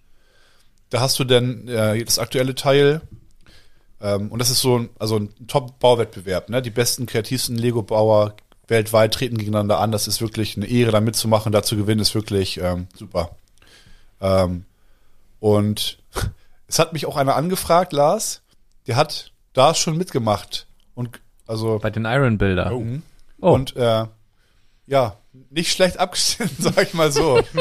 [0.89, 3.01] Da hast du dann äh, das aktuelle Teil.
[3.99, 6.49] Ähm, und das ist so ein, also ein Top-Bauwettbewerb.
[6.49, 6.61] Ne?
[6.61, 8.36] Die besten, kreativsten Lego-Bauer
[8.68, 9.91] weltweit treten gegeneinander an.
[9.91, 11.51] Das ist wirklich eine Ehre, da mitzumachen.
[11.51, 13.36] Da zu gewinnen ist wirklich ähm, super.
[14.22, 14.65] Ähm,
[15.39, 15.99] und
[16.68, 18.41] es hat mich auch einer angefragt, Lars.
[18.88, 20.68] Der hat da schon mitgemacht.
[20.95, 22.72] Und also Bei den Iron Builder.
[22.74, 22.86] Oh.
[23.39, 23.51] Oh.
[23.53, 24.05] und äh,
[24.88, 25.18] ja,
[25.51, 27.39] nicht schlecht abgeschnitten, sag ich mal so.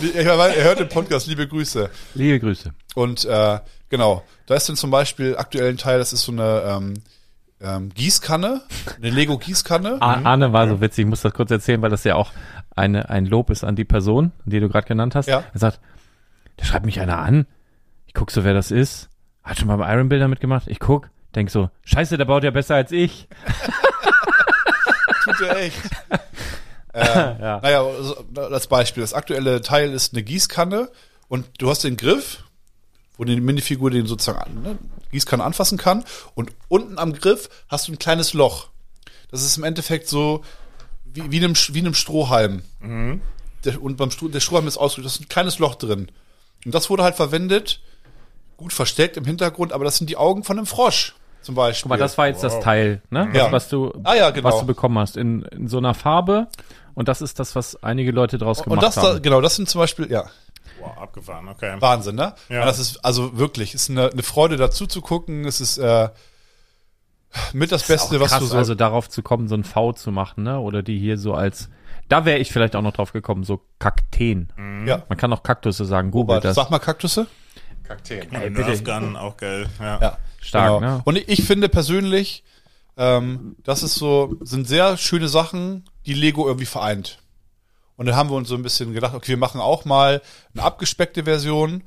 [0.00, 1.90] ich meine, er hört den Podcast, liebe Grüße.
[2.14, 2.72] Liebe Grüße.
[2.94, 6.62] Und äh, genau, da ist dann zum Beispiel aktuell ein Teil, das ist so eine
[6.66, 6.94] ähm,
[7.60, 8.62] ähm, Gießkanne,
[8.96, 10.00] eine Lego-Gießkanne.
[10.00, 12.32] Ar- Arne war so witzig, ich muss das kurz erzählen, weil das ja auch
[12.74, 15.26] eine, ein Lob ist an die Person, die du gerade genannt hast.
[15.26, 15.44] Ja.
[15.52, 15.80] Er sagt,
[16.56, 17.46] da schreibt mich einer an.
[18.06, 19.08] Ich guck so, wer das ist.
[19.50, 20.68] Hat schon mal beim Iron Builder mitgemacht.
[20.68, 23.26] Ich guck, denk so, scheiße, der baut ja besser als ich.
[25.24, 25.76] Tut er echt.
[26.92, 30.88] äh, Naja, also, als Beispiel, das aktuelle Teil ist eine Gießkanne
[31.26, 32.44] und du hast den Griff,
[33.16, 34.78] wo die Minifigur den sozusagen an, ne,
[35.10, 36.04] Gießkanne anfassen kann
[36.36, 38.68] und unten am Griff hast du ein kleines Loch.
[39.32, 40.44] Das ist im Endeffekt so
[41.04, 42.62] wie, wie, einem, wie einem Strohhalm.
[43.64, 46.08] Der, und beim Stroh, der Strohhalm ist ausgedrückt, da ist ein kleines Loch drin.
[46.64, 47.80] Und das wurde halt verwendet,
[48.60, 51.84] gut versteckt im Hintergrund, aber das sind die Augen von einem Frosch zum Beispiel.
[51.84, 53.30] Guck mal, das war jetzt das Teil, ne?
[53.32, 53.44] Ja.
[53.44, 54.48] Das, was du, Ah ja, genau.
[54.48, 55.16] was du bekommen hast.
[55.16, 56.48] In, in so einer Farbe.
[56.94, 59.22] Und das ist das, was einige Leute draus und gemacht das da, haben.
[59.22, 60.24] genau, das sind zum Beispiel, ja,
[60.80, 61.76] Wow, abgefahren, okay.
[61.80, 62.34] Wahnsinn, ne?
[62.48, 62.60] Ja.
[62.60, 65.44] Und das ist also wirklich, ist eine, eine Freude dazu zu gucken.
[65.46, 66.08] Es ist äh,
[67.52, 68.56] mit das, Beste, Auch was krass, du so.
[68.56, 70.58] also darauf zu kommen, so ein V zu machen, ne?
[70.58, 71.70] Oder die hier so als,
[72.08, 74.52] da wäre ich vielleicht auch noch drauf gekommen, so Kakteen.
[74.86, 75.02] ja.
[75.08, 76.56] Man kann auch Kaktusse sagen, Google Robert, das.
[76.56, 77.26] sag mal Kaktusse.
[77.90, 78.32] Kakteen.
[78.32, 78.68] Ey, bitte.
[78.70, 79.68] Nerf Gun, auch geil.
[79.80, 80.00] Ja.
[80.00, 81.02] Ja, Stark, ne?
[81.04, 82.44] Und ich, finde persönlich,
[82.96, 87.18] ähm, das ist so, sind sehr schöne Sachen, die Lego irgendwie vereint.
[87.96, 90.22] Und dann haben wir uns so ein bisschen gedacht, okay, wir machen auch mal
[90.54, 91.82] eine abgespeckte Version.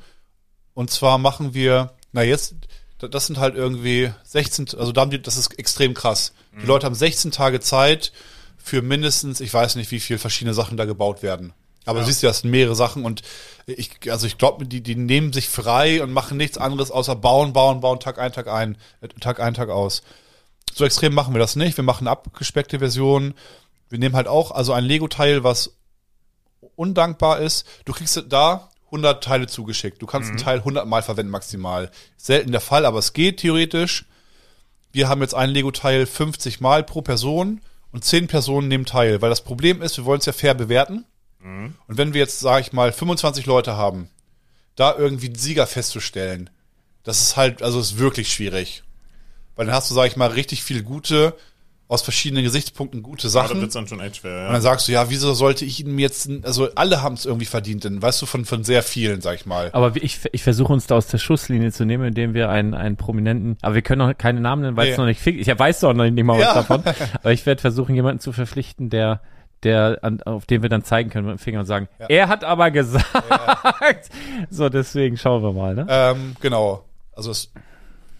[0.73, 2.55] Und zwar machen wir, na jetzt,
[2.99, 6.33] da- das sind halt irgendwie 16, also da haben die, das ist extrem krass.
[6.61, 8.11] Die Leute haben 16 Tage Zeit
[8.57, 11.53] für mindestens, ich weiß nicht, wie viel verschiedene Sachen da gebaut werden.
[11.85, 13.21] Aber du siehst ja, das sind mehrere Sachen und
[13.65, 17.53] ich, also ich glaube, die, die nehmen sich frei und machen nichts anderes außer bauen,
[17.53, 20.03] bauen, bauen, Tag ein, Tag ein, äh, Tag ein, Tag aus.
[20.73, 21.77] So extrem machen wir das nicht.
[21.77, 23.33] Wir machen abgespeckte Version.
[23.89, 25.75] Wir nehmen halt auch, also ein Lego-Teil, was
[26.75, 27.65] undankbar ist.
[27.85, 30.01] Du kriegst da 100 Teile zugeschickt.
[30.01, 31.91] Du kannst einen Teil 100 Mal verwenden maximal.
[32.17, 34.05] Selten der Fall, aber es geht theoretisch.
[34.91, 37.61] Wir haben jetzt ein Lego-Teil 50 Mal pro Person
[37.91, 41.05] und 10 Personen nehmen teil, weil das Problem ist, wir wollen es ja fair bewerten.
[41.43, 44.09] Und wenn wir jetzt, sage ich mal, 25 Leute haben,
[44.75, 46.49] da irgendwie einen Sieger festzustellen,
[47.03, 48.83] das ist halt, also ist wirklich schwierig.
[49.55, 51.35] Weil dann hast du, sage ich mal, richtig viele gute,
[51.89, 53.61] aus verschiedenen Gesichtspunkten gute Ja, da Sachen.
[53.61, 54.51] wird's dann schon echt schwer, Und ja.
[54.53, 57.83] dann sagst du, ja, wieso sollte ich ihm jetzt, also alle haben es irgendwie verdient,
[57.83, 59.69] denn weißt du, von, von sehr vielen, sag ich mal.
[59.73, 62.95] Aber ich, ich versuche uns da aus der Schusslinie zu nehmen, indem wir einen, einen
[62.95, 65.01] prominenten, aber wir können noch keine Namen nennen, weil es Nee.
[65.03, 66.53] noch nicht fix Ich weiß doch noch nicht mal was Ja.
[66.55, 66.83] davon.
[67.15, 69.21] Aber ich werde versuchen, jemanden zu verpflichten, der,
[69.63, 72.43] der, an, auf den wir dann zeigen können mit dem Finger und sagen, er hat
[72.43, 73.05] aber gesagt.
[74.49, 75.85] So, deswegen schauen wir mal, ne?
[75.89, 76.85] Ähm, genau.
[77.15, 77.51] Also es,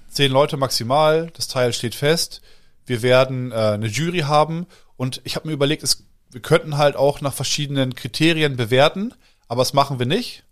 [0.09, 2.41] zehn Leute maximal, das Teil steht fest.
[2.85, 4.67] Wir werden äh, eine Jury haben
[4.97, 9.13] und ich habe mir überlegt, es, wir könnten halt auch nach verschiedenen Kriterien bewerten,
[9.47, 10.43] aber das machen wir nicht.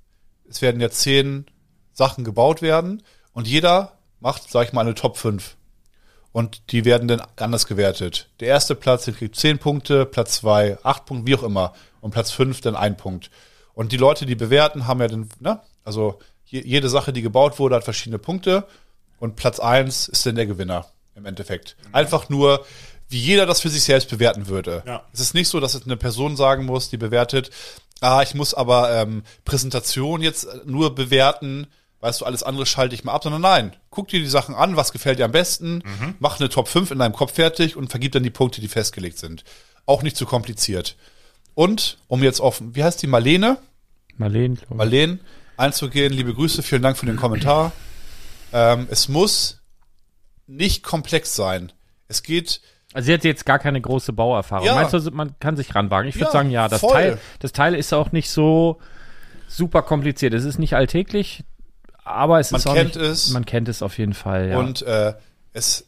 [0.49, 1.45] Es werden ja zehn
[1.93, 5.55] Sachen gebaut werden und jeder macht, sag ich mal, eine Top 5.
[6.31, 8.29] Und die werden dann anders gewertet.
[8.39, 11.73] Der erste Platz, der kriegt 10 Punkte, Platz 2 8 Punkte, wie auch immer.
[11.99, 13.29] Und Platz 5 dann ein Punkt.
[13.73, 15.59] Und die Leute, die bewerten, haben ja dann, ne?
[15.83, 18.65] Also je, jede Sache, die gebaut wurde, hat verschiedene Punkte.
[19.19, 21.75] Und Platz 1 ist dann der Gewinner im Endeffekt.
[21.91, 22.65] Einfach nur,
[23.09, 24.83] wie jeder das für sich selbst bewerten würde.
[24.85, 25.03] Ja.
[25.13, 27.51] Es ist nicht so, dass es eine Person sagen muss, die bewertet,
[27.99, 31.67] ah, ich muss aber ähm, Präsentation jetzt nur bewerten,
[32.01, 34.75] weißt du, alles andere schalte ich mal ab, sondern nein, guck dir die Sachen an,
[34.75, 35.83] was gefällt dir am besten,
[36.19, 39.17] mach eine Top 5 in deinem Kopf fertig und vergib dann die Punkte, die festgelegt
[39.17, 39.43] sind.
[39.85, 40.95] Auch nicht zu kompliziert.
[41.53, 43.57] Und, um jetzt auf, wie heißt die, Marlene?
[44.17, 44.69] Ich.
[44.69, 45.19] Marlene
[45.57, 47.71] einzugehen, liebe Grüße, vielen Dank für den Kommentar.
[48.53, 49.61] Ähm, es muss
[50.47, 51.71] nicht komplex sein.
[52.07, 52.61] Es geht,
[52.93, 54.65] Also sie hat jetzt gar keine große Bauerfahrung.
[54.65, 54.75] Ja.
[54.75, 56.07] Meinst du, man kann sich ranwagen?
[56.09, 56.91] Ich würde Ja, sagen, ja, das voll.
[56.93, 58.79] Teil, das Teil ist auch nicht so
[59.47, 60.33] super kompliziert.
[60.33, 61.43] Es ist nicht alltäglich,
[62.11, 63.29] aber es Man ist auch kennt nicht, es.
[63.31, 64.57] Man kennt es auf jeden Fall, ja.
[64.57, 65.13] Und äh,
[65.53, 65.85] es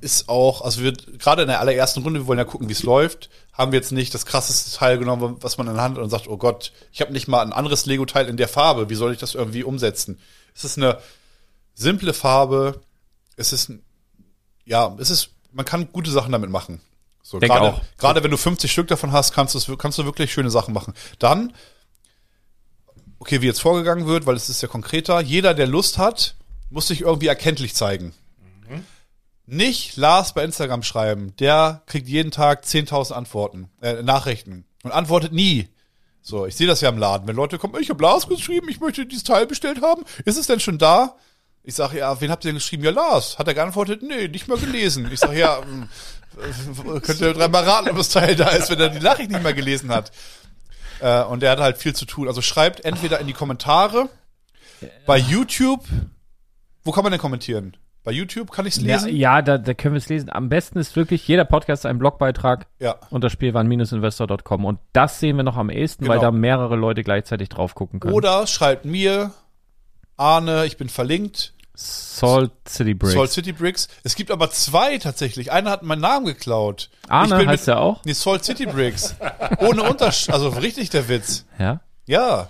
[0.00, 2.82] ist auch, also wir gerade in der allerersten Runde, wir wollen ja gucken, wie es
[2.84, 6.02] läuft, haben wir jetzt nicht das krasseste Teil genommen, was man in der Hand hat
[6.04, 8.94] und sagt, oh Gott, ich habe nicht mal ein anderes Lego-Teil in der Farbe, wie
[8.94, 10.20] soll ich das irgendwie umsetzen?
[10.54, 10.98] Es ist eine
[11.74, 12.80] simple Farbe,
[13.36, 13.82] es ist, ein-
[14.64, 16.80] ja, es ist, man kann gute Sachen damit machen.
[17.22, 17.80] So, gerade, auch.
[17.96, 20.94] gerade wenn du 50 Stück davon hast, kannst kannst du wirklich schöne Sachen machen.
[21.18, 21.52] Dann,
[23.18, 26.36] okay, wie jetzt vorgegangen wird, weil es ist ja konkreter, jeder, der Lust hat,
[26.70, 28.12] muss sich irgendwie erkenntlich zeigen.
[29.46, 35.32] Nicht Lars bei Instagram schreiben, der kriegt jeden Tag 10.000 Antworten, äh, Nachrichten und antwortet
[35.32, 35.68] nie.
[36.22, 37.28] So, ich sehe das ja im Laden.
[37.28, 40.04] Wenn Leute kommen, ich habe Lars geschrieben, ich möchte dieses Teil bestellt haben.
[40.24, 41.16] Ist es denn schon da?
[41.62, 42.84] Ich sage, ja, wen habt ihr denn geschrieben?
[42.84, 43.38] Ja, Lars.
[43.38, 44.02] Hat er geantwortet?
[44.02, 45.10] Nee, nicht mal gelesen.
[45.12, 45.58] Ich sage, ja,
[46.38, 49.42] äh, könnt ihr dreimal raten, ob das Teil da ist, wenn er die Nachricht nicht
[49.42, 50.10] mehr gelesen hat.
[51.04, 52.28] Äh, und der hat halt viel zu tun.
[52.28, 54.08] Also schreibt entweder in die Kommentare,
[55.06, 55.84] bei YouTube,
[56.82, 57.76] wo kann man denn kommentieren?
[58.04, 59.16] Bei YouTube kann ich es Ja, lesen?
[59.16, 60.30] ja da, da können wir es lesen.
[60.30, 62.96] Am besten ist wirklich, jeder Podcast ein Blogbeitrag Ja.
[63.10, 64.64] unter spielwaren-investor.com.
[64.64, 66.30] Und das sehen wir noch am ehesten, weil Genau.
[66.30, 68.14] da mehrere Leute gleichzeitig drauf gucken können.
[68.14, 69.30] Oder schreibt mir,
[70.16, 73.14] Arne, ich bin verlinkt, Salt City Bricks.
[73.14, 73.88] Salt City Bricks.
[74.04, 75.50] Es gibt aber zwei tatsächlich.
[75.50, 76.88] Einer hat meinen Namen geklaut.
[77.08, 78.04] Arne Ich bin heißt er auch?
[78.04, 79.16] Nee, Salt City Bricks.
[79.58, 80.32] Ohne Unterschied.
[80.32, 81.44] Also richtig der Witz.
[81.58, 81.80] Ja.
[82.06, 82.48] Ja.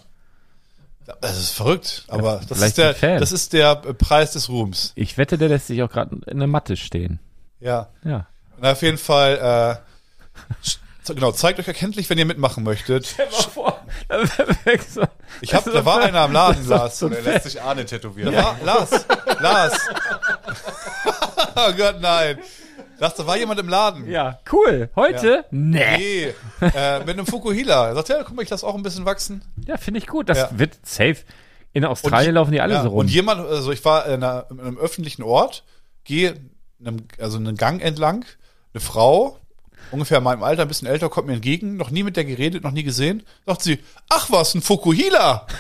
[1.21, 4.93] Das ist verrückt, aber das vielleicht ist, der, das ist der äh, Preis des Ruhms.
[4.95, 7.21] Ich wette, der lässt sich auch gerade in der Matte stehen.
[7.61, 7.89] Ja.
[8.05, 8.27] Ja.
[8.59, 10.65] Na, auf jeden Fall, äh,
[11.07, 13.15] genau, zeigt euch erkenntlich, wenn ihr mitmachen möchtet.
[15.41, 17.03] Ich hab, da war einer am Laden, Lars.
[17.03, 18.33] Und er lässt sich Arne tätowieren.
[18.33, 19.07] Ja, Lars,
[19.41, 19.79] Lars.
[21.57, 22.39] oh Gott, nein.
[22.99, 24.09] Lars, da war jemand im Laden.
[24.09, 24.89] Ja, cool.
[24.95, 25.45] Heute?
[25.51, 26.33] Nee.
[26.61, 27.89] Nee, äh, mit einem Fukuhila.
[27.89, 29.43] Er sagt, ja, guck mal, ich lasse auch ein bisschen wachsen.
[29.67, 30.29] Ja, finde ich gut.
[30.29, 30.49] Das Ja.
[30.53, 31.17] wird safe.
[31.73, 32.99] In Australien Und- laufen die alle ja, so rum.
[33.01, 35.65] Und jemand, also ich war in, einer, in einem öffentlichen Ort,
[36.05, 36.37] gehe
[36.79, 38.25] in einem, also einen Gang entlang,
[38.73, 39.39] eine Frau,
[39.91, 42.63] ungefähr in meinem Alter, ein bisschen älter, kommt mir entgegen, noch nie mit der geredet,
[42.65, 43.79] noch nie gesehen, sagt sie,
[44.09, 45.47] ach was, ein Fukuhila.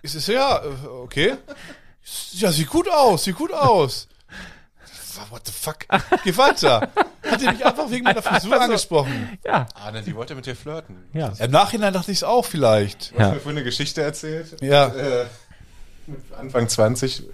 [0.00, 1.34] Ich so, ja, äh, okay.
[2.32, 4.06] Ja, sieht gut aus, sieht gut aus.
[5.30, 5.78] What the fuck?
[6.22, 6.88] Geh weiter.
[7.28, 9.36] Hat die mich einfach wegen meiner Frisur angesprochen.
[9.44, 10.96] ja, Arne, die wollte mit dir flirten.
[11.12, 11.32] ja.
[11.40, 13.10] Im Nachhinein dachte ich es auch vielleicht.
[13.10, 13.28] Du hast Ja.
[13.34, 14.60] mir vorhin eine Geschichte erzählt.
[14.62, 14.86] Ja.
[14.86, 15.26] Äh,
[16.06, 17.24] mit Anfang 20,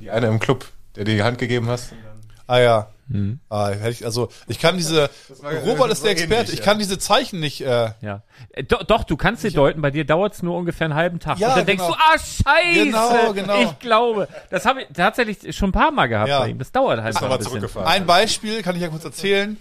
[0.00, 0.66] die eine im Club,
[0.96, 1.92] der dir die Hand gegeben hast.
[1.92, 2.90] Und dann Ah ja.
[3.08, 3.40] Mhm.
[3.48, 5.08] Ah, hätte ich, also ich kann diese.
[5.40, 6.34] war- Robert ist der Experte.
[6.34, 6.64] ähnlich, ich ja.
[6.64, 7.60] kann diese Zeichen nicht.
[7.62, 8.22] Äh, Ja.
[8.52, 11.18] Äh, do, doch, du kannst sie deuten, bei dir dauert es nur ungefähr einen halben
[11.18, 11.38] Tag.
[11.38, 11.96] Ja, und dann denkst genau.
[11.96, 12.84] du, ah, scheiße.
[12.84, 13.62] Genau, genau.
[13.62, 14.28] Ich glaube.
[14.50, 16.40] Das habe ich tatsächlich schon ein paar Mal gehabt Ja.
[16.40, 16.58] bei ihm.
[16.58, 17.84] Das dauert halt noch ein aber bisschen.
[17.84, 19.56] ein Beispiel kann ich ja kurz erzählen.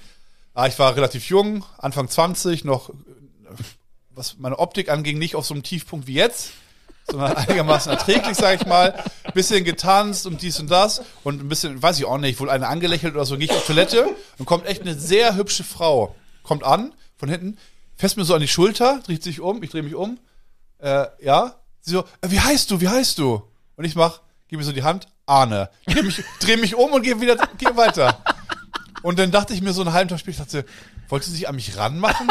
[0.53, 2.93] Ah, ich war relativ jung, Anfang 20, noch äh,
[4.09, 6.51] was meine Optik anging, nicht auf so einem Tiefpunkt wie jetzt,
[7.09, 9.03] sondern einigermaßen erträglich, sage ich mal.
[9.33, 12.67] Bisschen getanzt und dies und das und ein bisschen, weiß ich auch nicht, wohl eine
[12.67, 16.15] angelächelt oder so, gehe ich auf Toilette und kommt echt eine sehr hübsche Frau.
[16.43, 17.57] Kommt an, von hinten,
[17.95, 20.19] fässt mir so an die Schulter, dreht sich um, ich drehe mich um,
[20.79, 23.41] äh, ja, sie so, äh, wie heißt du, wie heißt du?
[23.75, 25.69] Und ich mach, gebe mir so die Hand, Arne.
[25.85, 28.23] Dreh mich, dreh mich um und gehe wieder, geh weiter.
[29.03, 30.65] Und dann dachte ich mir so einen halben Tag später, ich dachte,
[31.09, 32.27] wollte sie sich an mich ranmachen?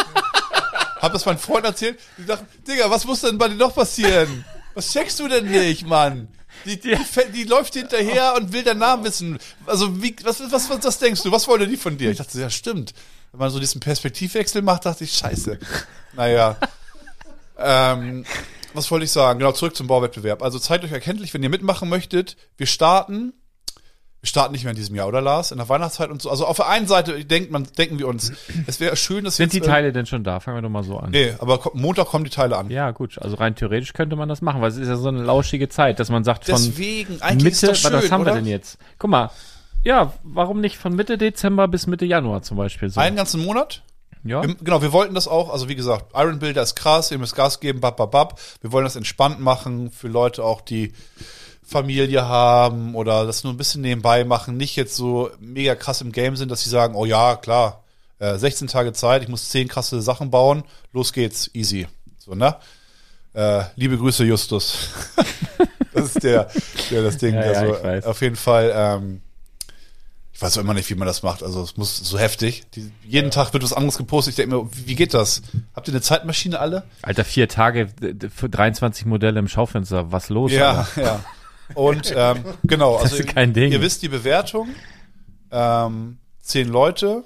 [1.01, 1.99] Hab das meinen Freunden erzählt.
[2.19, 4.45] Die dachten, Digga, was muss denn bei dir noch passieren?
[4.77, 6.29] Was checkst du denn nicht, Mann?
[6.67, 6.95] Die, die,
[7.33, 9.39] die läuft hinterher und will deinen Namen wissen.
[9.65, 11.33] Also, wie, was, was, was, was denkst du?
[11.33, 12.11] Was wollte die von dir?
[12.11, 12.93] Ich dachte, ja, stimmt.
[13.33, 15.59] Wenn man so diesen Perspektivwechsel macht, dachte ich, scheiße.
[16.13, 16.59] Naja.
[17.59, 18.27] ähm,
[18.75, 19.39] was wollte ich sagen?
[19.39, 20.43] Genau, zurück zum Bauwettbewerb.
[20.43, 22.37] Also zeigt euch erkenntlich, wenn ihr mitmachen möchtet.
[22.59, 23.33] Wir starten.
[24.23, 25.53] Wir starten nicht mehr in diesem Jahr, oder Lars?
[25.53, 26.31] In der Weihnachtszeit und so.
[26.31, 28.33] Also auf der einen Seite denkt man, denken wir uns,
[28.67, 30.41] es wäre schön, dass Sind die jetzt, äh, Teile denn schon da?
[30.41, 31.11] Fangen wir doch mal so an.
[31.11, 32.69] Nee, aber ko- Montag kommen die Teile an.
[32.71, 33.19] Ja, gut.
[33.21, 36.01] Also rein theoretisch könnte man das machen, weil es ist ja so eine lauschige Zeit,
[36.01, 38.33] dass man sagt, von Deswegen, eigentlich Mitte, ist das schön, was haben oder?
[38.35, 38.79] wir denn jetzt?
[38.99, 39.31] Guck mal.
[39.85, 42.99] Ja, warum nicht von Mitte Dezember bis Mitte Januar zum Beispiel so?
[43.01, 43.83] Einen ganzen Monat?
[44.25, 44.43] ja.
[44.43, 47.37] Wir, genau, wir wollten das auch, also wie gesagt, Iron Builder ist krass, ihr müsst
[47.37, 48.41] Gas geben, bab, bab, bab.
[48.61, 50.93] Wir wollen das entspannt machen für Leute auch, die
[51.67, 56.13] Familie haben oder das nur ein bisschen nebenbei machen, nicht jetzt so mega krass im
[56.13, 57.83] Game sind, dass sie sagen, oh ja, klar,
[58.21, 60.63] äh, 16 Tage Zeit, ich muss 10 krasse Sachen bauen,
[60.93, 61.89] los geht's, easy.
[62.19, 62.57] So, ne?
[63.35, 64.91] Äh, liebe Grüße, Justus.
[65.93, 66.49] das ist der,
[66.91, 68.05] der das Ding, Ja, ja, also weiß.
[68.07, 69.21] auf jeden Fall, ähm,
[70.33, 71.43] ich weiß auch immer nicht, wie man das macht.
[71.43, 72.65] Also es muss so heftig.
[72.75, 74.33] Die, jeden Tag wird was anderes gepostet.
[74.33, 75.41] Ich denke mir, wie geht das?
[75.75, 76.85] Habt ihr eine Zeitmaschine alle?
[77.03, 80.13] Alter, vier Tage d- d- für 23 Modelle im Schaufenster.
[80.13, 80.53] Was los?
[80.53, 81.03] Ja, Alter?
[81.03, 81.25] ja.
[81.75, 83.73] Und ähm, genau, also ist kein Ding.
[83.73, 84.69] ihr wisst die Bewertung.
[85.51, 87.25] Ähm, zehn Leute.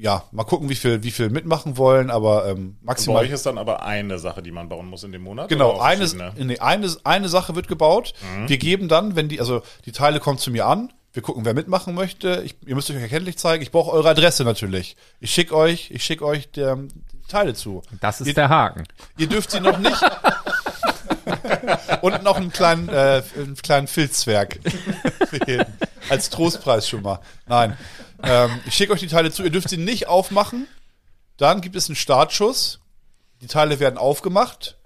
[0.00, 3.24] Ja, mal gucken, wie viel, wie viel mitmachen wollen, aber ähm, Bei maximal.
[3.24, 5.48] euch ist dann aber eine Sache, die man bauen muss in dem Monat.
[5.48, 8.14] Genau, eine, nee, eine, eine Sache wird gebaut.
[8.46, 11.52] Wir geben dann, wenn die, also die Teile kommen zu mir an, wir gucken, wer
[11.54, 12.42] mitmachen möchte.
[12.44, 13.60] Ich, ihr müsst euch erkenntlich zeigen.
[13.62, 14.94] Ich brauche eure Adresse natürlich.
[15.18, 17.82] Ich schicke euch, ich schicke euch der, die Teile zu.
[18.00, 18.84] Das ist Ihr- der Haken.
[19.16, 20.00] Ihr dürft sie noch nicht.
[22.02, 24.58] Und noch einen kleinen, äh, einen kleinen Filzzwerg.
[26.08, 27.20] Als Trostpreis schon mal.
[27.46, 27.76] Nein.
[28.22, 29.42] Ähm, ich schicke euch die Teile zu.
[29.42, 30.66] Ihr dürft sie nicht aufmachen.
[31.36, 32.80] Dann gibt es einen Startschuss.
[33.40, 34.76] Die Teile werden aufgemacht.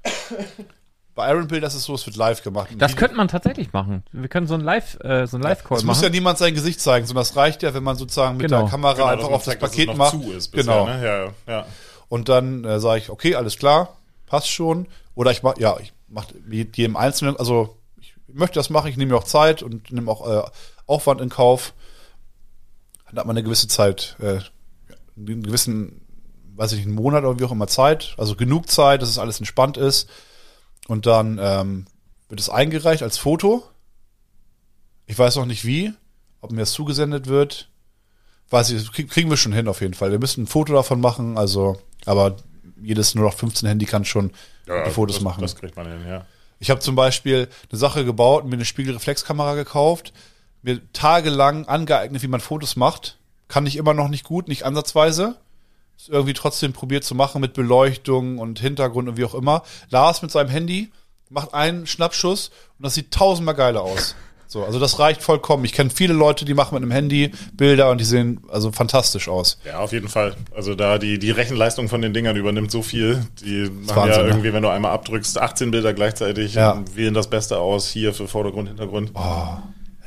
[1.15, 2.69] Bei Iron Build das ist so, es wird live gemacht.
[2.77, 4.03] Das könnte man tatsächlich machen.
[4.13, 6.13] Wir können so ein Live, äh, so ein Live-Call es muss ja machen.
[6.13, 8.63] niemand sein Gesicht zeigen, sondern das reicht ja, wenn man sozusagen mit Genau.
[8.63, 10.11] der Kamera Genau, dass einfach man auf das zeigt, dass es Paket noch macht.
[10.13, 10.87] Zu ist bisher, genau.
[10.87, 11.33] Ne?
[11.47, 11.67] Ja, ja.
[12.09, 13.97] Und dann äh, sage ich, okay, alles klar,
[14.27, 14.87] passt schon.
[15.15, 19.13] Oder ich mach, ja, ich mache jedem Einzelnen, also ich möchte das machen, ich nehme
[19.13, 20.51] mir auch Zeit und nehme auch äh,
[20.87, 21.75] Aufwand in Kauf.
[23.07, 24.41] Dann hat man eine gewisse Zeit, äh,
[25.17, 26.03] einen gewissen,
[26.55, 29.19] weiß ich nicht, einen Monat oder wie auch immer Zeit, also genug Zeit, dass es
[29.19, 30.09] alles entspannt ist.
[30.89, 31.87] Und dann ähm,
[32.29, 33.63] wird es eingereicht als Foto.
[35.07, 35.93] Ich weiß noch nicht wie,
[36.41, 37.71] ob mir das zugesendet wird.
[38.51, 40.11] Weiß ich, krieg, kriegen wir schon hin auf jeden Fall.
[40.11, 42.37] Wir müssen ein Foto davon machen, also, aber
[42.83, 44.33] jedes nur noch 15 Handy kann schon
[44.67, 45.41] die Fotos das, machen.
[45.41, 46.27] Das kriegt man hin, ja.
[46.59, 50.13] Ich habe zum Beispiel eine Sache gebaut, mir eine Spiegelreflexkamera gekauft,
[50.63, 53.19] mir tagelang angeeignet, wie man Fotos macht.
[53.49, 55.37] Kann ich immer noch nicht gut, nicht ansatzweise.
[55.97, 59.63] Ist irgendwie trotzdem probiert zu machen mit Beleuchtung und Hintergrund und wie auch immer.
[59.91, 60.91] Lars mit seinem Handy
[61.29, 64.15] macht einen Schnappschuss und das sieht tausendmal geiler aus.
[64.53, 65.65] So, also das reicht vollkommen.
[65.65, 69.27] Ich kenne viele Leute, die machen mit einem Handy Bilder und die sehen also fantastisch
[69.27, 69.57] aus.
[69.65, 70.35] Ja, auf jeden Fall.
[70.55, 73.25] Also da die, die Rechenleistung von den Dingern übernimmt so viel.
[73.43, 74.29] Die machen Wahnsinn, ja ne?
[74.29, 76.85] irgendwie, wenn du einmal abdrückst, 18 Bilder gleichzeitig Ja.
[76.95, 79.13] wählen das Beste aus, hier für Vordergrund, Hintergrund.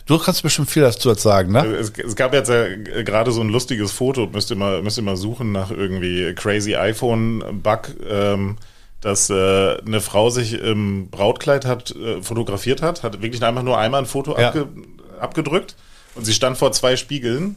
[0.05, 1.65] Du kannst bestimmt viel dazu jetzt sagen, ne?
[1.65, 2.67] Es, es gab jetzt ja
[3.01, 6.75] gerade so ein lustiges Foto, müsst ihr mal, müsst ihr mal suchen nach irgendwie Crazy
[6.75, 8.57] iPhone-Bug, ähm,
[9.05, 13.77] dass äh, eine Frau sich im Brautkleid hat äh, fotografiert hat, hat wirklich einfach nur
[13.77, 14.47] einmal ein Foto Ja.
[14.49, 14.67] abge,
[15.19, 15.75] abgedrückt
[16.15, 17.55] und sie stand vor zwei Spiegeln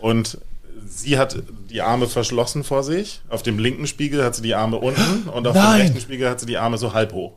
[0.00, 0.38] und
[0.86, 1.36] sie hat
[1.70, 3.20] die Arme verschlossen vor sich.
[3.28, 5.80] Auf dem linken Spiegel hat sie die Arme unten und auf dem Nein.
[5.80, 7.32] rechten Spiegel hat sie die Arme so halb hoch.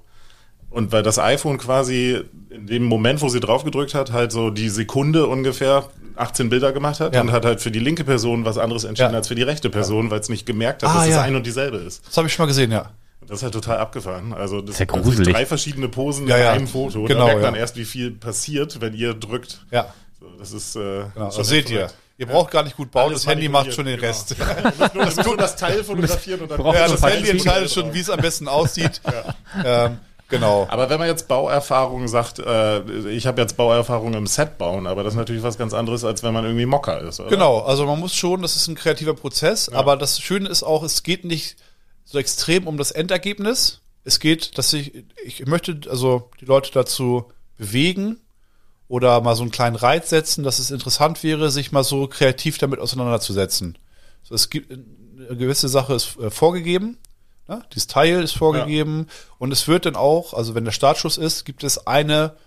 [0.70, 4.50] Und weil das iPhone quasi in dem Moment, wo sie drauf gedrückt hat, halt so
[4.52, 5.86] die Sekunde ungefähr
[6.18, 7.22] 18 Bilder gemacht hat Ja.
[7.22, 9.18] und hat halt für die linke Person was anderes entschieden Ja.
[9.18, 11.46] als für die rechte Person, weil es nicht gemerkt hat, Ah, dass es ein und
[11.48, 12.06] dieselbe ist.
[12.06, 12.92] Das habe ich schon mal gesehen, ja.
[13.28, 14.34] Das ist halt total abgefahren.
[14.34, 15.34] Also das Ist ja sind gruselig.
[15.34, 16.52] drei verschiedene Posen Ja, in ja.
[16.54, 17.02] einem Foto.
[17.02, 17.60] Und Genau, da merkt man ja.
[17.62, 19.62] erst, wie viel passiert, wenn ihr drückt.
[19.72, 20.80] Ja, So, das ist, äh,
[21.14, 21.30] genau.
[21.32, 21.90] schon Das seht ihr.
[22.20, 24.08] Ihr braucht gar nicht gut bauen, Alles das Handy macht schon den genau.
[24.08, 24.32] Rest.
[24.80, 27.94] Nicht nur, das, nur das Teil fotografiert und dann Braucht Ja, das Handy entscheidet schon,
[27.94, 29.02] wie es am besten aussieht.
[29.66, 30.66] ähm, genau.
[30.70, 35.04] Aber wenn man jetzt Bauerfahrung sagt, äh, ich habe jetzt Bauerfahrung im Set bauen, aber
[35.04, 37.20] das ist natürlich was ganz anderes, als wenn man irgendwie Mocker ist.
[37.20, 37.30] Oder?
[37.30, 40.82] Genau, also man muss schon, das ist ein kreativer Prozess, aber das Schöne ist auch,
[40.82, 41.56] es geht nicht
[42.08, 43.82] so extrem um das Endergebnis.
[44.06, 47.26] Es geht, dass ich, ich möchte also die Leute dazu
[47.58, 48.22] bewegen
[48.88, 52.58] oder mal so einen kleinen Reiz setzen, dass es interessant wäre, sich mal so kreativ
[52.58, 53.78] damit auseinanderzusetzen.
[54.24, 56.98] So, es gibt eine gewisse Sache ist äh, vorgegeben,
[57.50, 57.62] ne?
[57.74, 61.66] dieses Teil ist vorgegeben und es wird dann auch, also wenn der Startschuss ist, gibt
[61.66, 62.38] es eine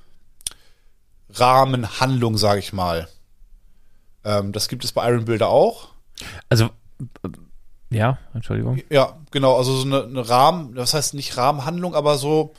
[1.29, 3.09] Rahmenhandlung, sage ich mal.
[4.25, 5.89] Ähm, das gibt es bei Iron Builder auch.
[6.49, 6.71] Also,
[7.91, 8.81] ja, Entschuldigung.
[8.91, 12.53] Ja, genau, also so eine, eine Rahmen, das heißt nicht Rahmenhandlung, aber so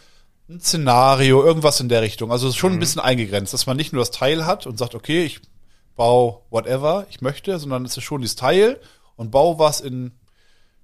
[0.49, 2.32] ein Szenario, irgendwas in der Richtung.
[2.32, 4.77] Also es ist schon ein bisschen eingegrenzt, dass man nicht nur das Teil hat und
[4.77, 5.39] sagt, okay, ich
[5.95, 8.79] baue whatever ich möchte, sondern es ist schon dieses Teil
[9.15, 10.11] und baue was in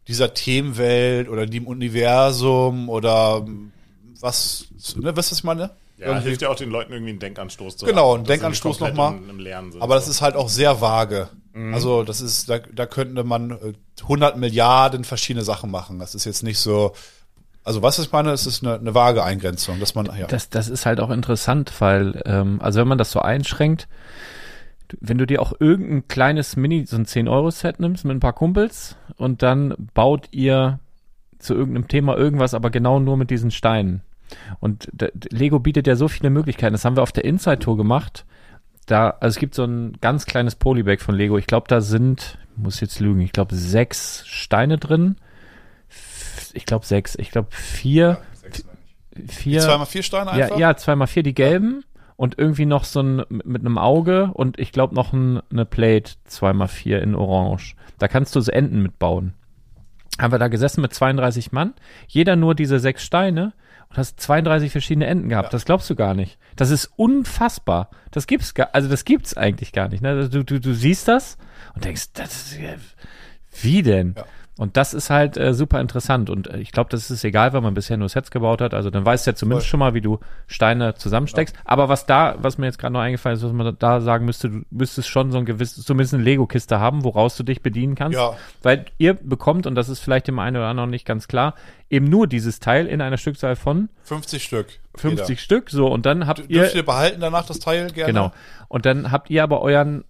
[0.08, 3.46] dieser Themenwelt oder in dem Universum oder
[4.22, 5.72] was, ne, weißt du, was ich meine?
[5.98, 9.20] Ja, Irgendwie- hilft ja auch den Leuten irgendwie einen Denkanstoß zu Genau, einen Denkanstoß nochmal.
[9.80, 11.30] Aber das ist halt auch sehr vage.
[11.74, 16.00] Also das ist, da, da könnte man äh, 100 Milliarden verschiedene Sachen machen.
[16.00, 16.94] Das ist jetzt nicht so,
[17.64, 20.28] also was ich meine, es ist eine, eine vage Eingrenzung, dass man, ja.
[20.28, 23.88] Das, das ist halt auch interessant, weil, ähm, also wenn man das so einschränkt,
[25.02, 28.96] wenn du dir auch irgendein kleines Mini, so ein 10-Euro-Set nimmst mit ein paar Kumpels
[29.18, 30.80] und dann baut ihr
[31.40, 34.02] zu irgendeinem Thema irgendwas, aber genau nur mit diesen Steinen.
[34.60, 34.90] Und
[35.30, 36.74] Lego bietet ja so viele Möglichkeiten.
[36.74, 38.26] Das haben wir auf der Inside-Tour gemacht.
[38.88, 41.38] Da, also es gibt so ein ganz kleines Polybag von Lego.
[41.38, 45.18] Ich glaube, da sind, ich muss jetzt lügen, ich glaube sechs Steine drin.
[46.54, 47.16] Ich glaube sechs.
[47.16, 48.18] Ich glaube vier,
[49.28, 49.60] vier.
[49.60, 50.58] Zweimal vier Steine Ja, einfach?
[50.58, 51.84] ja, zweimal vier, die gelben
[52.16, 56.14] und irgendwie noch so ein mit einem Auge und ich glaube noch ein, eine Plate
[56.24, 57.76] zweimal vier in Orange.
[58.00, 59.34] Da kannst du so Enten mitbauen.
[60.18, 61.74] Haben wir da gesessen mit 32 Mann,
[62.08, 63.54] jeder nur diese sechs Steine
[63.90, 65.54] und hast 32 verschiedene Enten gehabt.
[65.54, 66.38] Das glaubst du gar nicht.
[66.56, 67.90] Das ist unfassbar.
[68.12, 70.02] Das gibt's gar, also das gibt's eigentlich gar nicht.
[70.02, 70.30] Ne?
[70.30, 71.38] Du, du, du siehst das
[71.76, 72.76] und denkst, das ist, ja-
[73.62, 74.14] wie denn?
[74.18, 74.26] Ja.
[74.58, 76.30] Und das ist halt äh, super interessant.
[76.30, 78.74] Und äh, ich glaube, das ist egal, weil man bisher nur Sets gebaut hat.
[78.74, 79.72] Also dann weißt du ja zumindest Voll.
[79.72, 81.56] schon mal, wie du Steine zusammensteckst.
[81.64, 84.50] Aber was da, was mir jetzt gerade noch eingefallen ist, was man da sagen müsste,
[84.50, 88.18] du müsstest schon so ein gewisses, zumindest eine Lego-Kiste haben, woraus du dich bedienen kannst.
[88.18, 88.36] Ja.
[88.64, 91.54] Weil ihr bekommt, und das ist vielleicht dem einen oder anderen nicht ganz klar,
[91.90, 94.68] eben nur dieses Teil in einer Stückzahl von 50 Stück.
[94.96, 95.40] 50 Jeder.
[95.40, 95.70] Stück.
[95.70, 96.62] So, und dann habt ihr.
[96.62, 98.12] Dürft ihr behalten danach das Teil gerne?
[98.12, 98.32] Genau.
[98.68, 100.04] Und dann habt ihr aber euren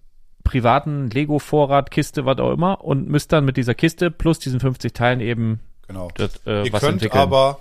[0.48, 4.92] privaten Lego-Vorrat, Kiste, was auch immer, und müsst dann mit dieser Kiste plus diesen 50
[4.92, 6.08] Teilen eben Genau.
[6.16, 7.20] das, äh, ihr was könnt entwickeln.
[7.20, 7.60] aber,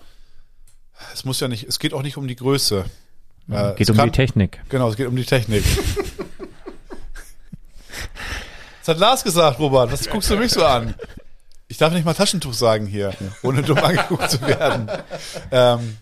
[1.14, 2.86] es muss ja nicht, es geht auch nicht um die Größe.
[3.50, 4.60] Äh, Geht um kann- die Technik.
[4.70, 5.64] Genau, es geht um die Technik.
[8.80, 9.92] das hat Lars gesagt, Robert.
[9.92, 10.96] Was guckst du mich so an?
[11.70, 14.90] Ich darf nicht mal Taschentuch sagen hier, ohne dumm angeguckt zu werden.
[15.52, 15.98] Ähm,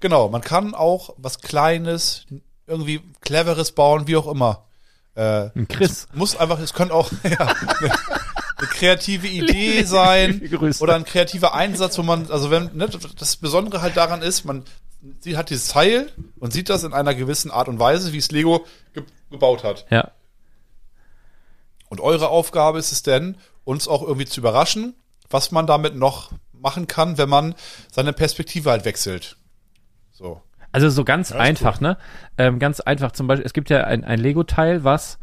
[0.00, 2.24] Genau, man kann auch was Kleines,
[2.68, 4.62] irgendwie Cleveres bauen, wie auch immer.
[5.18, 6.06] Äh, Ein Chris.
[6.14, 7.92] muss einfach, es könnte auch ja, eine,
[8.56, 13.82] eine kreative Idee sein oder ein kreativer Einsatz, wo man, also wenn, ne, das Besondere
[13.82, 14.62] halt daran ist, man
[15.20, 18.30] sie hat dieses Teil und sieht das in einer gewissen Art und Weise, wie es
[18.30, 18.64] Lego
[18.94, 19.86] ge gebaut hat.
[19.90, 20.12] Ja.
[21.88, 24.94] Und eure Aufgabe ist es denn, uns auch irgendwie zu überraschen,
[25.28, 27.54] was man damit noch machen kann, wenn man
[27.92, 29.36] seine Perspektive halt wechselt.
[30.12, 30.42] So.
[30.72, 31.96] Also so ganz einfach, ne?
[32.36, 35.18] Ähm, ganz einfach zum Beispiel, es gibt ja ein, ein Lego-Teil, was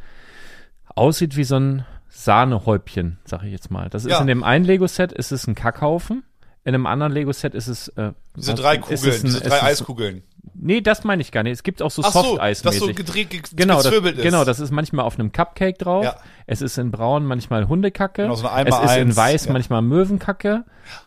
[0.96, 3.90] aussieht wie so ein Sahnehäubchen, sag ich jetzt mal.
[3.90, 4.20] Das ist Ja.
[4.22, 6.24] in dem einen Lego-Set ist es ein Kackhaufen,
[6.64, 9.40] in einem anderen Lego-Set ist es äh, Diese was- drei ist Kugeln, es ein- diese
[9.42, 10.24] drei Eiskugeln.
[10.58, 11.54] Nee, das meine ich gar nicht.
[11.54, 14.22] Es gibt auch so Ach so, Soft-Eis das so gedreht, ge Genau, das, ist.
[14.22, 16.06] genau, das ist manchmal auf einem Cupcake drauf.
[16.06, 16.16] Ja.
[16.48, 18.22] Es ist in braun manchmal Hundekacke.
[18.24, 19.52] Genau, so eine es ist in Einmal-Eins, weiß ja.
[19.54, 20.64] manchmal Möwenkacke.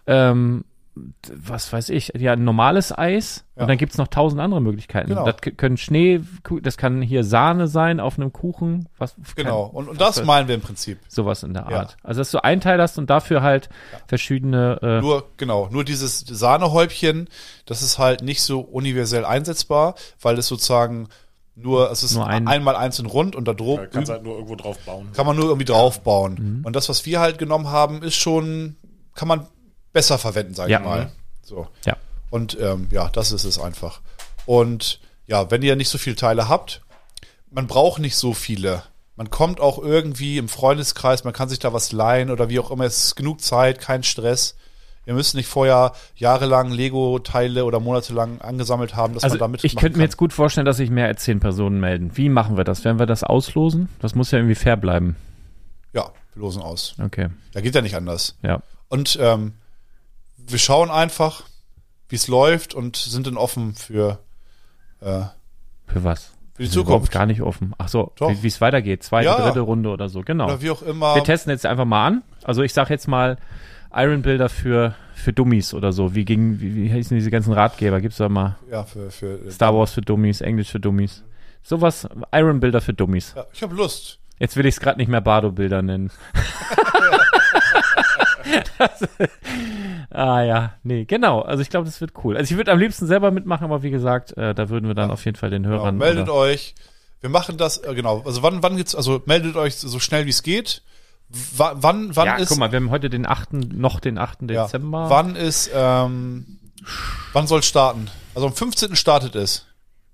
[0.06, 0.64] Ähm,
[1.34, 3.44] was weiß ich, ja, ein normales Eis.
[3.56, 3.62] Ja.
[3.62, 5.08] Und dann gibt's noch tausend andere Möglichkeiten.
[5.08, 5.24] Genau.
[5.24, 6.20] Das können Schnee,
[6.62, 8.88] das kann hier Sahne sein auf einem Kuchen.
[8.98, 9.66] Was, Genau.
[9.68, 10.98] Kann, Und, und das meinen wir im Prinzip.
[11.08, 11.78] sowas in der Ja.
[11.80, 11.96] Art.
[12.02, 13.68] Also, dass du einen Teil hast und dafür halt
[14.06, 17.28] verschiedene, äh, Nur, genau, nur dieses Sahnehäubchen,
[17.66, 21.08] das ist halt nicht so universell einsetzbar, weil es sozusagen
[21.54, 23.52] nur, es ist Nur ein- einmal einzeln rund und da
[23.90, 25.08] kannst du halt nur irgendwo drauf bauen.
[25.12, 26.58] kann man nur irgendwie draufbauen.
[26.60, 26.64] Mhm.
[26.64, 28.76] Und das, was wir halt genommen haben, ist schon,
[29.16, 29.48] kann man
[29.98, 30.78] besser verwenden, sag Ja.
[30.78, 31.10] ich mal.
[31.42, 31.66] So.
[31.84, 31.96] ja.
[32.30, 34.00] Und ähm, ja, das ist es einfach.
[34.46, 36.82] Und ja, wenn ihr nicht so viele Teile habt,
[37.50, 38.82] man braucht nicht so viele.
[39.16, 42.70] Man kommt auch irgendwie im Freundeskreis, man kann sich da was leihen oder wie auch
[42.70, 42.84] immer.
[42.84, 44.54] Es ist genug Zeit, kein Stress.
[45.06, 49.74] Ihr müsst nicht vorher jahrelang Lego-Teile oder monatelang angesammelt haben, dass Also man damit ich
[49.74, 52.10] könnte mir jetzt gut vorstellen, dass sich mehr als zehn Personen melden.
[52.14, 52.84] Wie machen wir das?
[52.84, 53.88] Werden wir das auslosen?
[54.00, 55.16] Das muss ja irgendwie fair bleiben.
[55.94, 56.94] Ja, wir losen aus.
[57.02, 58.36] Okay, Da geht ja nicht anders.
[58.42, 58.62] ja.
[58.90, 59.54] Und ähm,
[60.50, 61.42] wir schauen einfach,
[62.08, 64.18] wie es läuft und sind dann offen für,
[65.00, 65.22] äh,
[65.86, 66.32] Für was?
[66.54, 67.12] für die Zukunft.
[67.12, 67.72] gar nicht offen.
[67.78, 68.32] Ach so, Doch.
[68.42, 69.02] wie es weitergeht.
[69.04, 69.36] Zweite, Ja.
[69.40, 70.22] dritte Runde oder so.
[70.22, 70.46] Genau.
[70.46, 71.14] Oder wie auch immer.
[71.14, 72.22] Wir testen jetzt einfach mal an.
[72.44, 73.36] Also ich sag jetzt mal
[73.94, 76.14] Iron Builder für, für Dummies oder so.
[76.14, 78.00] Wie ging, wie, wie heißen diese ganzen Ratgeber?
[78.00, 81.22] Gibt's da mal Ja, für, für Star Wars für Dummies, Englisch für Dummies.
[81.62, 83.34] Sowas, Iron Builder für Dummies.
[83.36, 84.18] Ja, ich habe Lust.
[84.40, 86.10] Jetzt will ich es gerade nicht mehr Bardo-Bilder nennen.
[88.78, 89.08] das,
[90.10, 91.40] ah ja, nee, genau.
[91.42, 92.36] Also ich glaube, das wird cool.
[92.36, 95.10] Also ich würde am liebsten selber mitmachen, aber wie gesagt, äh, da würden wir dann
[95.10, 95.96] auf jeden Fall den Genau, Hörern.
[95.98, 96.74] meldet oder, euch.
[97.20, 98.22] Wir machen das, äh, genau.
[98.24, 100.82] Also wann, wann geht's, also meldet euch so schnell wie es geht.
[101.30, 104.42] W wann, wann ja, ist, guck mal, wir haben heute den 8., noch den 8.
[104.50, 105.10] ja, Dezember.
[105.10, 106.58] wann ist, ähm,
[107.34, 108.08] wann soll starten?
[108.34, 108.96] Also am 15.
[108.96, 109.66] startet es.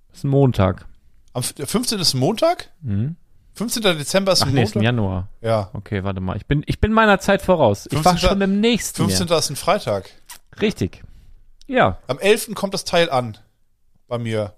[0.09, 0.86] Das ist ein Montag.
[1.32, 2.01] Am f- der 15.
[2.01, 2.70] ist ein Montag?
[2.81, 3.16] Mhm.
[3.55, 3.82] 15.
[3.82, 4.85] Dezember ist Ach ein nee, ist im Montag?
[4.85, 5.28] Januar.
[5.40, 5.70] Ja.
[5.74, 6.36] Okay, warte mal.
[6.36, 7.86] Ich bin, ich bin meiner Zeit voraus.
[7.86, 8.28] Ich war 15.
[8.31, 9.28] schon im nächsten 15.
[9.28, 10.09] ist ein Freitag.
[10.09, 10.60] Jahr.
[10.62, 11.02] Richtig.
[11.66, 12.55] Ja, Am 11.
[12.55, 13.39] kommt das Teil an.
[14.09, 14.55] Bei mir.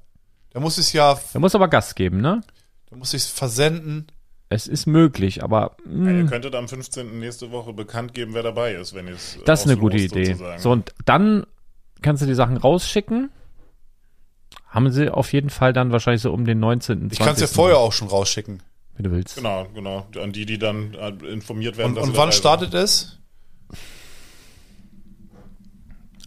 [0.51, 2.41] Da muss ich es ja, da muss aber Gas geben, ne?
[2.91, 4.07] da muss ich es versenden.
[4.49, 7.19] Es ist möglich, aber Ja, ihr könntet am 15.
[7.19, 10.25] nächste Woche bekannt geben, wer dabei ist, wenn ihr es das ist eine gute Idee.
[10.27, 10.61] sozusagen.
[10.61, 11.45] So, und dann
[12.01, 13.31] kannst du die Sachen rausschicken.
[14.69, 17.09] Haben sie auf jeden Fall dann wahrscheinlich so um den 19.
[17.13, 18.63] Ich kann es ja vorher auch schon rausschicken.
[18.97, 19.37] Wenn du willst.
[19.37, 20.07] Genau, genau.
[20.21, 21.91] An die, die dann äh, informiert werden.
[21.91, 23.19] Und, dass und wann startet es?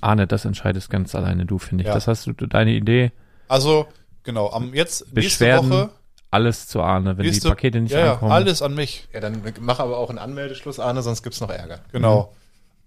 [0.01, 1.87] Arne, das entscheidest ganz alleine du, finde ich.
[1.87, 1.93] Ja.
[1.93, 3.11] Das hast du, deine Idee.
[3.47, 3.87] Also,
[4.23, 5.89] genau, am jetzt nächste Beschwerden, Woche.
[6.31, 8.31] alles zu Arne, wenn Nächste, die Pakete nicht ja, ja, ankommen.
[8.31, 9.07] alles an mich.
[9.13, 11.79] Ja, dann mach aber auch einen Anmeldeschluss, Arne, sonst gibt's noch Ärger.
[11.91, 12.33] Genau.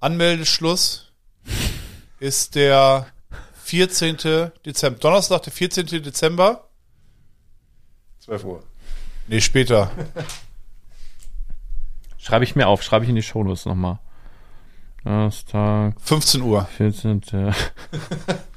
[0.01, 1.13] Anmeldeschluss
[2.19, 3.07] ist der
[3.65, 4.53] 14.
[4.65, 4.99] Dezember.
[4.99, 5.87] Donnerstag, der 14.
[5.87, 6.69] Dezember.
[8.21, 8.63] 12 Uhr.
[9.28, 9.90] Nee, später.
[12.19, 13.99] Schreibe ich mir auf, schreibe ich in die Shownotes nochmal.
[15.05, 16.65] Donnerstag, 15 Uhr.
[16.77, 17.23] 14.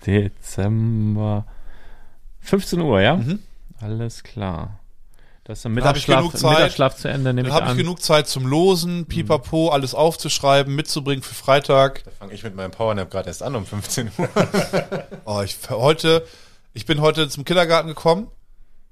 [0.05, 1.45] Dezember.
[2.41, 3.15] 15 Uhr, ja?
[3.15, 3.39] Mhm.
[3.81, 4.79] Alles klar.
[5.45, 6.57] Das ist ich Mittagsschlaf, genug Zeit.
[6.57, 10.73] Mittagsschlaf zu Ende, nehme Dann ich habe ich genug Zeit zum Losen, Pipapo, alles aufzuschreiben,
[10.75, 12.03] mitzubringen für Freitag.
[12.03, 14.29] Da fange ich mit meinem Powernap gerade erst an um 15 Uhr.
[15.25, 16.25] Oh, ich heute,
[16.73, 18.27] ich bin heute zum Kindergarten gekommen.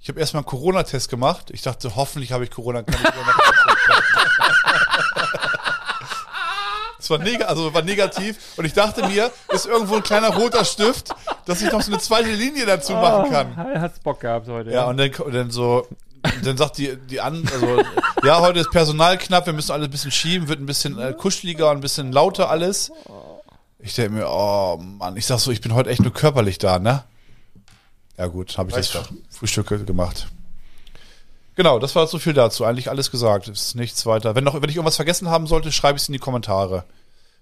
[0.04, 1.50] Ich habe erstmal einen Corona-Test gemacht.
[1.52, 2.84] Ich dachte, hoffentlich habe ich Corona.
[2.84, 3.10] Kann ich.
[7.00, 10.64] Es war, neg also war negativ und ich dachte mir, ist irgendwo ein kleiner roter
[10.64, 11.10] Stift,
[11.46, 13.54] dass ich noch so eine zweite Linie dazu machen kann.
[13.58, 14.72] Oh, er hat's Bock gehabt heute.
[14.72, 15.86] Ja, und dann, und dann so,
[16.46, 17.84] dann sagt die, die an, also,
[18.24, 21.12] ja, heute ist Personal knapp, wir müssen alles ein bisschen schieben, wird ein bisschen äh,
[21.12, 22.90] kuscheliger und ein bisschen lauter alles.
[23.80, 26.80] Ich denke mir, oh Mann, ich sag so, ich bin heute echt nur körperlich da,
[26.80, 27.04] ne?
[28.18, 30.28] Ja gut, habe ich Reicht das Frühstück gemacht.
[31.56, 32.66] Genau, das war so viel dazu.
[32.66, 33.48] Eigentlich alles gesagt.
[33.48, 34.36] Es ist nichts weiter.
[34.36, 36.84] Wenn noch, wenn ich irgendwas vergessen haben sollte, schreibe ich es in die Kommentare.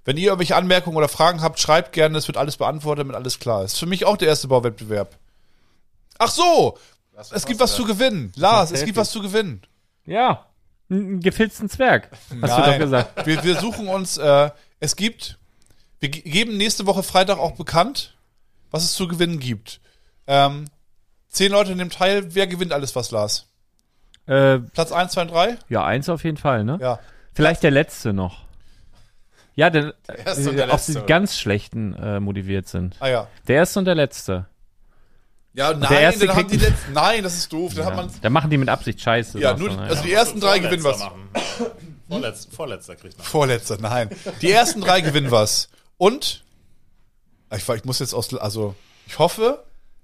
[0.03, 3.39] Wenn ihr irgendwelche Anmerkungen oder Fragen habt, schreibt gerne, es wird alles beantwortet, damit alles
[3.39, 3.77] klar ist.
[3.77, 5.15] Für mich auch der erste Bauwettbewerb.
[6.17, 6.77] Ach so,
[7.31, 8.31] es gibt was zu gewinnen.
[8.35, 9.61] Lars, es gibt was zu gewinnen.
[10.05, 10.45] Ja.
[10.89, 12.09] Einen gefilzten Zwerg.
[12.41, 13.25] Hast du doch gesagt.
[13.25, 14.49] Wir, wir suchen uns, äh,
[14.81, 15.37] es gibt,
[16.01, 18.17] wir ge- geben nächste Woche Freitag auch bekannt,
[18.71, 19.79] was es zu gewinnen gibt.
[20.33, 20.65] Ähm,
[21.27, 23.47] zehn Leute nehmen teil, wer gewinnt alles was, Lars?
[24.27, 25.57] Äh, Platz 1, 2 und 3?
[25.67, 26.77] ja, eins auf jeden Fall, ne?
[26.81, 26.99] Ja.
[27.33, 28.45] Vielleicht der letzte noch.
[29.55, 31.07] Ja, der, erste und der äh, auch letzte, die oder?
[31.07, 32.95] ganz schlechten äh, motiviert sind.
[33.01, 33.27] Ah ja.
[33.49, 34.45] Der erste und der letzte.
[35.53, 37.73] Ja, nein, erste dann haben die letzten, nein, das ist doof.
[37.75, 38.01] Dann hat Ja.
[38.03, 39.37] man, Da machen die mit Absicht Scheiße.
[39.37, 39.81] ja, nur, ne?
[39.81, 40.99] also die ersten drei gewinnen was.
[40.99, 41.29] Machen.
[42.07, 43.25] Vorletz, vorletzter kriegt noch.
[43.25, 44.09] Vorletzter, nein.
[44.41, 45.67] Die ersten drei gewinnen was.
[45.97, 46.45] Und,
[47.53, 48.75] ich, ich muss jetzt aus, also,
[49.07, 49.61] ich hoffe,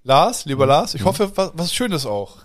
[0.07, 0.69] Lars, lieber Mhm.
[0.69, 2.37] Lars, ich hoffe, was, was Schönes auch.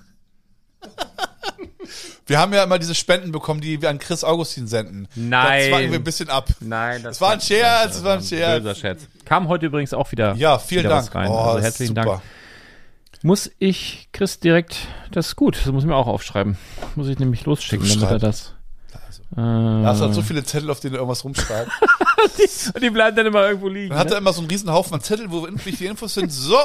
[2.27, 5.07] Wir haben ja immer diese Spenden bekommen, die wir an Chris Augustin senden.
[5.15, 5.71] Nein.
[5.71, 6.49] Da zwangen wir ein bisschen ab.
[6.61, 8.63] Nein, Das war ein Scherz, das war ein Scherz.
[8.63, 9.03] Böser Scherz.
[9.25, 10.35] Kam heute übrigens auch wieder.
[10.35, 11.15] Ja, vielen wieder Dank.
[11.15, 11.29] Rein.
[11.29, 12.05] Oh, also das herzlichen super.
[12.05, 12.23] Dank.
[13.23, 14.77] Muss ich Chris direkt,
[15.13, 16.57] das ist gut, das muss ich mir auch aufschreiben.
[16.97, 18.23] Muss ich nämlich losschicken, damit er Schreib.
[19.35, 19.45] Das.
[19.45, 21.71] Äh, Lars hat so viele Zettel, auf denen er irgendwas rumschreibt.
[22.75, 23.91] und die bleiben dann immer irgendwo liegen.
[23.91, 24.15] Dann hat ne?
[24.15, 26.33] er immer so einen riesen Haufen an Zetteln, wo wichtige Infos sind.
[26.33, 26.59] So.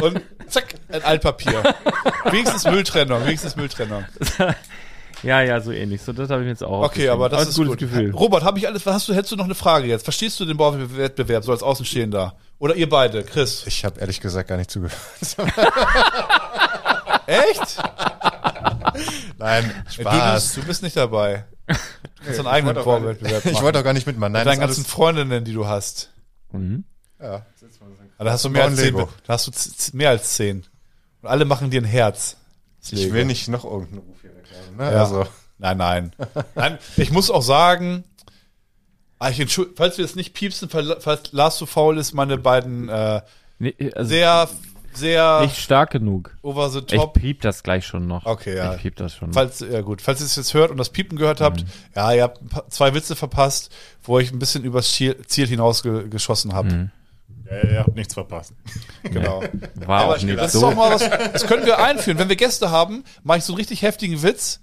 [0.00, 1.74] Und zack, ein Altpapier.
[2.30, 4.04] wenigstens Mülltrennung, wenigstens Mülltrennung.
[5.22, 6.02] Ja, ja, so ähnlich.
[6.02, 7.78] So, das habe ich mir jetzt auch Okay, aber das ein ist gutes gut.
[7.78, 8.10] Gefühl.
[8.12, 10.04] Robert, habe ich alles, hast du, hättest du noch eine Frage jetzt?
[10.04, 12.34] Verstehst du den Bauwettbewerb so als Außenstehender?
[12.58, 13.64] Oder ihr beide, Chris?
[13.66, 14.96] Ich habe ehrlich gesagt gar nicht zugehört.
[17.26, 17.82] Echt?
[19.38, 21.44] Nein, Du, bist, du bist nicht dabei.
[21.66, 21.74] Du
[22.24, 24.32] kannst deinen eigenen Bauwettbewerb Ich wollte auch gar nicht mitmachen.
[24.32, 26.10] Nein, Mit deinen ganzen Freundinnen, die du hast.
[26.52, 26.84] Mhm.
[27.20, 27.44] ja.
[28.18, 28.94] Da hast du mehr als zehn.
[28.96, 30.64] Da hast du mehr als zehn.
[31.22, 32.36] Und alle machen dir ein Herz.
[32.82, 33.14] Ich Lego.
[33.14, 34.76] will nicht noch irgendeinen Ruf hier weglassen.
[34.76, 34.84] Ne?
[34.92, 35.00] Ja.
[35.02, 35.26] Also,
[35.58, 36.12] Nein, nein.
[36.54, 36.78] nein.
[36.96, 38.04] Ich muss auch sagen,
[39.18, 42.88] ah, ich falls wir es nicht piepsen, fall- falls Lars zu faul ist, meine beiden
[42.88, 43.22] äh,
[43.58, 44.48] Nee, also sehr,
[44.96, 46.36] sehr nicht stark genug.
[46.42, 47.14] over the Ich top.
[47.14, 48.26] piep das gleich schon noch.
[48.26, 48.74] Okay, ja.
[48.74, 49.32] Ich piep das schon.
[49.32, 51.66] Falls, ja gut, falls ihr es jetzt hört und das Piepen gehört habt, Mhm.
[51.94, 52.40] ja, ihr habt
[52.72, 56.72] zwei Witze verpasst, wo ich ein bisschen übers Ziel, Ziel hinaus ge, geschossen habe.
[56.72, 56.90] Mhm.
[57.50, 58.52] Ja, ihr habt nichts verpasst.
[59.04, 59.42] Genau.
[59.86, 60.66] War Aber auch nicht das ist so.
[60.66, 62.18] auch mal was, das können wir einführen.
[62.18, 64.60] Wenn wir Gäste haben, mache ich so einen richtig heftigen Witz,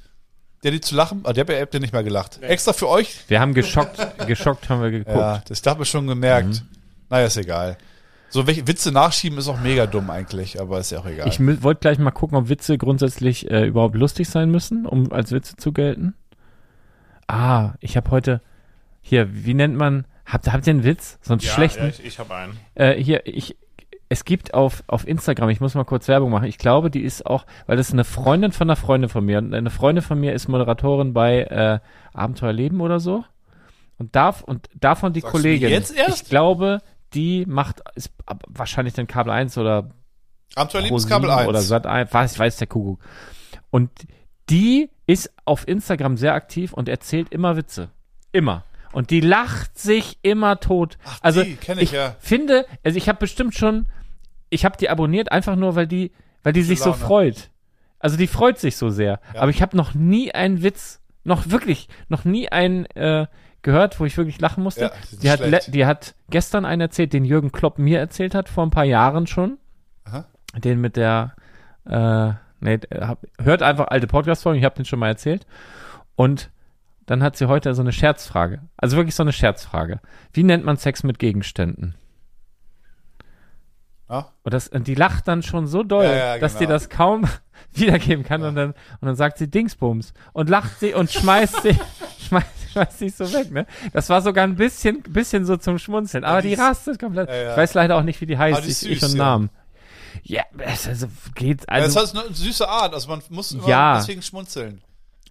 [0.64, 2.42] der die zu lachen, ah, der habt ihr nicht mehr gelacht.
[2.42, 3.16] Extra für euch?
[3.30, 3.98] Wir haben geschockt,
[4.28, 5.16] geschockt haben wir geguckt.
[5.16, 6.48] Ja, das habe ich schon gemerkt.
[6.50, 6.60] Mhm.
[7.10, 7.78] Naja, ist egal.
[8.34, 11.28] So, welche Witze nachschieben ist auch mega dumm eigentlich, aber ist ja auch egal.
[11.28, 15.32] Ich wollte gleich mal gucken, ob Witze grundsätzlich äh, überhaupt lustig sein müssen, um als
[15.32, 16.16] Witze zu gelten.
[17.28, 18.42] Ah, ich habe heute
[19.02, 21.20] hier, wie nennt man, habt, habt ihr einen Witz?
[21.22, 21.84] So einen Ja, schlechten?
[21.84, 22.58] ja ich, ich habe einen.
[22.74, 23.56] Äh, hier, ich,
[24.10, 27.28] es gibt auf, auf Instagram, ich muss mal kurz Werbung machen, ich glaube, die ist
[27.28, 30.20] auch, weil das ist eine Freundin von einer Freundin von mir und eine Freundin von
[30.20, 31.80] mir ist Moderatorin bei äh,
[32.14, 33.26] Abenteuerleben oder so.
[34.00, 36.24] Und, darf, und davon die Sagst du Kollegin, jetzt erst?
[36.24, 36.80] ich glaube,
[37.14, 38.12] die macht, ist
[38.48, 39.90] wahrscheinlich dann Kabel 1 oder
[40.56, 41.48] Abenteuer 7 1.
[41.48, 43.00] oder Sat 1, weiß, weiß der Kuckuck.
[43.70, 43.90] Und
[44.50, 47.90] die ist auf Instagram sehr aktiv und erzählt immer Witze.
[48.32, 48.64] Immer.
[48.92, 50.98] Und die lacht sich immer tot.
[51.06, 52.16] Ach, also die kenn ich ja.
[52.20, 53.88] finde, also ich habe bestimmt schon,
[54.50, 56.12] ich habe die abonniert einfach nur, weil die,
[56.44, 57.02] weil die sich so Laune.
[57.02, 57.50] freut.
[57.98, 59.20] Also die freut sich so sehr.
[59.34, 59.42] Ja.
[59.42, 63.26] Aber ich habe noch nie einen Witz, noch wirklich, noch nie einen äh,
[63.64, 64.92] gehört, wo ich wirklich lachen musste.
[65.22, 68.50] Ja, die die, hat die hat gestern einen erzählt, den Jürgen Klopp mir erzählt hat,
[68.50, 69.58] vor ein paar Jahren schon.
[70.04, 70.26] Aha.
[70.56, 71.34] Den mit der,
[71.86, 75.48] äh, nee, hab, hört einfach alte Podcast-Folgen, ich habe den schon mal erzählt.
[76.16, 76.52] Und
[77.06, 78.62] dann hat sie heute so eine Scherzfrage.
[78.78, 80.00] Also wirklich so eine Scherzfrage.
[80.32, 81.96] Wie nennt man Sex mit Gegenständen?
[84.10, 84.32] Ja?
[84.44, 86.74] Und, das, und die lacht dann schon so doll, Ja, ja, dass die genau.
[86.74, 87.26] das kaum
[87.74, 88.44] wiedergeben kann.
[88.44, 91.80] Und, dann, und dann sagt sie Dingsbums und lacht sie und schmeißt sie,
[92.28, 93.52] schmeißt, schmeißt sich so weg.
[93.52, 93.66] Ne?
[93.94, 96.24] Das war sogar ein bisschen, bisschen so zum Schmunzeln.
[96.24, 97.30] Aber die die ist- rastet komplett.
[97.30, 97.52] Ja, ja.
[97.52, 98.58] Ich weiß leider auch nicht, wie die heißt.
[98.58, 99.24] Aber die ist ich, ich süß, und ja.
[99.24, 99.50] Namen.
[100.24, 101.68] Ja, es also geht.
[101.68, 103.98] Also, Also, das heißt eine süße Art, also man muss immer Ja.
[103.98, 104.82] deswegen schmunzeln.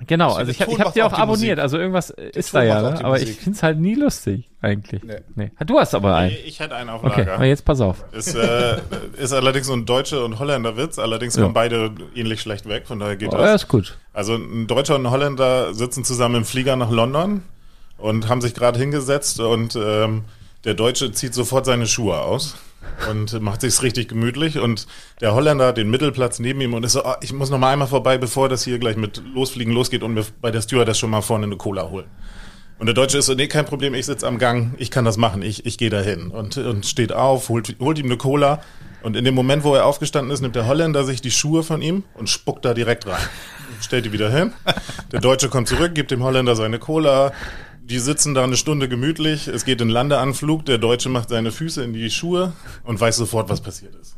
[0.06, 1.56] Genau, also ich, der hab- ich habe die auch abonniert.
[1.56, 1.62] Musik.
[1.62, 3.04] Also irgendwas ist Ton da ja, ne?
[3.04, 3.40] aber ich Musik.
[3.42, 5.02] find's halt nie lustig, eigentlich.
[5.02, 5.16] Nee.
[5.34, 5.50] Nee.
[5.66, 6.34] Du hast aber einen.
[6.44, 7.34] Ich hätte einen auf Okay, Lager.
[7.34, 8.04] aber jetzt pass auf.
[8.12, 8.76] Ist, äh,
[9.18, 11.42] ist allerdings so ein deutscher und Holländer Witz, allerdings Ja.
[11.42, 13.62] kommen beide ähnlich schlecht weg, von daher geht Oh, ja, das.
[13.62, 13.98] ist gut.
[14.12, 17.42] Also ein Deutscher und ein Holländer sitzen zusammen im Flieger nach London
[17.98, 20.24] und haben sich gerade hingesetzt und ähm,
[20.64, 22.56] der Deutsche zieht sofort seine Schuhe aus
[23.10, 24.86] und macht sich's richtig gemütlich und
[25.20, 27.72] der Holländer hat den Mittelplatz neben ihm und ist so, oh, ich muss noch mal
[27.72, 31.10] einmal vorbei, bevor das hier gleich mit Losfliegen losgeht und mir bei der Stewardess schon
[31.10, 32.06] mal vorne eine Cola holen.
[32.78, 35.16] Und der Deutsche ist so, nee, kein Problem, ich sitze am Gang, ich kann das
[35.16, 36.32] machen, ich, ich gehe dahin.
[36.32, 38.60] Und, und steht auf, holt, holt ihm eine Cola.
[39.02, 41.82] Und in dem Moment, wo er aufgestanden ist, nimmt der Holländer sich die Schuhe von
[41.82, 43.22] ihm und spuckt da direkt rein.
[43.80, 44.52] Stellt die wieder hin.
[45.12, 47.32] Der Deutsche kommt zurück, gibt dem Holländer seine Cola.
[47.84, 51.82] Die sitzen da eine Stunde gemütlich, es geht in Landeanflug, der Deutsche macht seine Füße
[51.82, 52.52] in die Schuhe
[52.84, 54.14] und weiß sofort, was passiert ist.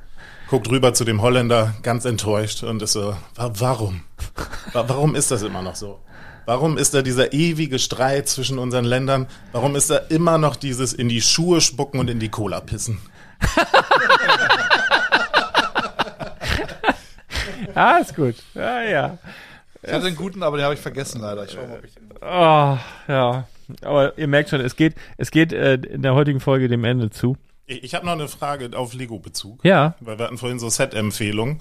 [0.49, 4.03] Guckt rüber zu dem Holländer, ganz enttäuscht und ist so, "Wa- warum?
[4.73, 6.01] Wa- Warum ist das immer noch so?
[6.47, 9.27] Warum ist da dieser ewige Streit zwischen unseren Ländern?
[9.53, 12.99] Warum ist da immer noch dieses in die Schuhe spucken und in die Cola pissen?
[17.77, 18.37] Ah, ist gut.
[18.55, 19.19] Ja, ja.
[19.83, 21.45] Ich hatte einen guten, aber den habe ich vergessen leider.
[21.45, 22.79] Ich schau mal, ob ich den Oh,
[23.09, 23.47] ja.
[23.83, 27.11] Aber ihr merkt schon, es geht, es geht äh, in der heutigen Folge dem Ende
[27.11, 27.37] zu.
[27.67, 29.65] Ich, ich habe noch eine Frage auf Lego-Bezug.
[29.65, 29.95] Ja.
[30.01, 31.61] Weil wir hatten vorhin so Set-Empfehlungen.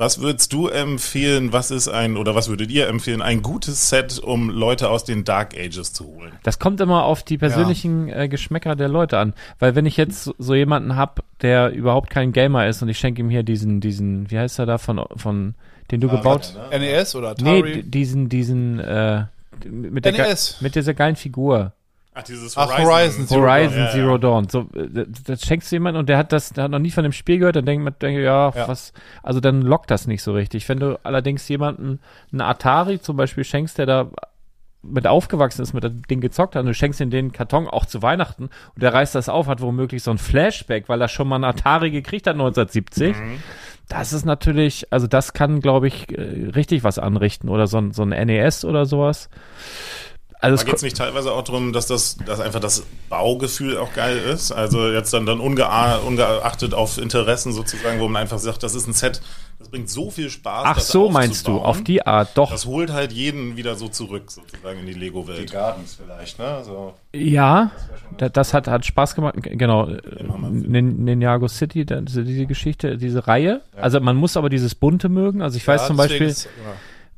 [0.00, 4.20] Was würdest du empfehlen, was ist ein, oder was würdet ihr empfehlen, ein gutes Set,
[4.20, 6.30] um Leute aus den Dark Ages zu holen?
[6.44, 9.34] Das kommt immer auf die persönlichen äh, Geschmäcker der Leute an.
[9.58, 13.20] Weil wenn ich jetzt so- jemanden hab, der überhaupt kein Gamer ist und ich schenke
[13.22, 15.54] ihm hier diesen, diesen, wie heißt er da, von, von
[15.90, 17.72] den du gebaut NES oder Nee, Atari.
[17.72, 19.24] d- diesen, diesen, äh,
[19.66, 21.72] mit der, mit dieser geilen Figur.
[22.14, 23.84] Ach, dieses Ach, Horizon Zero Horizon Dawn.
[23.86, 24.18] Ja, Zero.
[24.18, 24.48] Dawn.
[24.48, 26.90] So, äh, das, das schenkst du jemandem und der hat das, der hat noch nie
[26.90, 28.66] von dem Spiel gehört, dann denkt man, denke, ja, Ja.
[28.66, 30.68] was, also dann lockt das nicht so richtig.
[30.68, 32.00] Wenn du allerdings jemanden
[32.32, 34.10] einen Atari zum Beispiel schenkst, der da
[34.82, 37.84] mit aufgewachsen ist, mit dem Ding gezockt hat, und du schenkst ihm den Karton auch
[37.86, 38.44] zu Weihnachten
[38.74, 41.44] und der reißt das auf, hat womöglich so ein Flashback, weil er schon mal einen
[41.44, 43.14] Atari gekriegt hat 1970.
[43.88, 47.92] Das ist natürlich, also das kann, glaube ich, äh, richtig was anrichten oder so ein,
[47.92, 49.28] so ein NES oder sowas.
[50.40, 54.18] Also geht es nicht teilweise auch darum, dass das dass einfach das Baugefühl auch geil
[54.18, 54.52] ist?
[54.52, 58.92] Also jetzt dann, dann ungeachtet auf Interessen sozusagen, wo man einfach sagt, das ist ein
[58.92, 59.20] Set,
[59.68, 60.64] das bringt so viel Spaß.
[60.66, 62.50] Ach das so meinst du, auf die Art, doch.
[62.50, 65.52] Das holt halt jeden wieder so zurück, sozusagen in die Die Lego-Welt.
[65.52, 66.62] Gardens vielleicht, ne?
[66.64, 66.94] So.
[67.14, 67.70] Ja,
[68.16, 69.34] da, das hat, hat Spaß gemacht.
[69.42, 70.00] Genau, äh,
[70.50, 73.60] Nin- Ninjago City, diese, Geschichte, diese Reihe.
[73.76, 75.42] Also man muss aber dieses Bunte mögen.
[75.42, 76.48] Also ich weiß Ja, zum deswegen Beispiel, ist-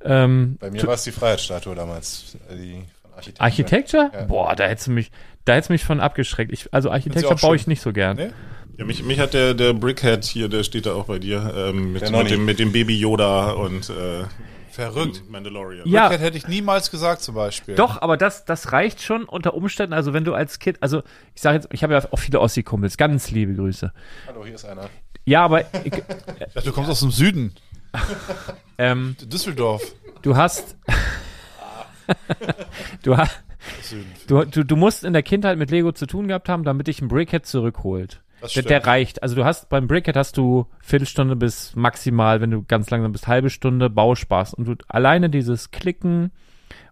[0.05, 0.25] ja.
[0.25, 2.37] ähm, Bei mir war es die Freiheitsstatue damals.
[2.51, 2.73] äh, Die
[3.03, 3.43] von Architekten.
[3.43, 4.11] Architecture?
[4.13, 4.25] Ja.
[4.25, 5.11] Boah, da hättest du mich,
[5.45, 6.53] da hättest du mich von abgeschreckt.
[6.53, 7.57] Ich, also Architecture baue schön.
[7.57, 8.17] ich nicht so gern.
[8.17, 8.31] Nee?
[8.79, 11.93] Ja, mich, mich hat der, der Brickhead hier, der steht da auch bei dir, ähm,
[11.93, 14.25] mit, mit, dem, mit dem Baby Yoda und äh,
[14.71, 15.29] Verrückt.
[15.29, 15.87] Mandalorian.
[15.89, 16.09] Ja.
[16.09, 17.75] Brickhead hätte ich niemals gesagt zum Beispiel.
[17.75, 19.93] Doch, aber das, das reicht schon unter Umständen.
[19.93, 21.03] Also wenn du als Kind, also
[21.35, 23.93] ich sage jetzt, ich habe ja auch viele Ossi-Kumpels, ganz liebe Grüße.
[24.29, 24.89] Hallo, hier ist einer.
[25.25, 27.55] Ja, aber ich, Ich dachte, du kommst aus dem Süden.
[28.79, 29.83] ähm, Düsseldorf.
[30.23, 30.77] du hast,
[33.03, 33.43] du hast,
[34.29, 37.03] du, du, du musst in der Kindheit mit Lego zu tun gehabt haben, damit dich
[37.03, 38.23] ein Brickhead zurückholt.
[38.55, 39.23] Der, der reicht.
[39.23, 43.29] Also du hast beim Brickhead hast du Viertelstunde bis maximal, wenn du ganz langsam bist,
[43.29, 44.55] halbe Stunde Bauspaß.
[44.55, 46.33] Und du alleine dieses Klicken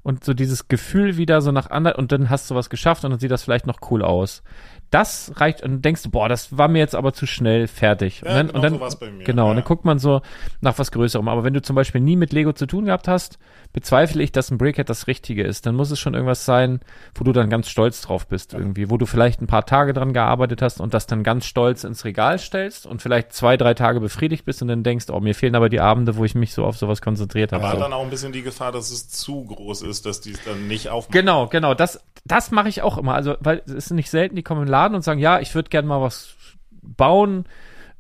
[0.03, 3.11] und so dieses Gefühl wieder so nach anderen und dann hast du was geschafft und
[3.11, 4.43] dann sieht das vielleicht noch cool aus.
[4.91, 8.23] Das reicht und denkst du, boah, das war mir jetzt aber zu schnell fertig.
[8.25, 9.25] Ja, und dann, genau und dann so war's bei mir.
[9.25, 9.55] genau, und Ja.
[9.57, 10.23] dann guckt man so
[10.61, 11.29] nach was Größerem.
[11.29, 13.39] Aber wenn du zum Beispiel nie mit Lego zu tun gehabt hast,
[13.75, 15.67] bezweifle ich, dass ein Brickhead das Richtige ist.
[15.67, 16.81] Dann muss es schon irgendwas sein,
[17.15, 20.15] wo du dann ganz stolz drauf bist irgendwie, wo du vielleicht ein paar Tage dran
[20.15, 24.01] gearbeitet hast und das dann ganz stolz ins Regal stellst und vielleicht zwei, drei Tage
[24.01, 26.65] befriedigt bist und dann denkst, oh, mir fehlen aber die Abende, wo ich mich so
[26.65, 27.65] auf sowas konzentriert habe.
[27.65, 27.81] Aber So.
[27.83, 30.67] dann auch ein bisschen die Gefahr, dass es zu groß ist, dass die es dann
[30.67, 31.13] nicht aufmachen.
[31.13, 31.75] Genau, genau.
[31.75, 33.15] Das, das mache ich auch immer.
[33.15, 35.71] Also, weil es ist nicht selten, die kommen im Laden und sagen, ja, ich würde
[35.71, 36.37] gerne mal was
[36.83, 37.45] bauen.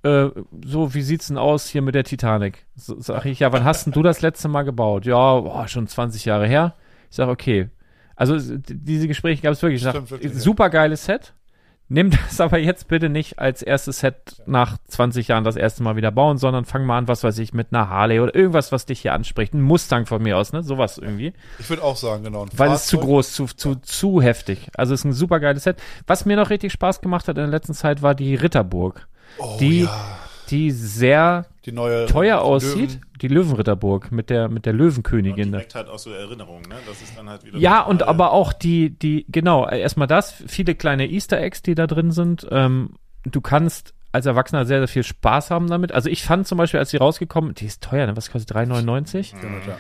[0.02, 0.28] Äh,
[0.64, 2.66] so, wie sieht's denn aus hier mit der Titanic?
[2.76, 5.06] So, sag ich, ja, wann hast denn du das letzte Mal gebaut?
[5.06, 6.74] Ja, boah, schon 20 Jahre her.
[7.10, 7.68] Ich sage, okay.
[8.14, 9.84] Also diese Gespräche gab es wirklich.
[9.84, 10.02] Ich sag,
[10.32, 11.34] super geiles Set.
[11.90, 15.96] Nimm das aber jetzt bitte nicht als erstes Set nach 20 Jahren das erste Mal
[15.96, 18.86] wieder bauen, sondern fang mal an, was weiß ich, mit einer Harley oder irgendwas, was
[18.86, 19.54] dich hier anspricht.
[19.54, 20.62] Ein Mustang von mir aus, ne?
[20.62, 21.32] Sowas irgendwie.
[21.58, 22.46] Ich würde auch sagen, genau.
[22.54, 23.08] Weil es zu Fahrzeug.
[23.08, 24.68] groß, zu, zu, zu heftig.
[24.76, 25.78] Also es ist ein super geiles Set.
[26.06, 29.08] Was mir noch richtig Spaß gemacht hat in der letzten Zeit war die Ritterburg.
[29.38, 30.18] Oh, die, ja.
[30.50, 33.00] Die sehr die neue teuer Löwen- aussieht.
[33.20, 35.50] Die Löwenritterburg mit der, mit der Und Löwenkönigin.
[35.50, 36.76] direkt halt auch so Erinnerungen, ne?
[36.86, 40.74] Das ist dann halt wieder Ja, und aber auch die, die, genau, erstmal das, viele
[40.76, 42.46] kleine Easter Eggs, die da drin sind.
[42.50, 42.90] Ähm,
[43.24, 45.92] du kannst als Erwachsener sehr, sehr viel Spaß haben damit.
[45.92, 48.16] Also ich fand zum Beispiel, als die rausgekommen, die ist teuer, ne?
[48.16, 49.32] Was kostet 3,99?
[49.40, 49.76] Genau, ja.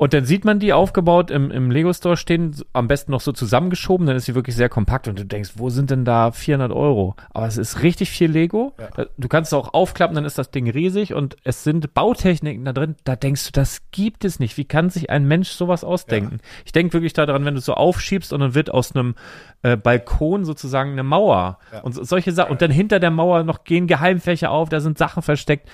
[0.00, 4.06] Und dann sieht man die aufgebaut im, im Lego-Store stehen, am besten noch so zusammengeschoben,
[4.06, 7.16] dann ist sie wirklich sehr kompakt und du denkst, wo sind denn da 400 Euro?
[7.34, 8.72] Aber es ist richtig viel Lego.
[8.96, 12.64] Da, du kannst es auch aufklappen, dann ist das Ding riesig und es sind Bautechniken
[12.64, 14.56] da drin, da denkst du, das gibt es nicht.
[14.56, 16.38] Wie kann sich ein Mensch sowas ausdenken?
[16.64, 19.16] Ich denke wirklich daran, wenn du es so aufschiebst und dann wird aus einem
[19.60, 22.52] äh, Balkon sozusagen eine Mauer und so, solche Sachen.
[22.52, 25.68] Und dann hinter der Mauer noch gehen Geheimfächer auf, da sind Sachen versteckt.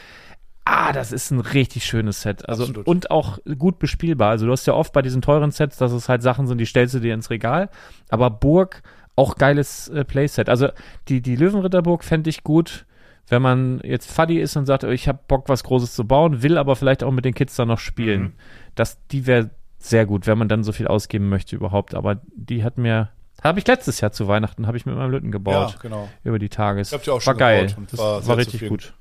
[0.68, 2.48] Ah, das ist ein richtig schönes Set.
[2.48, 2.88] Also Absolut.
[2.88, 4.30] und auch gut bespielbar.
[4.30, 6.66] Also du hast ja oft bei diesen teuren Sets, dass es halt Sachen sind, die
[6.66, 7.70] stellst du dir ins Regal.
[8.08, 8.82] Aber Burg
[9.14, 10.48] auch geiles äh, Playset.
[10.48, 10.68] Also
[11.06, 12.84] die die Löwenritterburg fände ich gut,
[13.28, 16.42] wenn man jetzt Fuddy ist und sagt, oh, ich habe Bock was Großes zu bauen,
[16.42, 18.32] will aber vielleicht auch mit den Kids dann noch spielen.
[18.74, 21.94] Das die wäre sehr gut, wenn man dann so viel ausgeben möchte überhaupt.
[21.94, 23.10] Aber die hat mir
[23.40, 25.74] Habe ich letztes Jahr zu Weihnachten, habe ich mit meinem Lütten gebaut.
[25.74, 26.08] Ja, genau.
[26.24, 26.88] Über die Tages.
[26.88, 27.66] Ich hab die auch war schon geil.
[27.66, 28.94] gebaut und das war war, richtig gut.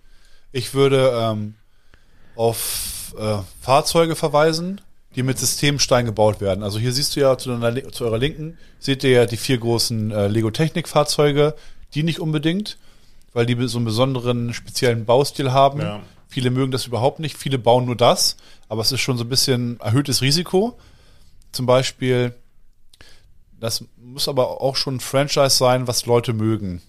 [0.56, 1.56] Ich würde ähm,
[2.38, 4.80] auf äh, Fahrzeuge verweisen,
[5.14, 6.64] die mit Systemstein gebaut werden.
[6.64, 9.58] Also hier siehst du ja zu, deiner, zu eurer Linken, seht ihr ja die vier
[9.58, 11.56] großen äh, Lego-Technik-Fahrzeuge,
[11.94, 12.78] die nicht unbedingt,
[13.34, 15.82] weil die so einen besonderen speziellen Baustil haben.
[15.82, 16.00] Ja.
[16.30, 18.38] Viele mögen das überhaupt nicht, viele bauen nur das,
[18.70, 20.80] aber es ist schon so ein bisschen erhöhtes Risiko.
[21.52, 22.34] Zum Beispiel,
[23.60, 26.82] das muss aber auch schon ein Franchise sein, was Leute mögen.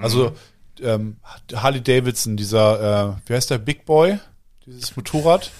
[0.00, 0.32] Also
[0.82, 1.16] ähm,
[1.54, 4.18] Harley Davidson, dieser, äh, wie heißt der, Big Boy,
[4.66, 5.50] dieses Motorrad,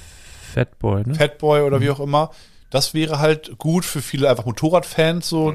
[0.54, 1.14] Fatboy, ne?
[1.14, 2.30] Fatboy oder wie auch immer,
[2.70, 5.54] das wäre halt gut für viele einfach Motorradfans, so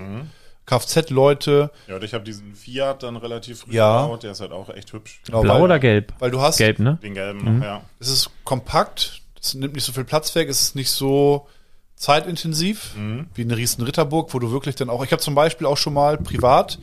[0.66, 1.72] Kfz-Leute.
[1.88, 4.02] Ja, und ich habe diesen Fiat dann relativ früh Ja.
[4.04, 5.22] gebaut, der ist halt auch echt hübsch.
[5.26, 6.14] Genau, Blau weil, oder gelb?
[6.20, 7.00] Weil du hast, Gelb, ne?
[7.02, 7.82] Den gelben noch, ja.
[8.00, 11.48] es ist kompakt, es nimmt nicht so viel Platz weg, es ist nicht so
[11.96, 12.96] zeitintensiv
[13.34, 15.94] wie eine riesen Ritterburg, wo du wirklich dann auch, ich habe zum Beispiel auch schon
[15.94, 16.78] mal privat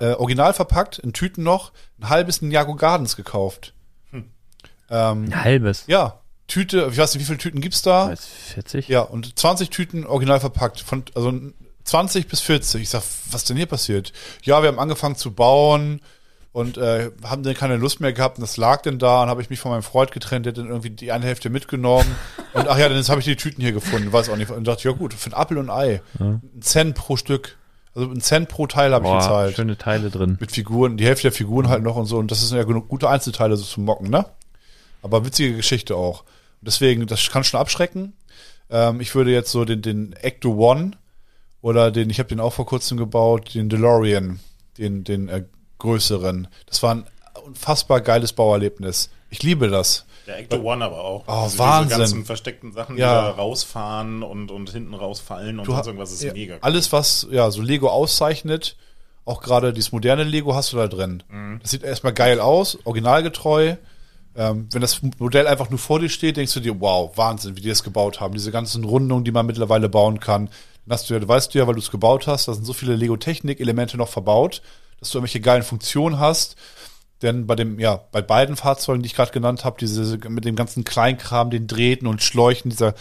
[0.00, 3.74] äh, original verpackt, in Tüten noch, ein halbes Ninjago Gardens gekauft.
[4.90, 5.84] Ähm, Ein halbes.
[5.86, 8.08] ja, Tüte, ich weiß nicht, wie viele Tüten gibt's da?
[8.08, 8.88] Weiß 40?
[8.88, 10.80] Ja, und 20 Tüten original verpackt.
[10.80, 11.32] Von, also
[11.84, 12.82] 20 bis 40.
[12.82, 14.12] Ich sag, was denn hier passiert?
[14.42, 16.02] Ja, wir haben angefangen zu bauen
[16.52, 19.40] und äh, haben dann keine Lust mehr gehabt und das lag denn da und habe
[19.40, 22.14] ich mich von meinem Freund getrennt, der hat dann irgendwie die eine Hälfte mitgenommen
[22.52, 24.50] und ach ja, dann habe ich die Tüten hier gefunden, weiß auch nicht.
[24.50, 26.02] Und dachte, ja gut, für ein Apfel und ein Ei.
[26.18, 27.56] Ein Cent pro Stück.
[27.94, 29.56] Also ein Cent pro Teil habe ich gezahlt.
[29.56, 30.38] schöne Teile drin.
[30.40, 32.18] Mit Figuren, die Hälfte der Figuren halt noch und so.
[32.18, 34.24] Und das sind ja genug gute Einzelteile so zum Mocken, ne?
[35.02, 36.24] Aber witzige Geschichte auch.
[36.62, 38.14] Deswegen, das kann schon abschrecken.
[38.70, 40.92] Ähm, ich würde jetzt so den, den Ecto One
[41.60, 44.40] oder den, ich habe den auch vor kurzem gebaut, den DeLorean,
[44.78, 45.44] den, den äh,
[45.78, 46.48] größeren.
[46.66, 47.04] Das war ein
[47.44, 49.10] unfassbar geiles Bauerlebnis.
[49.28, 50.06] Ich liebe das.
[50.26, 51.24] Der Ecto One aber auch.
[51.26, 51.98] Oh, Diese Wahnsinn.
[51.98, 53.22] ganzen versteckten Sachen, Ja.
[53.22, 56.58] die da rausfahren und, und hinten rausfallen und sonst irgendwas ist ja, mega.
[56.60, 58.76] Alles, was ja so Lego auszeichnet,
[59.24, 61.22] auch gerade dieses moderne Lego hast du da drin.
[61.28, 61.58] Mhm.
[61.62, 63.76] Das sieht erstmal geil aus, originalgetreu.
[64.34, 67.60] Ähm, wenn das Modell einfach nur vor dir steht, denkst du dir, wow, Wahnsinn, wie
[67.60, 68.32] die das gebaut haben.
[68.32, 70.46] Diese ganzen Rundungen, die man mittlerweile bauen kann.
[70.86, 72.64] Dann hast du ja, du weißt du ja, weil du es gebaut hast, da sind
[72.64, 74.62] so viele Lego-Technik-Elemente noch verbaut,
[75.00, 76.56] dass du irgendwelche geilen Funktionen hast.
[77.22, 80.56] Denn bei dem, ja, bei beiden Fahrzeugen, die ich gerade genannt habe, diese mit dem
[80.56, 82.94] ganzen Kleinkram, den Drähten und Schläuchen, dieser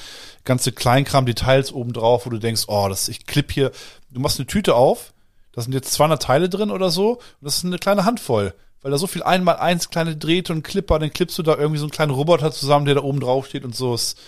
[0.44, 3.72] ganze Kleinkram, Details obendrauf, wo du denkst, oh, das, ich klipp hier,
[4.12, 5.14] du machst eine Tüte auf,
[5.54, 8.92] da sind jetzt 200 Teile drin oder so, und das ist eine kleine Handvoll, weil
[8.92, 11.86] da so viel einmal eins kleine Drähte und Clipper, dann klippst du da irgendwie so
[11.86, 14.20] einen kleinen Roboter zusammen, der da oben drauf steht und so ist,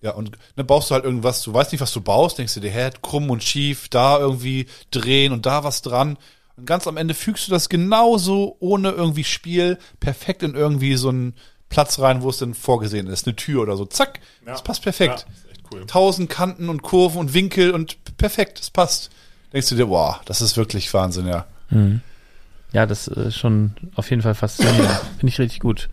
[0.00, 2.60] ja, und dann baust du halt irgendwas, du weißt nicht, was du baust, denkst du
[2.60, 6.16] dir, hä, krumm und schief, da irgendwie drehen und da was dran.
[6.58, 11.08] Und ganz am Ende fügst du das genauso ohne irgendwie Spiel perfekt in irgendwie so
[11.08, 11.34] einen
[11.68, 13.84] Platz rein, wo es dann vorgesehen ist, eine Tür oder so.
[13.84, 14.52] Zack, Ja.
[14.52, 15.26] das passt perfekt.
[15.28, 15.86] Ja, echt cool.
[15.86, 19.10] Tausend Kanten und Kurven und Winkel und perfekt, das passt.
[19.52, 21.46] Denkst du dir, wow, das ist wirklich Wahnsinn, ja.
[22.72, 24.88] Ja, das ist schon auf jeden Fall faszinierend.
[25.18, 25.88] Finde ich richtig gut.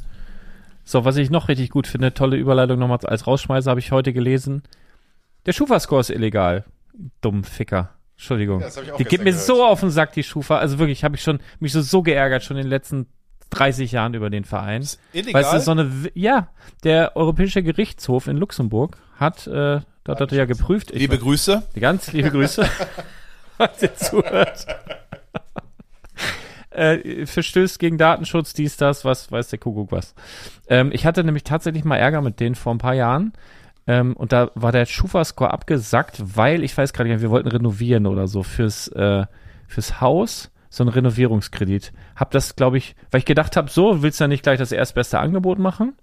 [0.83, 4.13] So, was ich noch richtig gut finde, tolle Überleitung nochmal als Rausschmeißer, habe ich heute
[4.13, 4.63] gelesen.
[5.45, 6.63] Der Schufa-Score ist illegal.
[7.21, 7.89] Dumm Ficker.
[8.15, 8.61] Entschuldigung.
[8.61, 10.57] Ja, das die geht mir gestern so auf den Sack, die Schufa.
[10.57, 13.07] Also wirklich, habe ich schon mich so, so geärgert schon in den letzten
[13.49, 14.87] 30 Jahren über den Verein.
[15.13, 15.43] illegal?
[15.43, 16.49] Weißt du, so eine, ja,
[16.83, 20.91] der Europäische Gerichtshof in Luxemburg hat, äh, dort hat er ja geprüft.
[20.91, 21.63] Ich Liebe Grüße.
[21.79, 22.67] Ganz liebe Grüße,
[23.57, 24.65] falls ihr zuhört.
[26.69, 30.15] äh, verstößt gegen Datenschutz, dies, das, was weiß der Kuckuck was.
[30.67, 33.33] Ähm, ich hatte nämlich tatsächlich mal Ärger mit denen vor ein paar Jahren.
[33.87, 38.07] Ähm, und da war der Schufa-Score abgesackt, weil, ich weiß gerade nicht, wir wollten renovieren
[38.07, 39.25] oder so fürs, äh,
[39.67, 41.93] fürs Haus, so ein Renovierungskredit.
[42.15, 44.71] Hab das, glaube ich, weil ich gedacht habe, so, willst du ja nicht gleich das
[44.71, 45.93] erstbeste Angebot machen?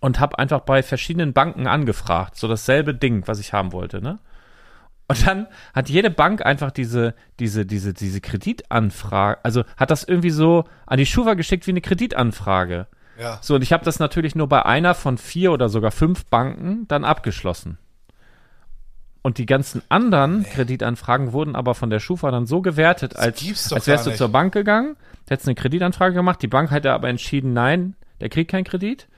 [0.00, 4.18] Und habe einfach bei verschiedenen Banken angefragt, so dasselbe Ding, was ich haben wollte, ne?
[5.08, 10.30] Und dann hat jede Bank einfach diese, diese, diese, diese Kreditanfrage, also hat das irgendwie
[10.30, 12.88] so an die Schufa geschickt wie eine Kreditanfrage.
[13.18, 13.38] Ja.
[13.40, 16.86] So, und ich habe das natürlich nur bei einer von vier oder sogar fünf Banken
[16.88, 17.78] dann abgeschlossen.
[19.22, 23.86] Und die ganzen anderen Kreditanfragen wurden aber von der Schufa dann so gewertet, als, als
[23.88, 24.18] wärst du nicht.
[24.18, 24.96] zur Bank gegangen,
[25.28, 29.08] hättest eine Kreditanfrage gemacht, die Bank hätte aber entschieden, nein, der kriegt keinen Kredit.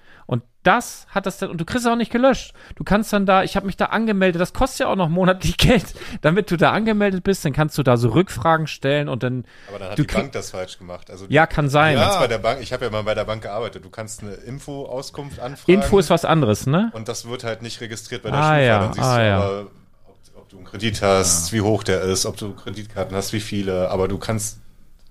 [0.69, 2.53] Und das hat das dann, und du kriegst es auch nicht gelöscht.
[2.77, 5.57] Du kannst dann da, ich habe mich da angemeldet, das kostet ja auch noch monatlich
[5.57, 5.87] Geld.
[6.21, 9.79] Damit du da angemeldet bist, dann kannst du da so Rückfragen stellen und dann, Aber
[9.79, 11.11] dann hat Du die Bank das falsch gemacht.
[11.11, 11.95] Also ja, kann sein.
[11.95, 12.21] Du kannst Ja.
[12.21, 15.41] bei der Bank, ich habe ja mal bei der Bank gearbeitet, du kannst eine Info-Auskunft
[15.41, 15.73] anfragen.
[15.73, 16.91] Info ist was anderes, ne?
[16.95, 18.61] und das wird halt nicht registriert bei der Ah, Schufa.
[18.61, 19.37] ja, Dann siehst ah, du ja.
[19.39, 19.61] aber,
[20.07, 23.41] ob, ob du einen Kredit hast, wie hoch der ist, ob du Kreditkarten hast, wie
[23.41, 24.59] viele, aber du kannst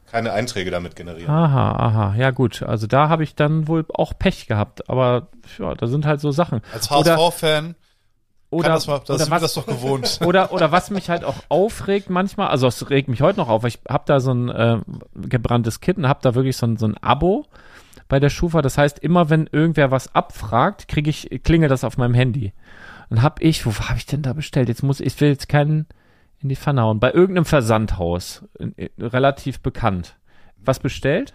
[0.09, 1.29] keine Einträge damit generieren.
[1.29, 2.63] Aha, aha, ja gut.
[2.63, 5.27] Also da habe ich dann wohl auch Pech gehabt, aber
[5.59, 6.61] ja, da sind halt so Sachen.
[6.73, 7.75] Als HSV-Fan,
[8.49, 10.19] oder, das, mal, das oder was, das doch gewohnt.
[10.25, 13.65] oder, oder was mich halt auch aufregt manchmal, also es regt mich heute noch auf,
[13.65, 14.79] ich habe da so ein äh,
[15.15, 17.45] gebranntes Kit und habe da wirklich so ein, so ein Abo
[18.07, 18.61] bei der Schufa.
[18.61, 22.53] Das heißt, immer wenn irgendwer was abfragt, kriege ich, klingelt das auf meinem Handy.
[23.09, 24.69] Und hab ich, wo habe ich denn da bestellt?
[24.69, 25.85] Jetzt muss ich, ich will jetzt keinen
[26.41, 26.99] in die Pfanne hauen.
[26.99, 30.17] Bei irgendeinem Versandhaus, äh, äh, relativ bekannt.
[30.57, 31.33] Was bestellt?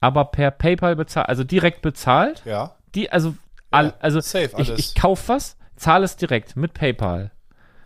[0.00, 2.42] Aber per PayPal bezahlt, also direkt bezahlt.
[2.44, 2.76] Ja.
[2.94, 3.34] Die, also,
[3.70, 7.30] all, also safe ich, ich kauf was, zahle es direkt mit PayPal.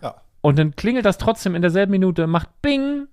[0.01, 0.23] Ja.
[0.41, 3.09] Und dann klingelt das trotzdem in derselben Minute, macht Bing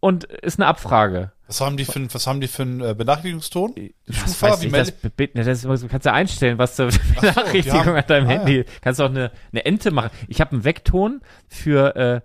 [0.00, 1.32] und ist eine Abfrage.
[1.50, 3.74] Was haben die für, ein- was haben die für einen äh, Benachrichtigungston?
[3.74, 6.90] Die Schufa, weiß ich, das, ne, das kannst du einstellen, was zur
[7.20, 8.64] Benachrichtigung haben- an deinem ah, Handy.
[8.80, 10.10] Kannst du auch eine, eine Ente machen.
[10.28, 12.20] Ich habe einen Weckton für äh,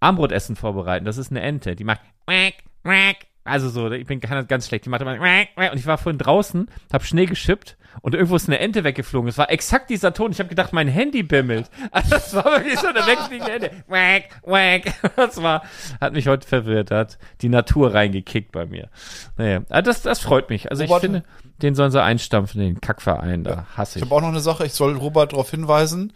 [0.00, 1.06] Armbrotessen vorbereiten.
[1.06, 1.74] Das ist eine Ente.
[1.74, 2.52] Die macht quack,
[2.84, 3.16] quack.
[3.46, 4.84] Also so, ich bin kann das ganz schlecht.
[4.84, 8.58] Die macht immer und ich war vorhin draußen, habe Schnee geschippt und irgendwo ist eine
[8.58, 9.28] Ente weggeflogen.
[9.28, 10.30] Es war exakt dieser Ton.
[10.32, 11.70] Ich habe gedacht, mein Handy bimmelt.
[11.90, 13.70] Also das war wirklich so eine wegfliegende Ente.
[13.88, 15.16] Quack, quack.
[15.16, 15.62] Das war,
[16.00, 16.90] hat mich heute verwirrt.
[16.90, 18.88] Da hat die Natur reingekickt bei mir.
[19.36, 20.70] Naja, aber das, das freut mich.
[20.70, 21.24] Also ich Robert- finde,
[21.62, 23.44] den sollen sie einstampfen, den Kackverein.
[23.44, 24.10] Da hasse Ich ich.
[24.10, 26.12] habe auch noch eine Sache, ich soll Robert darauf hinweisen.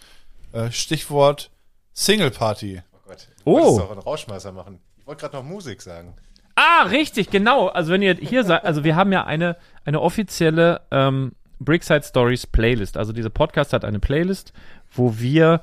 [0.52, 1.51] Äh, Stichwort
[1.94, 2.82] Single Party.
[2.93, 3.28] Oh Gott.
[3.44, 3.78] Du Oh.
[3.78, 4.81] doch einen Rauschmeißer machen.
[4.98, 6.15] Ich wollte gerade noch Musik sagen.
[6.61, 7.69] Ah, richtig, genau.
[7.69, 9.57] Also wenn ihr hier seid, also wir haben ja eine,
[9.87, 12.99] eine offizielle ähm, Brickside Stories Playlist.
[12.99, 14.53] Also dieser Podcast hat eine Playlist,
[14.93, 15.62] wo wir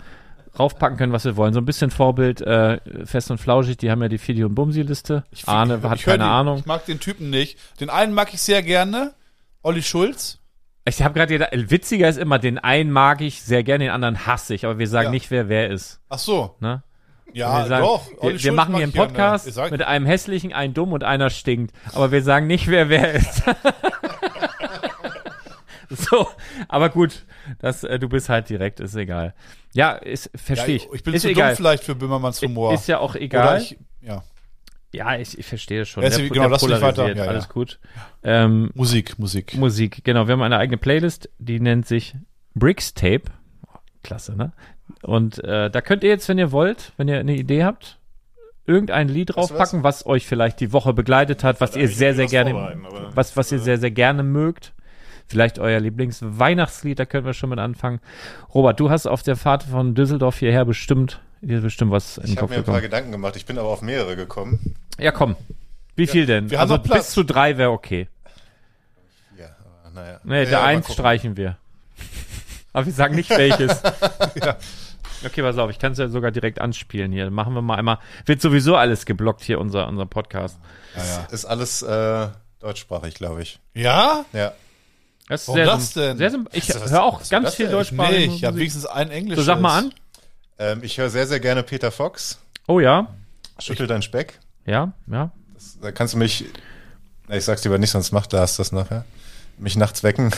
[0.58, 1.54] raufpacken können, was wir wollen.
[1.54, 5.24] So ein bisschen Vorbild äh, Fest und Flauschig, die haben ja die Fidi und Bumsi-Liste.
[5.46, 6.58] Arne hat keine die, Ahnung.
[6.60, 7.60] Ich mag den Typen nicht.
[7.80, 9.14] Den einen mag ich sehr gerne.
[9.62, 10.40] Olli Schulz.
[10.86, 14.26] Ich habe gerade gedacht, witziger ist immer, den einen mag ich sehr gerne, den anderen
[14.26, 15.12] hasse ich, aber wir sagen Ja.
[15.12, 16.00] nicht, wer wer ist.
[16.10, 16.56] Ach so.
[16.62, 16.82] Ne?
[17.34, 18.08] Ja, wir sagen, doch.
[18.22, 18.94] wir, wir machen hier einen.
[18.94, 21.76] Podcast Ich sag- mit einem hässlichen, einen dumm und einer stinkt.
[21.94, 23.44] Aber wir sagen nicht, wer wer ist.
[25.90, 26.28] so,
[26.68, 27.26] aber gut,
[27.60, 29.34] das, äh, du bist halt direkt, ist egal.
[29.74, 30.88] Ja, ist, ja, verstehe ich.
[30.92, 31.50] ich bin ist zu egal.
[31.52, 32.74] dumm vielleicht für Böhmermanns Humor.
[32.74, 33.62] Ist ja auch egal.
[33.62, 34.24] ich, ja.
[34.92, 36.04] ja, ich, ich verstehe schon.
[36.04, 37.08] Ja, Der- genau, der lass mich weiter.
[37.10, 37.24] Ja, ja.
[37.30, 37.80] Alles gut.
[38.24, 39.56] Ähm, Musik, Musik.
[39.56, 40.28] Musik, genau.
[40.28, 42.16] Wir haben eine eigene Playlist, die nennt sich
[42.56, 43.24] Bricks Tape.
[44.04, 44.54] Klasse, ne?
[45.02, 47.98] Und äh, da könnt ihr jetzt, wenn ihr wollt, wenn ihr eine Idee habt,
[48.66, 52.32] irgendein Lied draufpacken, was euch vielleicht die Woche begleitet hat, was ihr sehr, sehr was
[52.32, 52.78] gerne,
[53.14, 54.74] was, was ihr sehr, sehr gerne mögt.
[55.26, 58.00] Vielleicht euer Lieblingsweihnachtslied, da können wir schon mit anfangen.
[58.54, 62.34] Robert, du hast auf der Fahrt von Düsseldorf hierher bestimmt, dir bestimmt was in den
[62.34, 62.82] Ich habe mir ein paar.
[62.82, 63.36] Gedanken gemacht.
[63.36, 64.76] Ich bin aber auf mehrere gekommen.
[64.98, 65.36] Ja, komm.
[65.96, 66.50] Wie viel denn?
[66.50, 67.08] wir haben also Platz.
[67.08, 68.08] bis zu drei wäre okay.
[69.38, 69.48] Ja,
[69.84, 70.20] aber naja.
[70.24, 71.58] Nee, ja, der mal eins streichen wir.
[72.78, 73.82] Aber wir sagen nicht welches.
[75.26, 77.32] Okay, pass auf, ich kann es ja sogar direkt anspielen hier.
[77.32, 77.98] Machen wir mal einmal.
[78.28, 80.60] Wird sowieso alles geblockt hier, unser, unser Podcast.
[80.96, 81.28] Ja, ja.
[81.32, 82.28] Ist alles äh,
[82.60, 83.60] deutschsprachig, glaube ich.
[83.74, 84.26] ja?
[84.32, 84.54] Ja.
[85.28, 86.18] Das ist Warum sehr, das denn?
[86.20, 87.74] Sehr ich höre auch was ganz viel denn?
[87.74, 89.38] deutschsprachige Nee, ich habe wenigstens ein Englisch.
[89.38, 89.94] So, sag mal an.
[90.60, 92.38] Ähm, ich höre sehr, sehr gerne Peter Fox.
[92.68, 93.08] Oh ja.
[93.58, 94.38] Schüttel dein Speck.
[94.68, 95.32] Ja, ja.
[95.56, 96.46] Das, da kannst du mich,
[97.28, 99.04] ich sag's lieber nicht, sonst macht das das nachher.
[99.58, 100.32] Mich nachts wecken.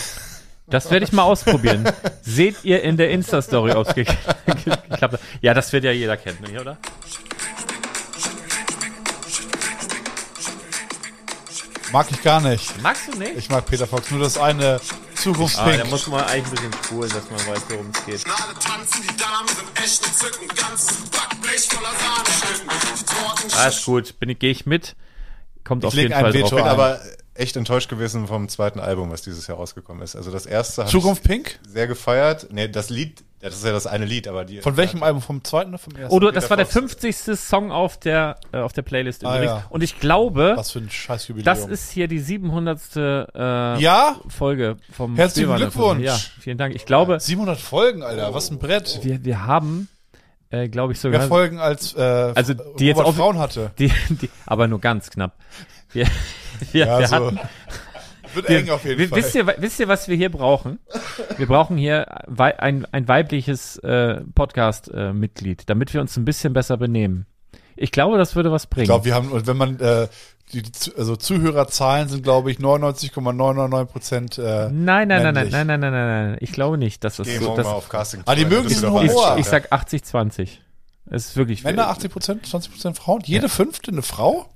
[0.70, 1.92] Das werde ich mal ausprobieren.
[2.22, 4.06] Seht ihr in der Insta-Story, ob es ge
[4.46, 5.20] geklappt hat.
[5.42, 6.78] Ja, das wird ja jeder kennen, nicht, oder?
[11.92, 12.80] Mag ich gar nicht.
[12.84, 13.36] Magst du nicht?
[13.36, 15.90] Ich mag Peter Fox, nur das eine Ah, da Zukunftspink.
[15.90, 18.26] muss man eigentlich ein bisschen spulen, dass man weiß, worum es geht.
[18.28, 20.56] Alle tanzen, die Damen sind echt entzückend.
[20.56, 22.70] Ganzes Backblech voller Sahnestücken.
[23.00, 24.20] Die Torten Ah, ist gut.
[24.20, 24.96] Bin ich, gehe ich mit.
[25.64, 26.52] Kommt auf leg jeden Fall Veto drauf.
[26.52, 26.72] Ich bin ein.
[26.72, 27.02] aber
[27.40, 30.16] echt enttäuscht gewesen vom zweiten Album, was dieses Jahr rausgekommen ist.
[30.16, 31.60] Also das erste habe Zukunft Pink?
[31.68, 32.48] sehr gefeiert.
[32.52, 34.60] Nee, das Lied, das ist ja das eine Lied, aber die.
[34.62, 35.22] Von welchem Album?
[35.22, 36.14] Vom zweiten oder vom ersten?
[36.16, 36.96] Oh, du, das Peter war der Fox.
[37.02, 37.38] 50.
[37.40, 39.52] Song auf der, äh, auf der Playlist Ah, übrigens.
[39.54, 39.66] ja.
[39.70, 41.46] Und ich glaube, Was für ein scheiß Jubiläum.
[41.46, 42.80] das ist hier die 700.
[42.96, 44.18] Äh, ja?
[44.28, 45.56] Folge vom Herzlichen.
[45.56, 46.04] Glückwunsch.
[46.04, 46.76] Ja, vielen Dank.
[46.76, 48.34] Ich glaube, 700 Folgen, Alter.
[48.34, 49.00] Was ein Brett.
[49.04, 49.88] wir, wir haben,
[50.50, 53.72] äh, glaube ich sogar, Mehr Folgen als äh, Also, die jetzt Robert auf- Frauen hatte.
[53.80, 55.38] die, die, aber nur ganz knapp.
[55.94, 56.06] Wir,
[56.72, 57.16] wir, Ja, wir so.
[57.16, 57.40] hatten,
[58.36, 59.18] Wird wir, eng auf jeden wir, Fall.
[59.18, 60.78] wisst, ihr, wisst ihr, was wir hier brauchen?
[61.38, 62.06] Wir brauchen hier
[62.38, 67.26] ein, ein weibliches äh, Podcast-Mitglied, damit wir uns ein bisschen besser benehmen.
[67.76, 68.84] Ich glaube, das würde was bringen.
[68.84, 70.08] ich glaube, wir haben, wenn man, äh,
[70.54, 70.64] die,
[70.98, 74.38] also Zuhörerzahlen sind, glaube ich, 99,999 Prozent.
[74.38, 76.38] Äh, Nein, nein, nein, nein, nein, nein, nein, nein, nein.
[76.42, 77.56] Ich glaube nicht, dass das Geh so.
[77.56, 78.22] Das, mal auf Casting.
[78.26, 79.28] Ah, die mögen diesen doch ich, Humor.
[79.32, 79.46] alles.
[79.46, 80.62] ich sag 80, 20.
[81.12, 83.22] Es ist wirklich Männer 80 Prozent, 20 Prozent Frauen.
[83.26, 84.48] Jede fünfte eine Frau?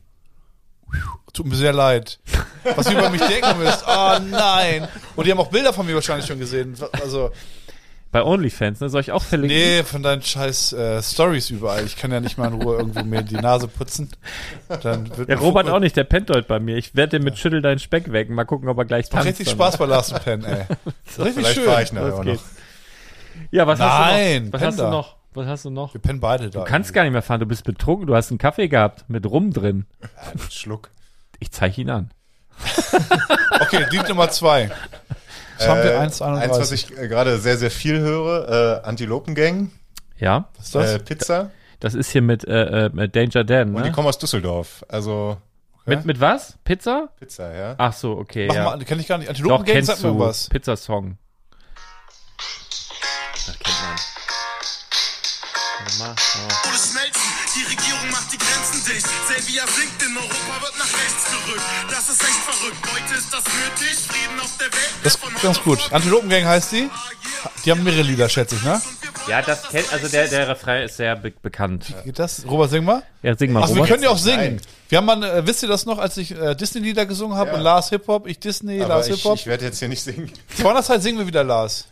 [1.33, 2.19] Tut mir sehr leid.
[2.75, 3.83] Was ihr über mich denken müsst.
[3.87, 4.87] Oh nein.
[5.15, 6.75] Und die haben auch Bilder von mir wahrscheinlich schon gesehen.
[7.01, 7.31] Also,
[8.11, 8.89] Bei OnlyFans, ne?
[8.89, 9.57] Soll ich auch verlinken?
[9.57, 11.83] nee, von deinen scheiß äh, Stories überall.
[11.85, 14.11] Ich kann ja nicht mal in Ruhe irgendwo mir die Nase putzen.
[14.83, 16.77] Dann wird Der mir Robert auch nicht, der pennt heute bei mir.
[16.77, 18.35] Ich werde den mit Schüttel deinen Speck wecken.
[18.35, 19.27] Mal gucken, ob er gleich Macht tanzt.
[19.27, 19.55] richtig dann.
[19.55, 20.65] Spaß bei Lars Pen, ey.
[21.17, 21.65] Richtig Vielleicht schön.
[21.65, 22.39] fahre ich nachher noch.
[23.49, 24.53] Ja, was hast Nein, du noch?
[24.53, 25.15] Was hast du noch?
[25.33, 25.93] Was hast du noch?
[25.95, 26.59] Wir pennen beide da.
[26.59, 29.25] Du kannst gar nicht mehr fahren, du bist betrunken, du hast einen Kaffee gehabt mit
[29.25, 29.87] Rum drin.
[30.31, 30.91] Ein Schluck.
[31.39, 32.11] Ich zeige ihn an.
[33.61, 34.71] Okay, Lied Nummer zwei.
[35.57, 36.37] Das haben wir Äh, 1,31.
[36.41, 39.71] Eins, was ich äh, gerade sehr, sehr viel höre, äh, Antilopengang,
[40.17, 40.93] Ja, Was ist das?
[40.93, 41.51] äh, Pizza.
[41.79, 43.91] das ist hier mit, äh, äh, mit Danger Dan, Und die ne?
[43.95, 44.83] kommen aus Düsseldorf.
[44.87, 45.37] Also
[45.85, 46.57] Mit, mit was?
[46.63, 47.09] Pizza?
[47.19, 47.75] Pizza, ja.
[47.77, 48.63] Ach so, okay, Mach ja.
[48.63, 49.29] mal, kenn ich gar nicht.
[49.29, 50.19] Doch, Antilopen Gang sagt mir du.
[50.19, 50.49] was.
[50.49, 51.17] Pizzasong.
[55.87, 56.15] Tode
[56.79, 59.05] schmelzen, die Regierung macht die Grenzen dicht.
[59.27, 61.63] Serbia sinkt, in Europa wird nach rechts gerückt.
[61.89, 62.77] Das ist echt verrückt.
[62.93, 63.97] Heute ist das nötig.
[64.07, 64.93] Frieden auf der Welt.
[65.03, 65.79] Das ist ganz gut.
[65.91, 66.89] Antilopen Gang heißt die.
[67.65, 68.81] Die haben mehrere Lieder, schätze ich, ne?
[69.27, 71.93] Ja, das kennt, also der, der Refrain ist sehr be bekannt.
[72.05, 72.45] Geht das?
[72.49, 73.03] Robert, sing mal.
[73.21, 73.89] Ja, sing mal, Ach, wir Robert.
[73.89, 74.61] können ja auch singen.
[74.87, 77.55] Wir haben mal, äh, wisst ihr das noch, als ich äh, Disney-Lieder gesungen habe Ja.
[77.57, 79.37] und Lars Hip-Hop, ich Disney, Aber Lars ich, Hip-Hop.
[79.37, 80.31] ich werde jetzt hier nicht singen.
[80.55, 81.87] Zu einer Zeit singen wir wieder Lars.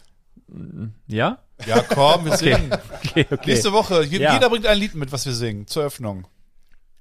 [1.07, 1.39] Ja?
[1.65, 2.55] Ja, komm, wir Okay.
[2.55, 2.71] singen.
[3.03, 3.49] Okay, okay.
[3.51, 4.33] Nächste Woche, je, Ja.
[4.33, 6.27] jeder bringt ein Lied mit, was wir singen, zur Eröffnung.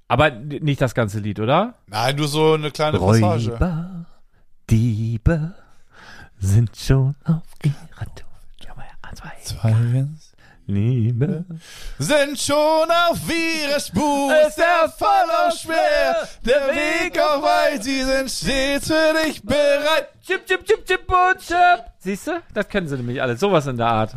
[0.07, 1.75] Aber nicht das ganze Lied, oder?
[1.87, 3.51] Nein, nur so eine kleine Passage.
[3.51, 4.05] Räuber,
[4.69, 5.55] Diebe
[6.39, 8.27] sind schon auf ihrer Tour.
[9.23, 10.05] Eins, zwei.
[10.67, 11.43] Liebe.
[11.99, 18.29] Sind schon auf ihrer Spur, ist der Verlauf schwer, der Weg auch weit, sie sind
[18.31, 20.07] stets für dich bereit.
[20.25, 21.83] Chip, chip, chip, chip, und chip.
[21.99, 22.41] Siehst du?
[22.53, 23.35] Das können sie nämlich alle.
[23.37, 24.15] Sowas in der Art.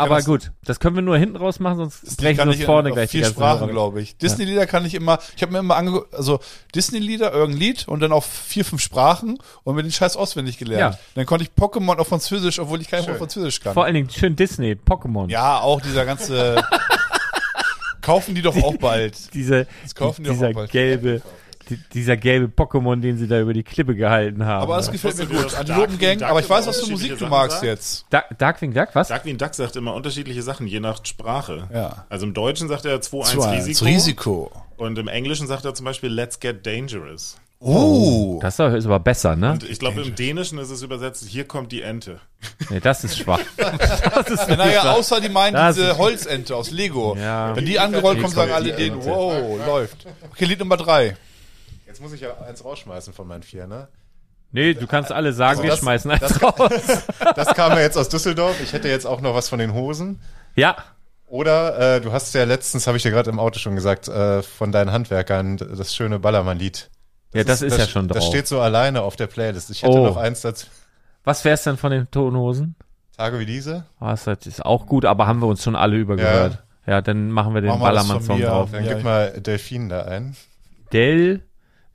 [0.00, 2.94] Aber gut, das können wir nur hinten raus machen, sonst brechen wir uns vorne in,
[2.94, 4.16] gleich auf vier Sprachen, glaube ich.
[4.16, 6.38] Disney-Lieder kann ich immer, ich habe mir immer angeguckt, also
[6.72, 10.94] Disney-Lieder, irgendein Lied und dann auf vier, fünf Sprachen und mir den Scheiß auswendig gelernt.
[10.94, 11.00] Ja.
[11.16, 13.74] Dann konnte ich Pokémon auf Französisch, obwohl ich kein Wort Französisch kann.
[13.74, 15.28] Vor allen Dingen schön Disney, Pokémon.
[15.30, 16.62] ja, auch dieser ganze,
[18.00, 19.34] kaufen die doch auch bald.
[19.34, 19.66] Diese,
[19.96, 20.70] kaufen die auch dieser bald.
[20.70, 21.22] gelbe,
[21.68, 24.62] die, dieser gelbe Pokémon, den sie da über die Klippe gehalten haben.
[24.62, 24.92] Aber das ne?
[24.92, 25.44] gefällt mir gut.
[25.44, 28.06] dass Antilopen Darkwing Gang, aber ich weiß, was für Musik du magst jetzt.
[28.10, 29.08] Da Darkwing Duck, was?
[29.08, 31.68] Darkwing Duck sagt immer unterschiedliche Sachen, je nach Sprache.
[31.72, 32.06] Ja.
[32.08, 33.84] Also im Deutschen sagt er 2-1 Zwei, Risiko.
[33.84, 34.52] Risiko.
[34.76, 37.36] Und im Englischen sagt er zum Beispiel Let's get dangerous.
[37.60, 38.38] Oh.
[38.40, 39.52] Das ist aber besser, ne?
[39.52, 42.20] Und ich glaube, im Dänischen ist es übersetzt, hier kommt die Ente.
[42.70, 43.40] Nee, das ist schwach.
[43.56, 44.94] das ist Naja, schwach.
[44.94, 47.16] außer die meinen Das diese Holzente aus Lego.
[47.20, 47.56] Ja.
[47.56, 50.06] Wenn die angerollt kommen, sagen kommt alle denen, wow, läuft.
[50.30, 51.16] Okay, Lied Nummer drei.
[51.98, 53.88] Jetzt muss ich ja eins rausschmeißen von meinen vier, ne?
[54.52, 57.02] Nee, du kannst alle sagen, Also wir das- schmeißen eins das- raus.
[57.34, 58.54] Das kam ja jetzt aus Düsseldorf.
[58.62, 60.20] Ich hätte jetzt auch noch was von den Hosen.
[60.54, 60.76] Ja,
[61.26, 64.44] Oder äh, du hast ja letztens, habe ich dir gerade im Auto schon gesagt, äh,
[64.44, 66.88] von deinen Handwerkern das schöne Ballermann-Lied.
[67.34, 68.18] ja, das ist, ja schon drauf.
[68.18, 69.68] Das steht so alleine auf der Playlist.
[69.70, 70.06] Ich hätte Oh.
[70.06, 70.68] noch eins dazu.
[71.24, 72.76] Was wär's denn von den Tonhosen?
[73.16, 73.86] Tage wie diese.
[73.98, 76.62] Ah, das ist auch gut, aber haben wir uns schon alle übergehört.
[76.86, 78.70] Ja, dann machen wir den das Ballermann-Song drauf.
[78.70, 80.36] Dann Ja, gib mal Delfin da ein.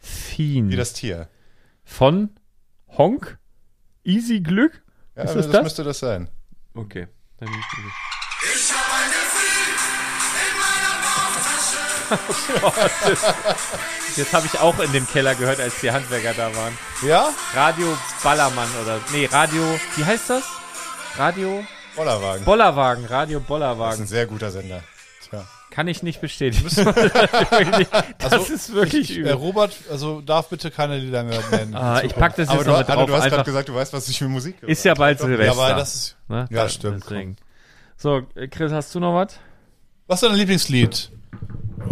[0.03, 0.69] Delfin.
[0.69, 1.27] Wie das Tier.
[1.83, 2.29] Von
[2.97, 3.37] Honk?
[4.03, 4.83] Easy Glück?
[5.15, 5.63] Ja, Ist das, das?
[5.63, 6.29] müsste das sein.
[6.73, 7.07] Okay.
[7.37, 7.55] Dann Ich
[8.73, 9.73] hab ein Gefühl
[10.49, 10.93] in meiner
[13.13, 13.35] Bauchtasche.
[14.17, 16.77] Jetzt habe ich auch in dem Keller gehört, als die Handwerker da waren.
[17.07, 17.29] Ja?
[17.53, 18.99] Radio Ballermann oder.
[19.11, 19.63] Nee, Radio.
[19.95, 20.43] Wie heißt das?
[21.17, 21.63] Radio
[21.95, 22.43] Bollerwagen.
[22.43, 23.05] Bollerwagen.
[23.05, 24.05] Radio Das ist ein Bollerwagen.
[24.07, 24.83] sehr guter Sender.
[25.73, 26.63] Kann ich nicht bestätigen.
[26.69, 26.77] das
[28.31, 29.31] Also, ist wirklich Äh, übel.
[29.33, 31.73] Robert, also darf bitte keine Lieder mehr nennen.
[31.75, 33.05] Ah, ich pack das Aber jetzt du, noch Anne, drauf.
[33.07, 34.69] du hast gerade Einfach, gesagt, du weißt, was ich für Musik höre.
[34.69, 35.59] ist ja bald ja, Silvester.
[35.63, 36.47] aber das ist, ne?
[36.51, 37.03] ja, stimmt.
[37.03, 37.37] Deswegen.
[37.97, 39.39] So, äh, Chris, hast du noch was?
[40.05, 41.09] was ist dein Lieblingslied?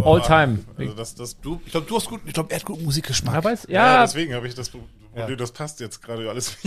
[0.04, 0.60] All time.
[0.78, 3.34] Also das, das, Du, ich glaube, du hast gut, ich glaube, er hat guten Musikgeschmack.
[3.34, 4.70] Aber es, ja, ja, deswegen habe ich das
[5.12, 6.56] Problem, das passt jetzt gerade alles.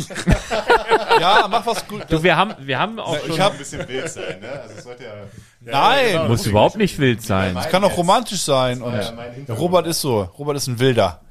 [1.19, 2.03] Ja, mach was gut.
[2.09, 3.31] du, wir haben, wir haben auch schon.
[3.31, 4.49] ich hab, ein bisschen wild sein, ne?
[4.61, 5.13] Also es sollte ja.
[5.61, 6.27] nein, genau.
[6.27, 7.55] muss überhaupt nicht wild sein.
[7.55, 8.81] es kann auch romantisch sein.
[8.81, 9.53] Und ja.
[9.53, 10.21] Robert ist so.
[10.37, 11.21] Robert ist ein Wilder.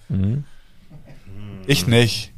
[1.67, 2.33] Ich nicht.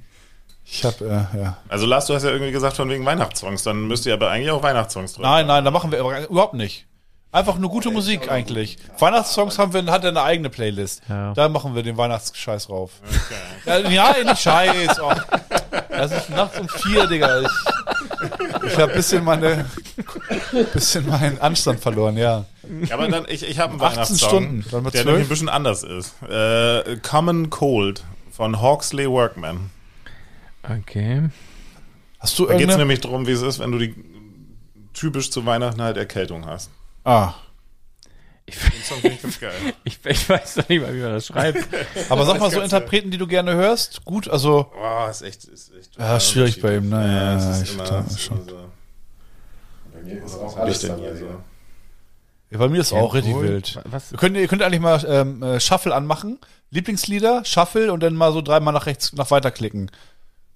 [0.68, 1.58] Ich hab, äh, ja.
[1.68, 4.50] Also Lars, du hast ja irgendwie gesagt von wegen Weihnachtssongs, dann müsst ihr aber eigentlich
[4.50, 5.22] auch Weihnachtssongs drin.
[5.22, 6.86] Nein, nein, da machen wir aber überhaupt nicht.
[7.32, 8.78] Einfach nur gute Musik eigentlich.
[8.98, 11.02] Weihnachtssongs haben wir, hat er eine eigene Playlist.
[11.08, 11.34] Ja.
[11.34, 12.92] Da machen wir den Weihnachtsscheiß rauf.
[13.66, 15.00] Ja, ja, nicht Scheiß.
[15.00, 15.12] Oh.
[15.88, 17.42] Das ist nachts um vier, Digga.
[17.42, 17.48] Ich,
[18.66, 19.66] ich habe bisschen meine,
[20.72, 22.44] bisschen meinen Anstand verloren, ja.
[22.90, 25.04] Aber dann, ich, ich habe einen 18 Weihnachtssong, Stunden, dann der 12?
[25.04, 26.14] nämlich ein bisschen anders ist.
[26.22, 29.70] Äh, Common Cold von Hawksley Workman.
[30.62, 31.28] Okay.
[32.18, 33.94] Hast du Da geht es nämlich darum, wie es ist, wenn du die
[34.94, 36.70] typisch zu Weihnachten halt Erkältung hast.
[37.06, 37.34] Ah.
[38.48, 39.52] Ich, Den Song finde ich ganz geil.
[39.84, 41.66] ich, ich weiß doch nicht mal, wie man das schreibt.
[42.08, 44.04] Aber sag mal so Interpreten, die du gerne hörst.
[44.04, 46.96] Gut, also Boah, ist echt, ist echt Ja, ist schwierig bei ihm, ne?
[46.96, 48.48] Ja, Ja, ich immer, schon.
[48.48, 48.56] so.
[49.92, 51.26] Bei mir ist Auch alles denn hier so.
[52.50, 53.48] ja, bei mir ist auch richtig wohl.
[53.48, 53.80] wild.
[53.84, 54.12] Was?
[54.12, 56.38] Ihr könnt, ihr könnt eigentlich mal ähm, äh, Shuffle anmachen.
[56.70, 59.90] Lieblingslieder, Shuffle und dann mal so dreimal nach rechts, nach weiter klicken.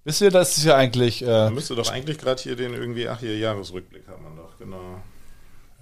[0.05, 1.23] Wisst ihr, das ist ja eigentlich.
[1.23, 4.57] Äh, Man müsste doch eigentlich gerade hier den irgendwie, ach hier, Jahresrückblick hat man doch.
[4.59, 5.01] genau.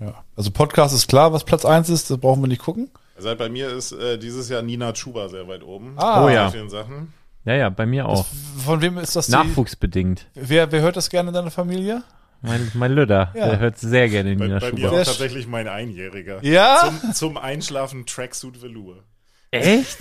[0.00, 0.24] Ja.
[0.36, 2.90] Also Podcast ist klar, was Platz 1 ist, das brauchen wir nicht gucken.
[3.16, 5.94] Also bei mir ist äh, dieses Jahr Nina Chuba sehr weit oben.
[5.96, 6.24] Ah.
[6.24, 6.46] Oh ja.
[6.46, 7.12] Bei vielen Sachen.
[7.44, 8.26] Ja, ja, bei mir auch.
[8.64, 9.32] Von wem ist das die?
[9.32, 10.26] Nachwuchsbedingt.
[10.34, 12.02] Wer, wer hört das gerne in deiner Familie?
[12.42, 13.48] Mein, mein Lüder, Ja.
[13.48, 14.88] der hört sehr gerne Bei, Nina bei mir Schuber.
[14.90, 16.44] auch Sehr sch- tatsächlich mein Einjähriger.
[16.44, 16.92] Ja?
[17.00, 19.02] Zum, zum Einschlafen Tracksuit Velour.
[19.50, 19.96] Echt?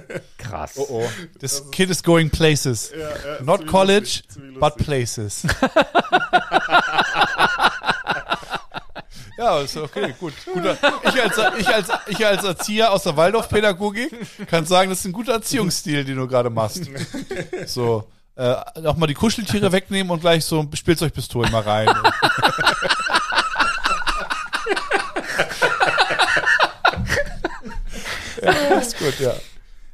[0.38, 0.78] Krass.
[0.78, 1.02] Oh,
[1.40, 2.92] this kid is going places.
[2.96, 5.44] Ja, ja, Not college, lustig, but places.
[9.38, 10.32] ja, ist okay, gut.
[10.52, 15.06] Guter, ich, als, ich, als, ich als Erzieher aus der Waldorfpädagogik kann sagen, das ist
[15.06, 16.82] ein guter Erziehungsstil, den du gerade machst.
[17.66, 18.54] So, äh,
[18.84, 21.86] auch mal die Kuscheltiere wegnehmen und gleich so Spielzeugpistolen mal rein.
[28.42, 29.32] ja, ist gut, ja.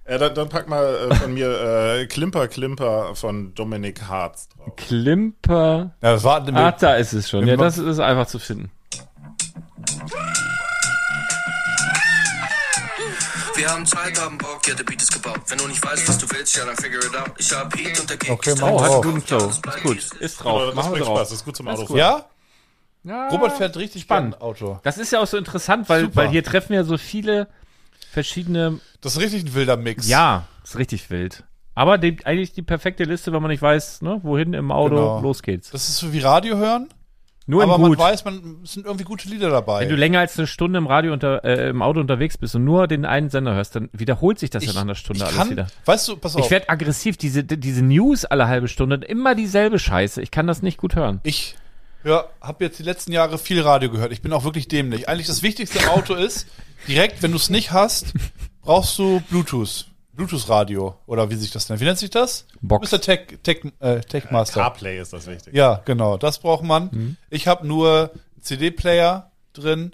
[0.04, 4.74] Äh, dann, dann pack mal äh, von mir äh, Klimper Klimper von Dominik Harz drauf.
[4.76, 5.94] Klimper.
[6.02, 7.46] Ja, das war Ah, da ist es schon.
[7.46, 8.70] Ja, das ist einfach zu finden.
[13.56, 15.40] Wir haben Zeit, haben Bock, ja, der Beat ist gebaut.
[15.48, 17.32] Wenn du nicht weißt, was du willst, ja, dann figure it out.
[17.38, 19.04] Ich hab Heat und der Gegend Okay, ist mach Oh, hat drauf.
[19.04, 19.48] einen guten Flow.
[19.48, 20.20] Ist gut.
[20.20, 20.52] Ist drauf.
[20.54, 21.16] Aber das Machen wir bringt drauf.
[21.18, 21.96] Spaß, das ist gut zum Autofahren.
[21.96, 22.24] Ja?
[23.04, 23.28] Ja.
[23.28, 24.40] Robert fährt richtig Spannend.
[24.40, 24.78] Auto.
[24.84, 26.16] Das ist ja auch so interessant, weil, Super.
[26.16, 27.48] weil hier treffen ja so viele
[28.12, 28.80] verschiedene.
[29.00, 30.06] Das ist richtig ein wilder Mix.
[30.08, 31.44] Ja, ist richtig wild.
[31.74, 35.20] Aber die, eigentlich die perfekte Liste, wenn man nicht weiß, ne, wohin im Auto Genau.
[35.20, 35.70] los geht's.
[35.70, 36.88] Das ist so wie Radio hören,
[37.48, 37.98] Nur aber man gut.
[37.98, 39.80] weiß, man es sind irgendwie gute Lieder dabei.
[39.80, 42.64] Wenn du länger als eine Stunde im Radio unter, äh, im Auto unterwegs bist und
[42.64, 45.36] nur den einen Sender hörst, dann wiederholt sich das ja nach einer Stunde ich alles
[45.36, 45.66] kann, wieder.
[45.86, 46.44] Weißt du, pass auf.
[46.44, 50.20] Ich werde aggressiv, diese, diese News alle halbe Stunde, immer dieselbe Scheiße.
[50.20, 51.20] Ich kann das nicht gut hören.
[51.22, 51.56] Ich
[52.02, 54.12] hör, habe jetzt die letzten Jahre viel Radio gehört.
[54.12, 55.08] Ich bin auch wirklich dämlich.
[55.08, 56.48] Eigentlich das Wichtigste im Auto ist,
[56.86, 58.12] direkt, wenn du es nicht hast,
[58.62, 59.87] brauchst du Bluetooth.
[60.18, 60.96] Bluetooth-Radio.
[61.06, 61.80] Oder wie sich das nennt.
[61.80, 62.44] Wie nennt sich das?
[62.60, 62.90] Box.
[62.90, 64.60] Der Tech, Tech, äh, Techmaster.
[64.60, 65.54] CarPlay ist das wichtig.
[65.54, 66.16] Ja, genau.
[66.16, 66.90] Das braucht man.
[66.92, 67.16] Mhm.
[67.30, 69.92] Ich habe nur CD-Player drin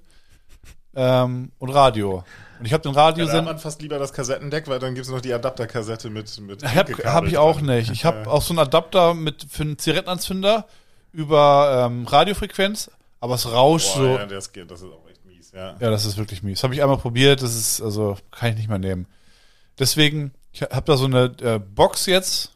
[0.96, 2.24] ähm, und Radio.
[2.59, 3.42] Und ich habe den Ja, da hat Radiosender.
[3.42, 7.26] man fast lieber das Kassettendeck, weil dann gibt's noch die Adapterkassette mit mit Hab, hab
[7.26, 7.90] ich auch nicht.
[7.90, 10.66] Ich habe auch so einen Adapter mit für einen Zigarettenanzünder
[11.12, 12.90] über ähm, Radiofrequenz,
[13.20, 14.06] aber es rauscht Boah, so.
[14.18, 15.76] ja, das, geht, das ist auch echt mies, ja.
[15.80, 16.62] Ja, das ist wirklich mies.
[16.64, 19.06] Habe ich einmal probiert, das ist, also, kann ich nicht mehr nehmen.
[19.78, 22.52] Deswegen, ich habe da so eine äh, Box jetzt,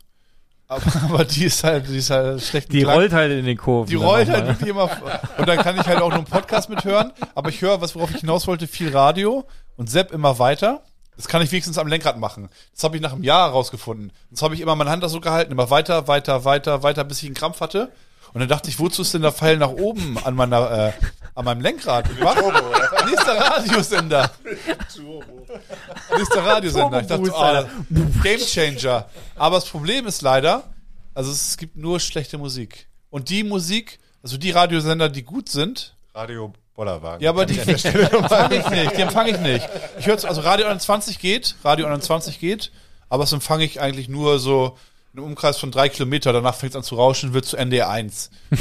[0.68, 3.88] aber, aber die ist halt, die ist halt schlecht Die rollt halt in den Kurven.
[3.88, 4.90] Die rollt halt wirklich immer.
[5.38, 7.12] Und dann kann ich halt auch nur einen Podcast mithören.
[7.34, 9.46] Aber ich höre, was worauf ich hinaus wollte, viel Radio
[9.76, 10.82] und Sepp immer weiter.
[11.16, 12.48] Das kann ich wenigstens am Lenkrad machen.
[12.72, 14.12] Das habe ich nach einem Jahr herausgefunden.
[14.30, 17.22] Das habe ich immer meine Hand da so gehalten, immer weiter, weiter, weiter, weiter, bis
[17.22, 17.90] ich einen Krampf hatte.
[18.32, 20.92] Und dann dachte ich, wozu ist denn der Pfeil nach oben an meiner, äh,
[21.34, 22.06] an meinem Lenkrad?
[22.20, 22.36] Was?
[23.06, 24.30] Nächster Radiosender.
[26.16, 27.00] Nächster Radiosender.
[27.00, 27.64] Ich dachte, ah,
[28.22, 29.08] Game Changer.
[29.36, 30.64] Aber das Problem ist leider,
[31.14, 32.88] also es gibt nur schlechte Musik.
[33.10, 37.22] Und die Musik, also die Radiosender, die gut sind, Radio Bollerwagen.
[37.22, 39.68] ja, aber die empfange ich nicht, die empfange ich nicht.
[39.98, 42.70] Ich höre also Radio 21 geht, Radio 21 geht,
[43.08, 44.76] aber das empfange ich eigentlich nur so
[45.12, 46.32] in einem Umkreis von drei Kilometer.
[46.32, 48.30] Danach fängt es an zu rauschen, wird zu NDR 1.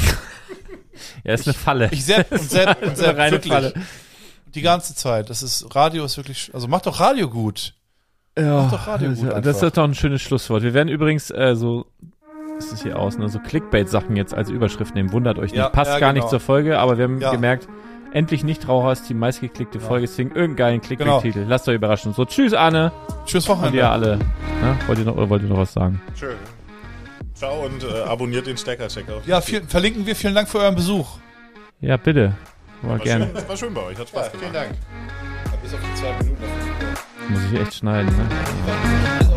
[1.22, 1.88] Ja, ist eine Falle.
[1.92, 3.52] Ich sepp und sepp und sepp, eine reine wirklich.
[3.52, 3.72] Falle.
[4.54, 5.30] Die ganze Zeit.
[5.30, 7.74] Das ist, Radio ist wirklich, also macht doch Radio gut.
[8.36, 9.42] Ja, doch Radio gut das, einfach.
[9.42, 10.64] das ist doch ein schönes Schlusswort.
[10.64, 11.86] Wir werden übrigens äh, so,
[12.58, 15.12] ist es hier aus, ne, so Clickbait-Sachen jetzt als Überschrift nehmen.
[15.12, 15.58] Wundert euch nicht.
[15.58, 16.24] Ja, Passt ja, gar genau.
[16.24, 17.30] nicht zur Folge, aber wir haben Ja.
[17.30, 17.68] gemerkt,
[18.12, 21.20] endlich Nichtraucher ist die meistgeklickte Folge, deswegen irgendeinen geilen Genau.
[21.20, 21.44] Clickbait-Titel.
[21.48, 22.12] Lasst euch überraschen.
[22.12, 22.92] So, tschüss Arne
[23.26, 23.78] Tschüss und Wochenende.
[23.78, 24.16] ihr alle.
[24.18, 24.76] Ne?
[24.86, 26.00] Wollt, ihr noch, oder wollt ihr noch was sagen?
[26.18, 26.36] Schön.
[27.34, 29.18] Ciao und äh, abonniert den Stecker-Checker.
[29.18, 30.16] auf Ja, viel, verlinken wir.
[30.16, 31.18] Vielen Dank für euren Besuch.
[31.80, 32.34] Ja, bitte.
[32.82, 33.30] War War gerne.
[33.34, 34.38] schön, war schön bei euch, hat Spaß gemacht.
[34.40, 34.70] Vielen Dank.
[35.62, 36.42] Bis auf die zwei Minuten.
[37.28, 39.27] Muss ich echt schneiden, ne?